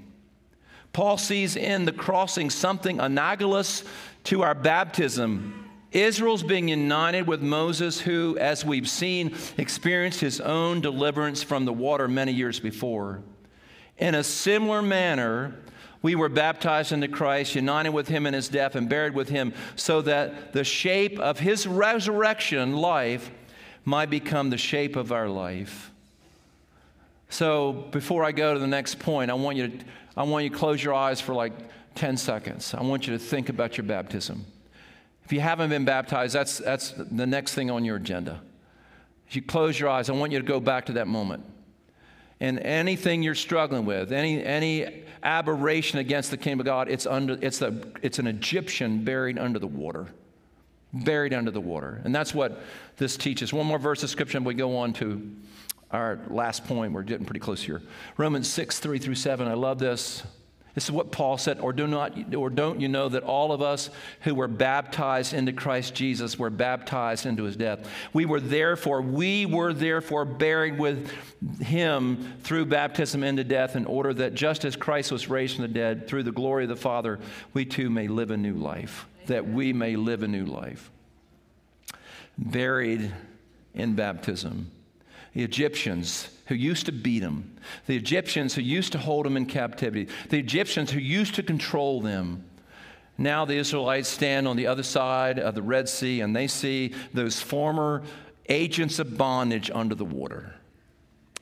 Paul 0.93 1.17
sees 1.17 1.57
in 1.57 1.83
the 1.83 1.91
crossing 1.91 2.49
something 2.49 3.01
analogous 3.01 3.83
to 4.25 4.41
our 4.41 4.55
baptism 4.55 5.62
Israel's 5.93 6.43
being 6.43 6.67
united 6.67 7.27
with 7.27 7.41
Moses, 7.41 8.01
who, 8.01 8.37
as 8.39 8.65
we've 8.65 8.89
seen, 8.89 9.35
experienced 9.57 10.19
his 10.19 10.41
own 10.41 10.81
deliverance 10.81 11.43
from 11.43 11.65
the 11.65 11.73
water 11.73 12.07
many 12.07 12.31
years 12.31 12.59
before. 12.59 13.21
In 13.99 14.15
a 14.15 14.23
similar 14.23 14.81
manner, 14.81 15.55
we 16.01 16.15
were 16.15 16.29
baptized 16.29 16.91
into 16.91 17.07
Christ, 17.07 17.55
united 17.55 17.91
with 17.91 18.07
him 18.07 18.25
in 18.25 18.33
his 18.33 18.49
death, 18.49 18.75
and 18.75 18.89
buried 18.89 19.13
with 19.13 19.29
him, 19.29 19.53
so 19.75 20.01
that 20.01 20.51
the 20.51 20.63
shape 20.63 21.19
of 21.19 21.39
his 21.39 21.67
resurrection 21.67 22.73
life 22.73 23.31
might 23.85 24.09
become 24.09 24.49
the 24.49 24.57
shape 24.57 24.95
of 24.95 25.11
our 25.11 25.29
life. 25.29 25.91
So, 27.29 27.71
before 27.91 28.23
I 28.23 28.31
go 28.31 28.53
to 28.53 28.59
the 28.59 28.67
next 28.67 28.99
point, 28.99 29.31
I 29.31 29.33
want 29.35 29.57
you 29.57 29.67
to, 29.67 29.85
I 30.15 30.23
want 30.23 30.43
you 30.43 30.49
to 30.49 30.55
close 30.55 30.83
your 30.83 30.93
eyes 30.93 31.21
for 31.21 31.33
like 31.33 31.53
10 31.95 32.17
seconds. 32.17 32.73
I 32.73 32.81
want 32.83 33.07
you 33.07 33.13
to 33.13 33.19
think 33.19 33.49
about 33.49 33.77
your 33.77 33.85
baptism. 33.85 34.45
If 35.25 35.31
you 35.31 35.39
haven't 35.39 35.69
been 35.69 35.85
baptized, 35.85 36.35
that's, 36.35 36.57
that's 36.57 36.91
the 36.91 37.25
next 37.25 37.53
thing 37.53 37.71
on 37.71 37.85
your 37.85 37.95
agenda. 37.95 38.41
If 39.27 39.35
you 39.35 39.41
close 39.41 39.79
your 39.79 39.89
eyes, 39.89 40.09
I 40.09 40.13
want 40.13 40.31
you 40.31 40.39
to 40.39 40.45
go 40.45 40.59
back 40.59 40.85
to 40.87 40.93
that 40.93 41.07
moment. 41.07 41.45
And 42.39 42.59
anything 42.59 43.23
you're 43.23 43.35
struggling 43.35 43.85
with, 43.85 44.11
any, 44.11 44.43
any 44.43 45.03
aberration 45.23 45.99
against 45.99 46.29
the 46.29 46.37
kingdom 46.37 46.59
of 46.59 46.65
God, 46.65 46.89
it's, 46.89 47.05
under, 47.05 47.37
it's, 47.41 47.59
the, 47.59 47.87
it's 48.01 48.19
an 48.19 48.27
Egyptian 48.27 49.03
buried 49.03 49.39
under 49.39 49.59
the 49.59 49.67
water. 49.67 50.07
Buried 50.93 51.33
under 51.33 51.51
the 51.51 51.61
water. 51.61 52.01
And 52.03 52.13
that's 52.13 52.33
what 52.33 52.61
this 52.97 53.15
teaches. 53.15 53.53
One 53.53 53.65
more 53.65 53.79
verse 53.79 54.03
of 54.03 54.09
scripture, 54.09 54.37
and 54.37 54.45
we 54.45 54.53
go 54.53 54.77
on 54.77 54.93
to 54.93 55.35
our 55.89 56.19
last 56.27 56.65
point. 56.65 56.91
We're 56.91 57.03
getting 57.03 57.25
pretty 57.25 57.39
close 57.39 57.61
here. 57.63 57.81
Romans 58.17 58.49
6, 58.49 58.79
3 58.79 58.99
through 58.99 59.15
7. 59.15 59.47
I 59.47 59.53
love 59.53 59.79
this. 59.79 60.23
This 60.73 60.85
is 60.85 60.91
what 60.91 61.11
Paul 61.11 61.37
said, 61.37 61.59
or, 61.59 61.71
do 61.71 61.85
not, 61.85 62.33
or 62.33 62.49
don't 62.49 62.81
you 62.81 62.87
know 62.87 63.07
that 63.07 63.21
all 63.21 63.51
of 63.51 63.61
us 63.61 63.91
who 64.21 64.33
were 64.33 64.47
baptized 64.47 65.31
into 65.31 65.53
Christ 65.53 65.93
Jesus 65.93 66.39
were 66.39 66.49
baptized 66.49 67.27
into 67.27 67.43
his 67.43 67.55
death? 67.55 67.87
We 68.11 68.25
were 68.25 68.39
therefore, 68.39 69.01
we 69.03 69.45
were 69.45 69.71
therefore 69.71 70.25
buried 70.25 70.79
with 70.79 71.11
him 71.61 72.33
through 72.41 72.65
baptism 72.65 73.23
into 73.23 73.43
death, 73.43 73.75
in 73.75 73.85
order 73.85 74.15
that 74.15 74.33
just 74.33 74.65
as 74.65 74.75
Christ 74.75 75.11
was 75.11 75.29
raised 75.29 75.57
from 75.57 75.61
the 75.61 75.67
dead 75.67 76.07
through 76.07 76.23
the 76.23 76.31
glory 76.31 76.63
of 76.63 76.69
the 76.69 76.75
Father, 76.75 77.19
we 77.53 77.65
too 77.65 77.91
may 77.91 78.07
live 78.07 78.31
a 78.31 78.37
new 78.37 78.55
life, 78.55 79.05
that 79.27 79.47
we 79.47 79.73
may 79.73 79.95
live 79.95 80.23
a 80.23 80.27
new 80.27 80.45
life. 80.45 80.89
Buried 82.35 83.13
in 83.75 83.93
baptism. 83.93 84.71
The 85.35 85.43
Egyptians 85.43 86.29
who 86.45 86.55
used 86.55 86.85
to 86.87 86.91
beat 86.91 87.19
them, 87.19 87.55
the 87.87 87.95
Egyptians 87.95 88.55
who 88.55 88.61
used 88.61 88.91
to 88.91 88.97
hold 88.97 89.25
them 89.25 89.37
in 89.37 89.45
captivity, 89.45 90.11
the 90.29 90.39
Egyptians 90.39 90.91
who 90.91 90.99
used 90.99 91.35
to 91.35 91.43
control 91.43 92.01
them. 92.01 92.43
Now 93.17 93.45
the 93.45 93.55
Israelites 93.55 94.09
stand 94.09 94.47
on 94.47 94.57
the 94.57 94.67
other 94.67 94.83
side 94.83 95.39
of 95.39 95.55
the 95.55 95.61
Red 95.61 95.87
Sea 95.87 96.21
and 96.21 96.35
they 96.35 96.47
see 96.47 96.93
those 97.13 97.39
former 97.39 98.03
agents 98.49 98.99
of 98.99 99.17
bondage 99.17 99.71
under 99.73 99.95
the 99.95 100.05
water. 100.05 100.55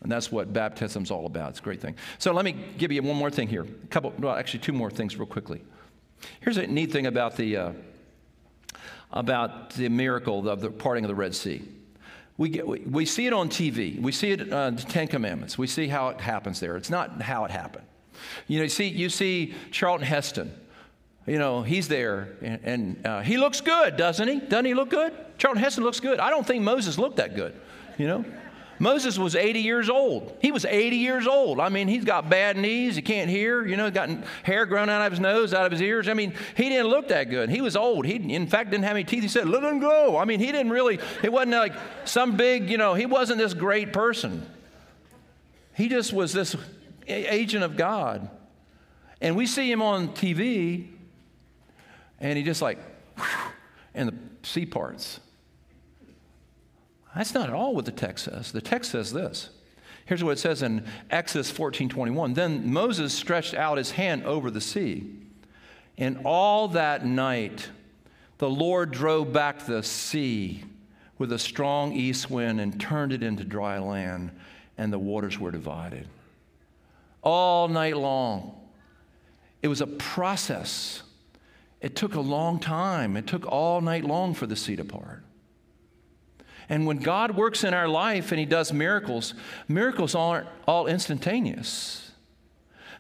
And 0.04 0.12
that's 0.12 0.32
what 0.32 0.52
baptism's 0.52 1.12
all 1.12 1.26
about. 1.26 1.52
It's 1.52 1.60
a 1.60 1.64
great 1.64 1.80
thing. 1.80 1.96
So 2.18 2.34
let 2.34 2.44
me 2.44 2.56
give 2.78 2.92
you 2.92 3.02
one 3.04 3.16
more 3.16 3.30
thing 3.30 3.48
here. 3.48 3.64
A 3.64 3.88
couple, 3.88 4.14
well, 4.18 4.36
actually, 4.36 4.62
two 4.62 4.74
more 4.74 4.90
things 4.90 5.16
real 5.16 5.28
quickly. 5.28 5.62
Here's 6.40 6.58
a 6.58 6.68
neat 6.68 6.92
thing 6.92 7.06
about 7.06 7.36
the, 7.36 7.58
uh, 7.58 7.72
about 9.12 9.72
the 9.72 9.90
miracle 9.90 10.48
of 10.50 10.60
the 10.60 10.72
parting 10.72 11.04
of 11.04 11.10
the 11.10 11.16
Red 11.16 11.36
Sea. 11.36 11.62
We, 12.42 12.50
get, 12.50 12.68
we, 12.68 12.80
we 12.80 13.06
see 13.06 13.28
it 13.28 13.34
on 13.34 13.50
TV. 13.50 14.02
We 14.02 14.12
see 14.12 14.32
it, 14.32 14.52
uh, 14.52 14.72
the 14.72 14.82
Ten 14.82 15.08
Commandments. 15.08 15.60
We 15.60 15.68
see 15.68 15.88
how 15.88 16.10
it 16.10 16.20
happens 16.20 16.60
there. 16.60 16.76
It's 16.76 16.90
not 16.90 17.22
how 17.22 17.46
it 17.46 17.52
happened. 17.52 17.86
You 18.48 18.58
know, 18.58 18.64
you 18.64 18.70
see, 18.70 18.88
you 18.88 19.10
see 19.10 19.54
Charlton 19.70 20.08
Heston. 20.08 20.52
You 21.28 21.38
know, 21.38 21.62
he's 21.62 21.88
there 21.88 22.30
and, 22.42 22.60
and 22.64 23.06
uh, 23.06 23.22
he 23.22 23.38
looks 23.38 23.62
good, 23.62 23.96
doesn't 23.96 24.28
he? 24.28 24.40
Doesn't 24.40 24.66
he 24.66 24.74
look 24.74 24.90
good? 24.90 25.14
Charlton 25.38 25.62
Heston 25.62 25.84
looks 25.84 26.00
good. 26.00 26.20
I 26.20 26.32
don't 26.32 26.46
think 26.46 26.64
Moses 26.64 26.98
looked 26.98 27.18
that 27.18 27.36
good, 27.36 27.54
you 28.00 28.08
know? 28.08 28.26
Moses 28.82 29.20
was 29.20 29.36
80 29.36 29.60
years 29.60 29.92
old. 29.92 30.36
He 30.42 30.52
was 30.52 30.66
80 30.66 30.96
years 30.96 31.28
old. 31.28 31.60
I 31.60 31.70
mean, 31.70 31.88
he's 31.88 32.04
got 32.04 32.32
bad 32.32 32.58
knees. 32.58 32.96
He 32.96 33.04
can't 33.04 33.30
hear. 33.30 33.64
You 33.64 33.78
know, 33.78 33.86
he's 33.86 33.94
got 33.94 34.10
hair 34.42 34.66
growing 34.66 34.90
out 34.90 35.06
of 35.06 35.12
his 35.12 35.20
nose, 35.20 35.54
out 35.54 35.68
of 35.68 35.72
his 35.72 35.84
ears. 35.84 36.10
I 36.10 36.16
mean, 36.16 36.34
he 36.58 36.68
didn't 36.68 36.88
look 36.88 37.10
that 37.10 37.30
good. 37.30 37.52
He 37.52 37.62
was 37.62 37.76
old. 37.76 38.08
He, 38.08 38.16
in 38.16 38.48
fact, 38.48 38.72
didn't 38.72 38.86
have 38.86 38.96
any 38.96 39.04
teeth. 39.04 39.22
He 39.22 39.28
said, 39.28 39.48
let 39.48 39.62
him 39.62 39.82
go. 39.82 40.18
I 40.18 40.26
mean, 40.26 40.40
he 40.40 40.48
didn't 40.48 40.72
really, 40.72 40.98
it 41.22 41.32
wasn't 41.32 41.52
like 41.52 41.74
some 42.06 42.38
big, 42.38 42.72
you 42.72 42.78
know, 42.78 42.96
he 42.96 43.06
wasn't 43.06 43.38
this 43.38 43.54
great 43.54 43.94
person. 43.94 44.50
He 45.76 45.88
just 45.88 46.12
was 46.12 46.34
this 46.34 46.56
agent 47.08 47.64
of 47.64 47.78
God. 47.78 48.32
And 49.22 49.36
we 49.36 49.46
see 49.46 49.72
him 49.72 49.84
on 49.84 50.08
TV, 50.08 50.88
and 52.20 52.36
he 52.36 52.44
just 52.44 52.64
like, 52.64 52.80
and 53.94 54.10
the 54.10 54.16
sea 54.42 54.66
parts. 54.66 55.20
That's 57.16 57.34
not 57.34 57.50
at 57.50 57.56
all 57.56 57.76
what 57.76 57.86
the 57.86 57.92
text 57.92 58.26
says. 58.26 58.52
The 58.52 58.62
text 58.62 58.92
says 58.92 59.12
this. 59.12 59.50
Here's 60.06 60.24
what 60.24 60.32
it 60.32 60.40
says 60.40 60.62
in 60.62 60.86
Exodus 61.10 61.52
14 61.52 61.90
21. 61.90 62.34
Then 62.34 62.72
Moses 62.72 63.14
stretched 63.14 63.54
out 63.54 63.78
his 63.78 63.92
hand 63.92 64.26
over 64.26 64.50
the 64.50 64.62
sea, 64.62 65.10
and 65.98 66.22
all 66.26 66.70
that 66.70 67.06
night 67.06 67.70
the 68.38 68.50
Lord 68.50 68.92
drove 68.92 69.32
back 69.32 69.66
the 69.66 69.84
sea 69.84 70.64
with 71.18 71.32
a 71.32 71.40
strong 71.40 71.94
east 71.94 72.32
wind 72.32 72.60
and 72.60 72.82
turned 72.82 73.14
it 73.14 73.22
into 73.22 73.44
dry 73.44 73.78
land, 73.78 74.32
and 74.78 74.92
the 74.92 74.98
waters 74.98 75.38
were 75.38 75.52
divided. 75.52 76.08
All 77.22 77.68
night 77.68 77.96
long. 77.96 78.58
It 79.62 79.68
was 79.68 79.82
a 79.82 79.88
process. 79.88 81.04
It 81.80 81.96
took 81.96 82.16
a 82.16 82.20
long 82.20 82.60
time. 82.60 83.16
It 83.16 83.28
took 83.28 83.46
all 83.46 83.80
night 83.82 84.04
long 84.04 84.34
for 84.34 84.48
the 84.48 84.56
sea 84.56 84.76
to 84.76 84.84
part. 84.84 85.24
And 86.72 86.88
when 86.88 87.00
God 87.00 87.36
works 87.36 87.66
in 87.66 87.74
our 87.74 87.90
life 87.90 88.32
and 88.32 88.40
He 88.40 88.46
does 88.46 88.72
miracles, 88.72 89.34
miracles 89.68 90.16
aren't 90.16 90.48
all 90.66 90.88
instantaneous. 90.88 92.12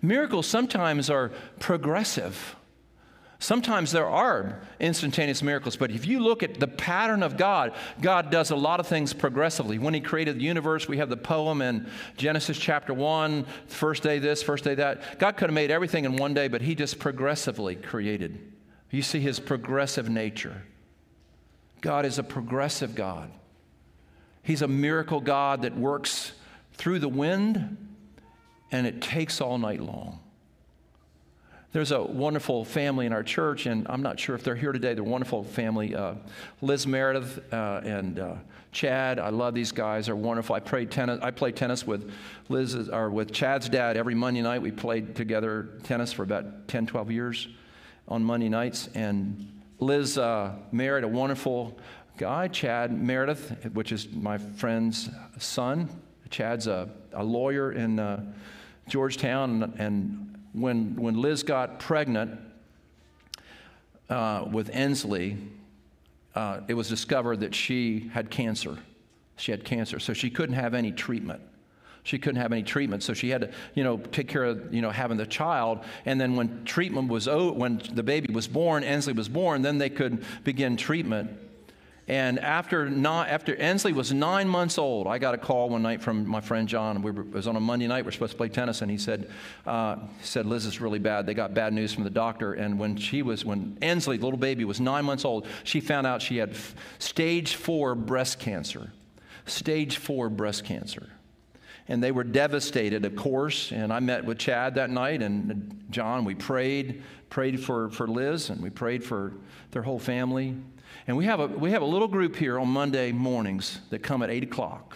Miracles 0.02 0.46
sometimes 0.46 1.10
are 1.10 1.32
progressive. 1.58 2.58
Sometimes 3.40 3.94
there 3.94 4.10
are 4.10 4.60
instantaneous 4.82 5.42
miracles, 5.42 5.78
but 5.78 5.90
if 5.90 6.06
you 6.06 6.20
look 6.20 6.44
at 6.44 6.60
the 6.60 6.68
pattern 6.68 7.24
of 7.24 7.38
God, 7.38 7.74
God 8.02 8.30
does 8.30 8.52
a 8.52 8.58
lot 8.58 8.82
of 8.82 8.88
things 8.88 9.14
progressively. 9.14 9.80
When 9.80 9.94
He 9.94 10.02
created 10.02 10.38
the 10.38 10.44
universe, 10.44 10.90
we 10.90 10.98
have 10.98 11.10
the 11.10 11.16
poem 11.16 11.62
in 11.62 11.90
Genesis 12.18 12.58
chapter 12.58 12.94
1, 12.94 13.46
first 13.68 14.04
day 14.04 14.20
this, 14.20 14.44
first 14.44 14.66
day 14.66 14.76
that. 14.76 15.18
God 15.18 15.38
could 15.38 15.48
have 15.48 15.56
made 15.56 15.72
everything 15.72 16.04
in 16.04 16.18
one 16.18 16.34
day, 16.34 16.50
but 16.50 16.62
He 16.62 16.76
just 16.76 17.00
progressively 17.00 17.78
created. 17.78 18.52
You 18.90 19.02
see 19.02 19.22
His 19.22 19.40
progressive 19.40 20.10
nature. 20.10 20.64
God 21.80 22.06
is 22.06 22.20
a 22.20 22.24
progressive 22.24 22.96
God. 22.96 23.32
He's 24.44 24.62
a 24.62 24.68
miracle 24.68 25.22
God 25.22 25.62
that 25.64 25.78
works 25.78 26.34
through 26.74 27.00
the 27.00 27.10
wind, 27.10 27.78
and 28.72 28.88
it 28.88 29.02
takes 29.02 29.42
all 29.42 29.58
night 29.58 29.82
long. 29.82 30.20
There's 31.74 31.92
a 31.94 32.02
wonderful 32.02 32.66
family 32.66 33.06
in 33.06 33.14
our 33.14 33.24
church, 33.24 33.66
and 33.66 33.88
I'm 33.90 34.02
not 34.02 34.20
sure 34.20 34.36
if 34.36 34.44
they're 34.44 34.58
here 34.58 34.74
today. 34.74 34.94
They're 34.94 35.06
wonderful 35.06 35.46
family. 35.46 35.96
Uh, 35.96 36.16
Liz 36.62 36.86
Meredith 36.86 37.42
uh, 37.54 37.80
and 37.86 38.20
uh, 38.20 38.36
Chad. 38.74 39.20
I 39.20 39.30
love 39.30 39.54
these 39.54 39.72
guys. 39.72 40.08
They're 40.08 40.16
wonderful. 40.16 40.54
I 40.54 40.60
played 40.60 40.92
tennis. 40.92 41.20
I 41.22 41.32
played 41.32 41.56
tennis 41.56 41.88
with 41.88 42.12
Liz 42.50 42.90
or 42.90 43.10
with 43.10 43.32
Chad's 43.32 43.70
dad 43.70 43.96
every 43.96 44.16
Monday 44.16 44.42
night. 44.42 44.62
We 44.62 44.72
played 44.72 45.16
together 45.16 45.70
tennis 45.84 46.12
for 46.12 46.24
about 46.24 46.68
10, 46.68 46.88
12 46.88 47.10
years 47.10 47.48
on 48.06 48.22
Monday 48.22 48.50
nights. 48.50 48.90
And 48.94 49.62
Liz 49.80 50.18
uh, 50.18 50.56
married 50.74 51.06
a 51.06 51.08
wonderful 51.08 51.78
guy, 52.22 52.48
Chad 52.48 52.94
Meredith, 52.94 53.72
which 53.74 53.92
is 53.92 54.08
my 54.12 54.38
friend's 54.38 55.10
son. 55.40 55.90
Chad's 56.30 56.68
a, 56.68 56.88
a 57.14 57.24
lawyer 57.24 57.72
in 57.72 57.98
uh, 57.98 58.24
Georgetown, 58.88 59.74
and, 59.80 60.38
when, 60.54 60.96
when 60.98 61.20
Liz 61.20 61.42
got 61.42 61.80
pregnant 61.80 62.40
uh, 64.08 64.46
with 64.52 64.70
Ensley, 64.70 65.36
uh, 66.36 66.60
it 66.68 66.76
was 66.76 66.88
discovered 66.88 67.40
that 67.40 67.56
she 67.56 68.12
had 68.14 68.30
cancer. 68.30 68.78
She 69.38 69.50
had 69.50 69.66
cancer, 69.66 69.98
so 69.98 70.14
she 70.14 70.30
couldn't 70.30 70.54
have 70.54 70.76
any 70.76 70.92
treatment. 70.92 71.42
She 72.04 72.20
couldn't 72.20 72.40
have 72.40 72.52
any 72.52 72.62
treatment, 72.62 73.02
so 73.02 73.16
she 73.16 73.30
had 73.32 73.42
to, 73.42 73.52
you 73.74 73.84
know, 73.84 73.98
take 73.98 74.28
care 74.28 74.44
of, 74.44 74.72
you 74.72 74.84
know, 74.84 74.92
having 74.92 75.18
the 75.18 75.26
child. 75.26 75.80
And 76.06 76.22
then 76.22 76.36
when 76.36 76.66
treatment 76.66 77.10
was 77.10 77.28
over, 77.28 77.58
when 77.58 77.82
the 77.94 78.04
baby 78.04 78.32
was 78.32 78.48
born, 78.48 78.84
Ensley 78.84 79.14
was 79.14 79.28
born, 79.28 79.64
then 79.64 79.80
they 79.80 79.90
could 79.90 80.24
begin 80.44 80.78
treatment. 80.78 81.32
And 82.12 82.40
after, 82.40 82.90
not, 82.90 83.30
after 83.30 83.56
Ensley 83.56 83.94
was 83.94 84.12
nine 84.12 84.50
months 84.50 84.78
old, 84.78 85.08
I 85.08 85.18
got 85.18 85.34
a 85.34 85.38
call 85.38 85.70
one 85.70 85.82
night 85.82 86.02
from 86.02 86.28
my 86.28 86.42
friend 86.42 86.68
John. 86.68 87.02
We 87.02 87.12
were, 87.12 87.22
it 87.22 87.32
was 87.32 87.48
on 87.48 87.56
a 87.56 87.62
Monday 87.62 87.88
night. 87.88 88.04
We 88.04 88.10
are 88.10 88.12
supposed 88.12 88.34
to 88.34 88.38
play 88.38 88.50
tennis, 88.50 88.82
and 88.82 88.92
he 88.92 88.98
said, 88.98 89.32
uh, 89.66 89.96
he 89.96 90.26
said, 90.26 90.46
Liz 90.46 90.66
is 90.66 90.82
really 90.82 91.00
bad. 91.00 91.26
They 91.26 91.34
got 91.34 91.54
bad 91.54 91.72
news 91.72 91.94
from 91.94 92.04
the 92.04 92.10
doctor. 92.10 92.52
And 92.52 92.78
when 92.78 92.98
she 92.98 93.22
was, 93.22 93.46
when 93.46 93.78
Ensley, 93.82 94.18
the 94.18 94.26
little 94.26 94.38
baby, 94.38 94.66
was 94.66 94.82
nine 94.82 95.06
months 95.06 95.24
old, 95.24 95.48
she 95.64 95.80
found 95.80 96.06
out 96.06 96.22
she 96.22 96.36
had 96.36 96.54
stage 97.00 97.56
four 97.56 97.96
breast 97.96 98.42
cancer. 98.42 98.92
Stage 99.46 99.96
four 99.96 100.30
breast 100.30 100.66
cancer 100.66 101.08
and 101.88 102.04
they 102.04 102.12
were 102.12 102.24
devastated, 102.24 103.06
of 103.06 103.16
course. 103.16 103.72
And 103.72 103.92
I 103.92 104.00
met 104.00 104.24
with 104.24 104.38
Chad 104.38 104.76
that 104.76 104.90
night 104.90 105.22
and 105.22 105.84
John. 105.90 106.24
We 106.26 106.36
prayed, 106.36 107.04
prayed 107.30 107.60
for, 107.60 107.90
for 107.90 108.08
Liz, 108.08 108.50
and 108.50 108.62
we 108.62 108.70
prayed 108.70 109.04
for 109.04 109.34
their 109.72 109.82
whole 109.82 110.00
family. 110.00 110.56
And 111.08 111.18
we 111.18 111.26
have, 111.26 111.40
a, 111.40 111.48
we 111.48 111.72
have 111.72 111.82
a 111.82 111.86
little 111.86 112.08
group 112.08 112.36
here 112.36 112.60
on 112.60 112.68
Monday 112.68 113.12
mornings 113.12 113.80
that 113.90 114.00
come 114.00 114.22
at 114.22 114.30
8 114.30 114.44
o'clock. 114.44 114.96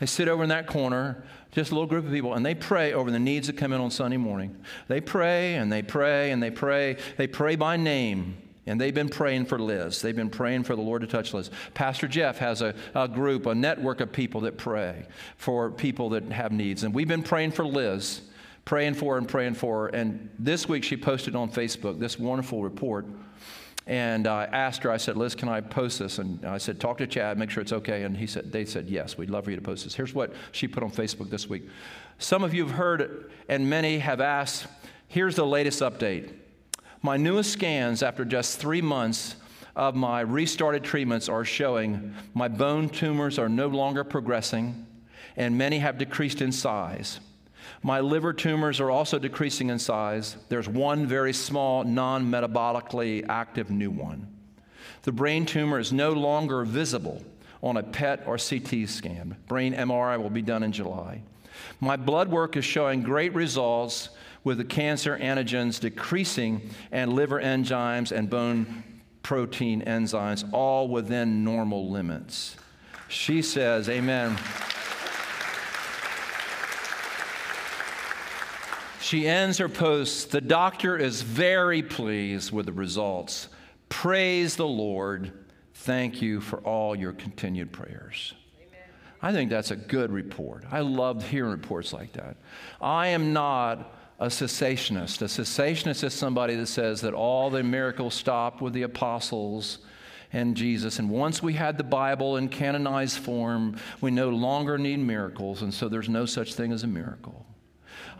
They 0.00 0.06
sit 0.06 0.28
over 0.28 0.42
in 0.42 0.48
that 0.50 0.66
corner, 0.66 1.24
just 1.52 1.70
a 1.70 1.74
little 1.74 1.88
group 1.88 2.06
of 2.06 2.12
people, 2.12 2.34
and 2.34 2.46
they 2.46 2.54
pray 2.54 2.92
over 2.92 3.10
the 3.10 3.18
needs 3.18 3.48
that 3.48 3.56
come 3.56 3.72
in 3.72 3.80
on 3.80 3.90
Sunday 3.90 4.16
morning. 4.16 4.56
They 4.86 5.00
pray 5.00 5.56
and 5.56 5.72
they 5.72 5.82
pray 5.82 6.30
and 6.30 6.42
they 6.42 6.50
pray. 6.50 6.96
They 7.16 7.26
pray 7.26 7.56
by 7.56 7.76
name. 7.76 8.36
And 8.66 8.78
they've 8.78 8.94
been 8.94 9.08
praying 9.08 9.46
for 9.46 9.58
Liz. 9.58 10.02
They've 10.02 10.14
been 10.14 10.28
praying 10.28 10.64
for 10.64 10.76
the 10.76 10.82
Lord 10.82 11.00
to 11.00 11.06
touch 11.06 11.32
Liz. 11.32 11.50
Pastor 11.72 12.06
Jeff 12.06 12.36
has 12.38 12.60
a, 12.60 12.74
a 12.94 13.08
group, 13.08 13.46
a 13.46 13.54
network 13.54 14.02
of 14.02 14.12
people 14.12 14.42
that 14.42 14.58
pray 14.58 15.06
for 15.38 15.70
people 15.70 16.10
that 16.10 16.30
have 16.30 16.52
needs. 16.52 16.82
And 16.82 16.94
we've 16.94 17.08
been 17.08 17.22
praying 17.22 17.52
for 17.52 17.64
Liz, 17.64 18.20
praying 18.66 18.94
for 18.94 19.14
her 19.14 19.18
and 19.18 19.26
praying 19.26 19.54
for 19.54 19.84
her. 19.84 19.88
And 19.88 20.28
this 20.38 20.68
week 20.68 20.84
she 20.84 20.98
posted 20.98 21.34
on 21.34 21.50
Facebook 21.50 21.98
this 21.98 22.18
wonderful 22.18 22.62
report 22.62 23.06
and 23.88 24.26
I 24.26 24.44
asked 24.44 24.82
her, 24.82 24.90
I 24.90 24.98
said, 24.98 25.16
Liz, 25.16 25.34
can 25.34 25.48
I 25.48 25.62
post 25.62 25.98
this? 25.98 26.18
And 26.18 26.44
I 26.44 26.58
said, 26.58 26.78
talk 26.78 26.98
to 26.98 27.06
Chad, 27.06 27.38
make 27.38 27.48
sure 27.48 27.62
it's 27.62 27.72
okay. 27.72 28.02
And 28.02 28.14
he 28.14 28.26
said, 28.26 28.52
they 28.52 28.66
said, 28.66 28.86
yes, 28.86 29.16
we'd 29.16 29.30
love 29.30 29.44
for 29.44 29.50
you 29.50 29.56
to 29.56 29.62
post 29.62 29.84
this. 29.84 29.94
Here's 29.94 30.12
what 30.12 30.34
she 30.52 30.68
put 30.68 30.82
on 30.82 30.90
Facebook 30.90 31.30
this 31.30 31.48
week. 31.48 31.66
Some 32.18 32.44
of 32.44 32.52
you 32.52 32.66
have 32.66 32.76
heard, 32.76 33.30
and 33.48 33.70
many 33.70 33.98
have 34.00 34.20
asked, 34.20 34.66
here's 35.06 35.36
the 35.36 35.46
latest 35.46 35.80
update. 35.80 36.34
My 37.00 37.16
newest 37.16 37.50
scans 37.50 38.02
after 38.02 38.26
just 38.26 38.58
three 38.58 38.82
months 38.82 39.36
of 39.74 39.94
my 39.94 40.20
restarted 40.20 40.84
treatments 40.84 41.30
are 41.30 41.44
showing 41.44 42.14
my 42.34 42.48
bone 42.48 42.90
tumors 42.90 43.38
are 43.38 43.48
no 43.48 43.68
longer 43.68 44.04
progressing, 44.04 44.86
and 45.34 45.56
many 45.56 45.78
have 45.78 45.96
decreased 45.96 46.42
in 46.42 46.52
size. 46.52 47.20
My 47.82 48.00
liver 48.00 48.32
tumors 48.32 48.80
are 48.80 48.90
also 48.90 49.18
decreasing 49.18 49.70
in 49.70 49.78
size. 49.78 50.36
There's 50.48 50.68
one 50.68 51.06
very 51.06 51.32
small, 51.32 51.84
non 51.84 52.30
metabolically 52.30 53.24
active 53.28 53.70
new 53.70 53.90
one. 53.90 54.26
The 55.02 55.12
brain 55.12 55.46
tumor 55.46 55.78
is 55.78 55.92
no 55.92 56.12
longer 56.12 56.64
visible 56.64 57.22
on 57.62 57.76
a 57.76 57.82
PET 57.82 58.24
or 58.26 58.36
CT 58.36 58.88
scan. 58.88 59.36
Brain 59.46 59.74
MRI 59.74 60.20
will 60.20 60.30
be 60.30 60.42
done 60.42 60.62
in 60.62 60.72
July. 60.72 61.22
My 61.80 61.96
blood 61.96 62.28
work 62.28 62.56
is 62.56 62.64
showing 62.64 63.02
great 63.02 63.34
results 63.34 64.10
with 64.44 64.58
the 64.58 64.64
cancer 64.64 65.18
antigens 65.18 65.80
decreasing 65.80 66.70
and 66.92 67.12
liver 67.12 67.40
enzymes 67.40 68.12
and 68.12 68.30
bone 68.30 68.84
protein 69.22 69.82
enzymes 69.82 70.48
all 70.52 70.88
within 70.88 71.44
normal 71.44 71.90
limits. 71.90 72.56
She 73.08 73.42
says, 73.42 73.88
Amen. 73.88 74.36
She 79.08 79.26
ends 79.26 79.56
her 79.56 79.70
post 79.70 80.32
The 80.32 80.42
doctor 80.42 80.94
is 80.94 81.22
very 81.22 81.82
pleased 81.82 82.52
with 82.52 82.66
the 82.66 82.74
results. 82.74 83.48
Praise 83.88 84.54
the 84.54 84.66
Lord. 84.66 85.32
Thank 85.72 86.20
you 86.20 86.42
for 86.42 86.58
all 86.58 86.94
your 86.94 87.14
continued 87.14 87.72
prayers. 87.72 88.34
Amen. 88.60 88.84
I 89.22 89.32
think 89.32 89.48
that's 89.48 89.70
a 89.70 89.76
good 89.76 90.12
report. 90.12 90.66
I 90.70 90.80
love 90.80 91.26
hearing 91.26 91.52
reports 91.52 91.94
like 91.94 92.12
that. 92.12 92.36
I 92.82 93.06
am 93.06 93.32
not 93.32 93.94
a 94.20 94.26
cessationist. 94.26 95.22
A 95.22 95.24
cessationist 95.24 96.04
is 96.04 96.12
somebody 96.12 96.54
that 96.56 96.66
says 96.66 97.00
that 97.00 97.14
all 97.14 97.48
the 97.48 97.62
miracles 97.62 98.12
stopped 98.12 98.60
with 98.60 98.74
the 98.74 98.82
apostles 98.82 99.78
and 100.34 100.54
Jesus. 100.54 100.98
And 100.98 101.08
once 101.08 101.42
we 101.42 101.54
had 101.54 101.78
the 101.78 101.82
Bible 101.82 102.36
in 102.36 102.50
canonized 102.50 103.20
form, 103.20 103.78
we 104.02 104.10
no 104.10 104.28
longer 104.28 104.76
need 104.76 104.98
miracles, 104.98 105.62
and 105.62 105.72
so 105.72 105.88
there's 105.88 106.10
no 106.10 106.26
such 106.26 106.52
thing 106.52 106.72
as 106.72 106.84
a 106.84 106.86
miracle. 106.86 107.46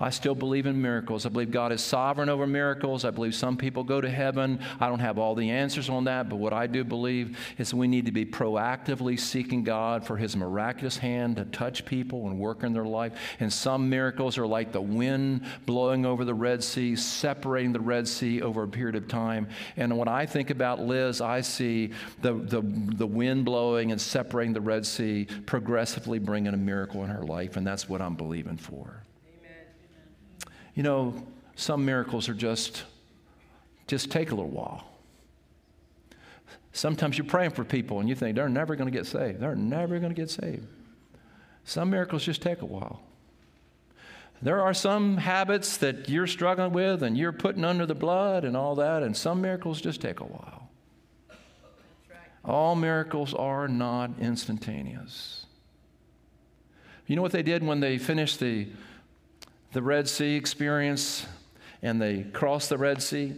I 0.01 0.11
still 0.11 0.35
believe 0.35 0.67
in 0.67 0.81
miracles. 0.81 1.27
I 1.27 1.29
believe 1.29 1.51
God 1.51 1.73
is 1.73 1.83
sovereign 1.83 2.29
over 2.29 2.47
miracles. 2.47 3.05
I 3.05 3.11
believe 3.11 3.35
some 3.35 3.57
people 3.57 3.83
go 3.83 4.01
to 4.01 4.09
heaven. 4.09 4.61
I 4.81 4.89
don't 4.89 5.01
have 5.01 5.19
all 5.19 5.35
the 5.35 5.51
answers 5.51 5.89
on 5.89 6.05
that, 6.05 6.29
but 6.29 6.37
what 6.37 6.53
I 6.53 6.67
do 6.67 6.85
believe 6.85 7.39
is 7.59 7.75
we 7.75 7.89
need 7.89 8.07
to 8.07 8.13
be 8.13 8.25
proactively 8.25 9.19
seeking 9.19 9.65
God 9.65 10.07
for 10.07 10.17
His 10.17 10.37
miraculous 10.37 10.99
hand 10.99 11.37
to 11.37 11.45
touch 11.47 11.85
people 11.85 12.29
and 12.29 12.39
work 12.39 12.63
in 12.63 12.73
their 12.73 12.85
life. 12.85 13.13
And 13.41 13.53
some 13.53 13.89
miracles 13.89 14.39
are 14.39 14.47
like 14.47 14.73
the 14.73 14.81
wind 14.81 15.45
blowing 15.67 16.07
over 16.07 16.25
the 16.25 16.35
Red 16.35 16.63
Sea, 16.63 16.95
separating 16.95 17.73
the 17.73 17.81
Red 17.81 18.07
Sea 18.07 18.43
over 18.43 18.63
a 18.63 18.69
period 18.69 18.97
of 18.97 19.09
time. 19.09 19.49
And 19.77 19.97
when 19.99 20.09
I 20.09 20.27
think 20.27 20.51
about 20.51 20.81
Liz, 20.81 21.21
I 21.21 21.41
see 21.41 21.93
the, 22.23 22.35
the, 22.35 22.63
the 22.63 23.07
wind 23.07 23.45
blowing 23.45 23.91
and 23.91 24.01
separating 24.01 24.53
the 24.53 24.61
Red 24.61 24.87
Sea, 24.87 25.27
progressively 25.47 26.19
bringing 26.19 26.55
a 26.55 26.57
miracle 26.57 27.03
in 27.05 27.11
her 27.11 27.23
life, 27.23 27.57
and 27.57 27.67
that's 27.67 27.89
what 27.89 28.01
I'm 28.01 28.15
believing 28.15 28.57
for. 28.57 29.03
You 30.79 30.85
know, 30.85 31.13
some 31.57 31.85
miracles 31.85 32.29
are 32.29 32.35
just, 32.35 32.85
just 33.89 34.13
take 34.13 34.31
a 34.31 34.35
little 34.37 34.53
while. 34.53 34.87
Sometimes 36.71 37.19
you're 37.19 37.27
praying 37.27 37.51
for 37.51 37.65
people 37.65 37.99
and 37.99 38.09
you 38.09 38.15
think 38.15 38.37
they're 38.37 38.49
never 38.49 38.77
going 38.77 38.87
to 38.87 38.97
get 38.97 39.05
saved. 39.05 39.41
They're 39.41 39.57
never 39.57 39.99
going 39.99 40.15
to 40.15 40.21
get 40.21 40.31
saved. 40.31 40.69
Some 41.65 41.91
miracles 41.91 42.25
just 42.25 42.43
take 42.43 42.63
a 42.63 42.65
while. 42.65 43.01
There 44.41 44.63
are 44.63 44.73
some 44.73 45.17
habits 45.17 45.79
that 45.79 46.09
you're 46.09 46.29
struggling 46.29 46.73
with 46.73 47.03
and 47.03 47.19
you're 47.19 47.33
putting 47.33 47.65
under 47.65 47.85
the 47.85 47.97
blood 47.97 48.45
and 48.45 48.57
all 48.57 48.77
that, 48.77 49.03
and 49.03 49.17
some 49.17 49.41
miracles 49.41 49.81
just 49.81 50.01
take 50.01 50.21
a 50.21 50.27
while. 50.27 50.71
All 52.45 52.77
miracles 52.77 53.35
are 53.35 53.67
not 53.67 54.13
instantaneous. 54.21 55.45
You 57.09 57.17
know 57.17 57.23
what 57.23 57.33
they 57.33 57.43
did 57.43 57.65
when 57.65 57.81
they 57.81 57.99
finished 57.99 58.39
the 58.39 58.69
the 59.73 59.83
Red 59.83 60.09
Sea 60.09 60.37
experience 60.37 61.27
and 61.83 62.01
they 62.01 62.25
crossed 62.33 62.69
the 62.69 62.79
Red 62.79 63.03
Sea, 63.03 63.35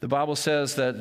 the 0.00 0.08
Bible 0.08 0.36
says 0.36 0.74
that 0.76 0.96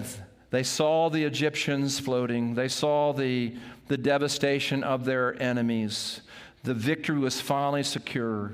they 0.51 0.63
saw 0.63 1.09
the 1.09 1.23
Egyptians 1.23 1.99
floating, 1.99 2.55
they 2.55 2.67
saw 2.67 3.13
the, 3.13 3.55
the 3.87 3.97
devastation 3.97 4.83
of 4.83 5.05
their 5.05 5.41
enemies. 5.41 6.21
The 6.63 6.73
victory 6.73 7.17
was 7.17 7.39
finally 7.39 7.83
secure 7.83 8.53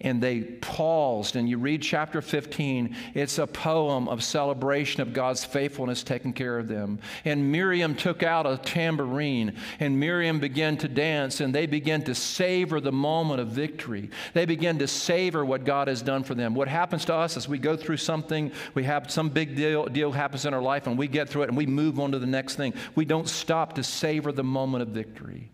and 0.00 0.22
they 0.22 0.40
paused. 0.40 1.36
And 1.36 1.48
you 1.48 1.58
read 1.58 1.82
chapter 1.82 2.20
15, 2.20 2.96
it's 3.14 3.38
a 3.38 3.46
poem 3.46 4.08
of 4.08 4.22
celebration 4.22 5.00
of 5.00 5.12
God's 5.12 5.44
faithfulness 5.44 6.02
taking 6.02 6.32
care 6.32 6.58
of 6.58 6.68
them. 6.68 6.98
And 7.24 7.50
Miriam 7.50 7.94
took 7.94 8.22
out 8.22 8.46
a 8.46 8.58
tambourine, 8.58 9.56
and 9.80 9.98
Miriam 9.98 10.38
began 10.38 10.76
to 10.78 10.88
dance, 10.88 11.40
and 11.40 11.54
they 11.54 11.66
began 11.66 12.02
to 12.04 12.14
savor 12.14 12.80
the 12.80 12.92
moment 12.92 13.40
of 13.40 13.48
victory. 13.48 14.10
They 14.34 14.44
began 14.44 14.78
to 14.78 14.86
savor 14.86 15.44
what 15.44 15.64
God 15.64 15.88
has 15.88 16.02
done 16.02 16.24
for 16.24 16.34
them. 16.34 16.54
What 16.54 16.68
happens 16.68 17.04
to 17.06 17.14
us 17.14 17.36
as 17.36 17.48
we 17.48 17.58
go 17.58 17.76
through 17.76 17.98
something, 17.98 18.52
we 18.74 18.84
have 18.84 19.10
some 19.10 19.30
big 19.30 19.56
deal, 19.56 19.86
deal 19.86 20.12
happens 20.12 20.44
in 20.44 20.52
our 20.52 20.62
life, 20.62 20.86
and 20.86 20.98
we 20.98 21.08
get 21.08 21.28
through 21.28 21.42
it, 21.42 21.48
and 21.48 21.56
we 21.56 21.66
move 21.66 21.98
on 21.98 22.12
to 22.12 22.18
the 22.18 22.26
next 22.26 22.56
thing. 22.56 22.74
We 22.94 23.04
don't 23.04 23.28
stop 23.28 23.74
to 23.74 23.82
savor 23.82 24.32
the 24.32 24.44
moment 24.44 24.82
of 24.82 24.88
victory. 24.88 25.50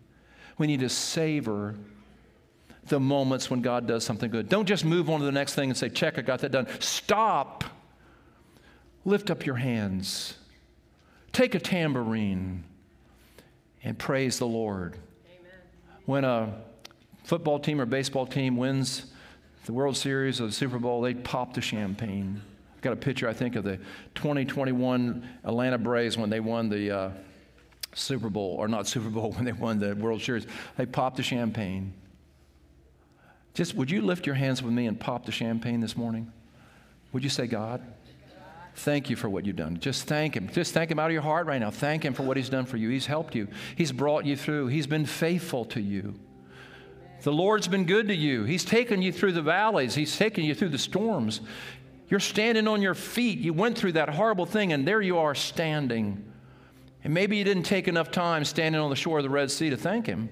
We 0.57 0.67
need 0.67 0.81
to 0.81 0.89
savor 0.89 1.75
the 2.87 2.99
moments 2.99 3.49
when 3.49 3.61
God 3.61 3.87
does 3.87 4.03
something 4.03 4.29
good. 4.29 4.49
Don't 4.49 4.65
just 4.65 4.83
move 4.85 5.09
on 5.09 5.19
to 5.19 5.25
the 5.25 5.31
next 5.31 5.55
thing 5.55 5.69
and 5.69 5.77
say, 5.77 5.89
check, 5.89 6.17
I 6.17 6.21
got 6.21 6.39
that 6.39 6.51
done. 6.51 6.67
Stop. 6.79 7.63
Lift 9.05 9.31
up 9.31 9.45
your 9.45 9.55
hands. 9.55 10.35
Take 11.31 11.55
a 11.55 11.59
tambourine 11.59 12.63
and 13.83 13.97
praise 13.97 14.39
the 14.39 14.47
Lord. 14.47 14.97
Amen. 15.25 15.51
When 16.05 16.23
a 16.23 16.53
football 17.23 17.59
team 17.59 17.81
or 17.81 17.85
baseball 17.85 18.25
team 18.25 18.57
wins 18.57 19.07
the 19.65 19.73
World 19.73 19.97
Series 19.97 20.41
or 20.41 20.47
the 20.47 20.51
Super 20.53 20.79
Bowl, 20.79 21.01
they 21.01 21.13
pop 21.13 21.53
the 21.53 21.61
champagne. 21.61 22.41
I've 22.75 22.81
got 22.81 22.93
a 22.93 22.97
picture, 22.97 23.27
I 23.29 23.33
think, 23.33 23.55
of 23.55 23.63
the 23.63 23.77
2021 24.15 25.27
Atlanta 25.43 25.77
Braves 25.77 26.17
when 26.17 26.29
they 26.29 26.39
won 26.39 26.69
the 26.69 26.91
uh, 26.91 27.09
Super 27.93 28.29
Bowl, 28.29 28.55
or 28.59 28.67
not 28.67 28.87
Super 28.87 29.09
Bowl, 29.09 29.31
when 29.35 29.45
they 29.45 29.53
won 29.53 29.79
the 29.79 29.95
World 29.95 30.21
Series. 30.21 30.45
They 30.77 30.85
popped 30.85 31.17
the 31.17 31.23
champagne. 31.23 31.93
Just 33.53 33.75
would 33.75 33.91
you 33.91 34.01
lift 34.01 34.25
your 34.25 34.35
hands 34.35 34.63
with 34.63 34.73
me 34.73 34.87
and 34.87 34.99
pop 34.99 35.25
the 35.25 35.31
champagne 35.31 35.79
this 35.79 35.95
morning? 35.95 36.31
Would 37.11 37.23
you 37.23 37.29
say, 37.29 37.45
God, 37.45 37.81
thank 38.75 39.09
you 39.09 39.15
for 39.15 39.29
what 39.29 39.45
you've 39.45 39.55
done? 39.55 39.79
Just 39.79 40.07
thank 40.07 40.35
Him. 40.35 40.49
Just 40.51 40.73
thank 40.73 40.89
Him 40.89 40.97
out 40.97 41.07
of 41.07 41.13
your 41.13 41.21
heart 41.21 41.45
right 41.45 41.59
now. 41.59 41.69
Thank 41.69 42.03
Him 42.03 42.13
for 42.13 42.23
what 42.23 42.35
He's 42.35 42.49
done 42.49 42.65
for 42.65 42.77
you. 42.77 42.89
He's 42.89 43.05
helped 43.05 43.35
you, 43.35 43.47
He's 43.75 43.91
brought 43.91 44.25
you 44.25 44.35
through, 44.35 44.67
He's 44.67 44.87
been 44.87 45.05
faithful 45.05 45.65
to 45.65 45.81
you. 45.81 46.15
The 47.21 47.31
Lord's 47.31 47.69
been 47.69 47.85
good 47.85 48.09
to 48.09 48.15
you. 48.15 48.43
He's 48.43 48.65
taken 48.65 49.01
you 49.01 49.13
through 49.13 49.33
the 49.33 49.41
valleys, 49.41 49.95
He's 49.95 50.17
taken 50.17 50.43
you 50.43 50.55
through 50.55 50.69
the 50.69 50.77
storms. 50.77 51.41
You're 52.09 52.19
standing 52.19 52.67
on 52.67 52.81
your 52.81 52.93
feet. 52.93 53.39
You 53.39 53.53
went 53.53 53.77
through 53.77 53.93
that 53.93 54.09
horrible 54.09 54.45
thing, 54.45 54.73
and 54.73 54.87
there 54.87 55.01
you 55.01 55.17
are 55.19 55.33
standing. 55.33 56.23
And 57.03 57.13
maybe 57.13 57.37
you 57.37 57.43
didn't 57.43 57.63
take 57.63 57.87
enough 57.87 58.11
time 58.11 58.45
standing 58.45 58.79
on 58.79 58.89
the 58.89 58.95
shore 58.95 59.17
of 59.17 59.23
the 59.23 59.29
Red 59.29 59.49
Sea 59.49 59.69
to 59.69 59.77
thank 59.77 60.05
Him. 60.05 60.29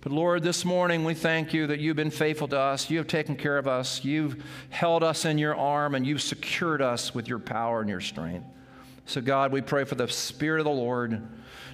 But 0.00 0.12
Lord, 0.12 0.44
this 0.44 0.64
morning 0.64 1.04
we 1.04 1.14
thank 1.14 1.52
you 1.52 1.66
that 1.66 1.80
you've 1.80 1.96
been 1.96 2.12
faithful 2.12 2.46
to 2.48 2.58
us. 2.58 2.88
You 2.88 2.98
have 2.98 3.08
taken 3.08 3.34
care 3.34 3.58
of 3.58 3.66
us. 3.66 4.04
You've 4.04 4.44
held 4.70 5.02
us 5.02 5.24
in 5.24 5.38
your 5.38 5.56
arm 5.56 5.96
and 5.96 6.06
you've 6.06 6.22
secured 6.22 6.80
us 6.80 7.14
with 7.14 7.26
your 7.26 7.40
power 7.40 7.80
and 7.80 7.90
your 7.90 8.00
strength. 8.00 8.46
So, 9.06 9.20
God, 9.20 9.50
we 9.50 9.60
pray 9.60 9.84
for 9.84 9.96
the 9.96 10.06
Spirit 10.06 10.60
of 10.60 10.66
the 10.66 10.70
Lord 10.70 11.26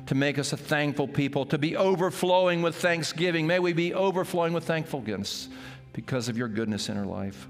to 0.07 0.15
make 0.15 0.39
us 0.39 0.53
a 0.53 0.57
thankful 0.57 1.07
people, 1.07 1.45
to 1.47 1.59
be 1.59 1.77
overflowing 1.77 2.63
with 2.63 2.77
thanksgiving. 2.77 3.47
May 3.47 3.59
we 3.59 3.75
be 3.75 3.93
overflowing 3.93 4.53
with 4.55 4.65
thankfulness 4.65 5.49
because 5.93 6.29
of 6.29 6.39
your 6.39 6.49
goodness 6.49 6.89
in 6.89 6.97
our 6.97 7.07
life. 7.07 7.47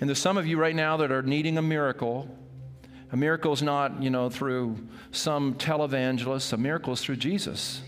And 0.00 0.10
there's 0.10 0.18
some 0.18 0.36
of 0.36 0.46
you 0.46 0.58
right 0.58 0.76
now 0.76 0.98
that 0.98 1.10
are 1.10 1.22
needing 1.22 1.56
a 1.56 1.62
miracle. 1.62 2.28
A 3.12 3.16
miracle 3.16 3.52
is 3.52 3.62
not, 3.62 4.02
you 4.02 4.10
know, 4.10 4.28
through 4.28 4.76
some 5.10 5.54
televangelist, 5.54 6.52
a 6.52 6.58
miracle 6.58 6.92
is 6.92 7.00
through 7.00 7.16
Jesus. 7.16 7.80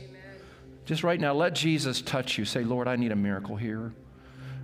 Just 0.89 1.05
right 1.05 1.21
now, 1.21 1.35
let 1.35 1.55
Jesus 1.55 2.01
touch 2.01 2.39
you. 2.39 2.47
Say, 2.47 2.65
Lord, 2.65 2.89
I 2.89 2.97
need 2.97 3.13
a 3.13 3.17
miracle 3.17 3.57
here. 3.57 3.93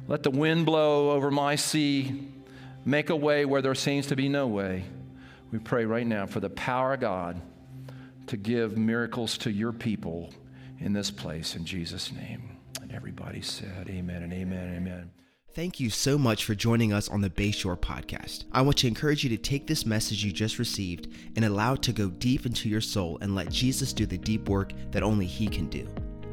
Let 0.09 0.22
the 0.22 0.31
wind 0.31 0.64
blow 0.64 1.11
over 1.11 1.31
my 1.31 1.55
sea, 1.55 2.29
make 2.87 3.11
a 3.11 3.16
way 3.16 3.45
where 3.45 3.61
there 3.61 3.75
seems 3.75 4.07
to 4.07 4.16
be 4.16 4.31
no 4.31 4.47
way. 4.47 4.85
We 5.53 5.59
pray 5.59 5.85
right 5.85 6.07
now 6.07 6.25
for 6.25 6.41
the 6.41 6.49
power 6.49 6.95
of 6.95 7.01
God 7.01 7.43
to 8.29 8.39
give 8.39 8.79
miracles 8.79 9.37
to 9.37 9.53
your 9.53 9.70
people 9.70 10.33
in 10.81 10.95
this 10.95 11.11
place 11.11 11.57
in 11.57 11.66
Jesus' 11.66 12.11
name. 12.11 12.57
And 12.81 12.91
everybody 12.91 13.43
said, 13.43 13.91
Amen 13.91 14.22
and 14.22 14.33
amen 14.33 14.68
and 14.68 14.77
amen. 14.79 15.11
Thank 15.53 15.79
you 15.79 15.91
so 15.91 16.16
much 16.16 16.47
for 16.47 16.55
joining 16.55 16.95
us 16.95 17.11
on 17.11 17.20
the 17.20 17.29
Bayshore 17.29 17.79
podcast. 17.79 18.45
I 18.51 18.62
want 18.62 18.79
to 18.79 18.89
encourage 18.89 19.25
you 19.25 19.31
to 19.31 19.37
take 19.37 19.66
this 19.66 19.85
message 19.85 20.25
you 20.25 20.33
just 20.33 20.59
received 20.59 21.09
and 21.37 21.45
allow 21.45 21.75
it 21.75 21.83
to 21.83 21.93
go 21.93 22.09
deep 22.09 22.47
into 22.47 22.70
your 22.70 22.81
soul 22.81 23.18
and 23.20 23.35
let 23.35 23.51
Jesus 23.51 23.93
do 23.93 24.07
the 24.07 24.16
deep 24.16 24.49
work 24.49 24.72
that 24.91 25.03
only 25.03 25.27
He 25.27 25.49
can 25.49 25.68
do. 25.68 25.87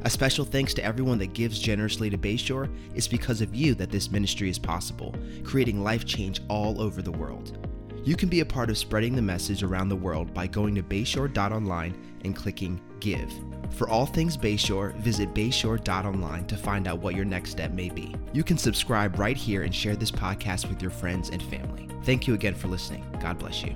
A 0.04 0.10
special 0.10 0.46
thanks 0.46 0.74
to 0.74 0.84
everyone 0.84 1.20
that 1.20 1.34
gives 1.34 1.60
generously 1.60 2.10
to 2.10 2.18
Bayshore. 2.18 2.74
It's 2.96 3.08
because 3.08 3.42
of 3.42 3.54
you 3.54 3.76
that 3.76 3.92
this 3.92 4.12
ministry 4.12 4.50
is 4.50 4.58
possible, 4.58 5.14
creating 5.44 5.84
life 5.84 6.06
change 6.06 6.42
all 6.48 6.82
over 6.82 7.02
the 7.02 7.12
world. 7.12 7.58
You 8.04 8.16
can 8.16 8.30
be 8.30 8.40
a 8.40 8.46
part 8.46 8.72
of 8.72 8.80
spreading 8.80 9.16
the 9.16 9.22
message 9.22 9.62
around 9.62 9.90
the 9.90 9.96
world 9.96 10.34
by 10.34 10.48
going 10.48 10.74
to 10.76 10.82
bayshore.online 10.82 11.96
and 12.24 12.36
clicking 12.36 12.82
Give. 13.00 13.32
For 13.72 13.88
all 13.90 14.06
things 14.06 14.38
Bayshore, 14.38 14.96
visit 14.98 15.34
bayshore.online 15.34 16.46
to 16.48 16.58
find 16.58 16.88
out 16.88 17.00
what 17.00 17.16
your 17.16 17.26
next 17.26 17.52
step 17.52 17.72
may 17.72 17.90
be. 17.90 18.16
You 18.34 18.44
can 18.44 18.58
subscribe 18.58 19.20
right 19.20 19.38
here 19.38 19.64
and 19.64 19.74
share 19.74 19.96
this 19.96 20.12
podcast 20.12 20.68
with 20.68 20.82
your 20.82 20.92
friends 20.92 21.30
and 21.30 21.42
family. 21.44 21.88
Thank 22.04 22.28
you 22.28 22.34
again 22.34 22.56
for 22.56 22.68
listening. 22.68 23.06
God 23.22 23.38
bless 23.38 23.64
you. 23.64 23.76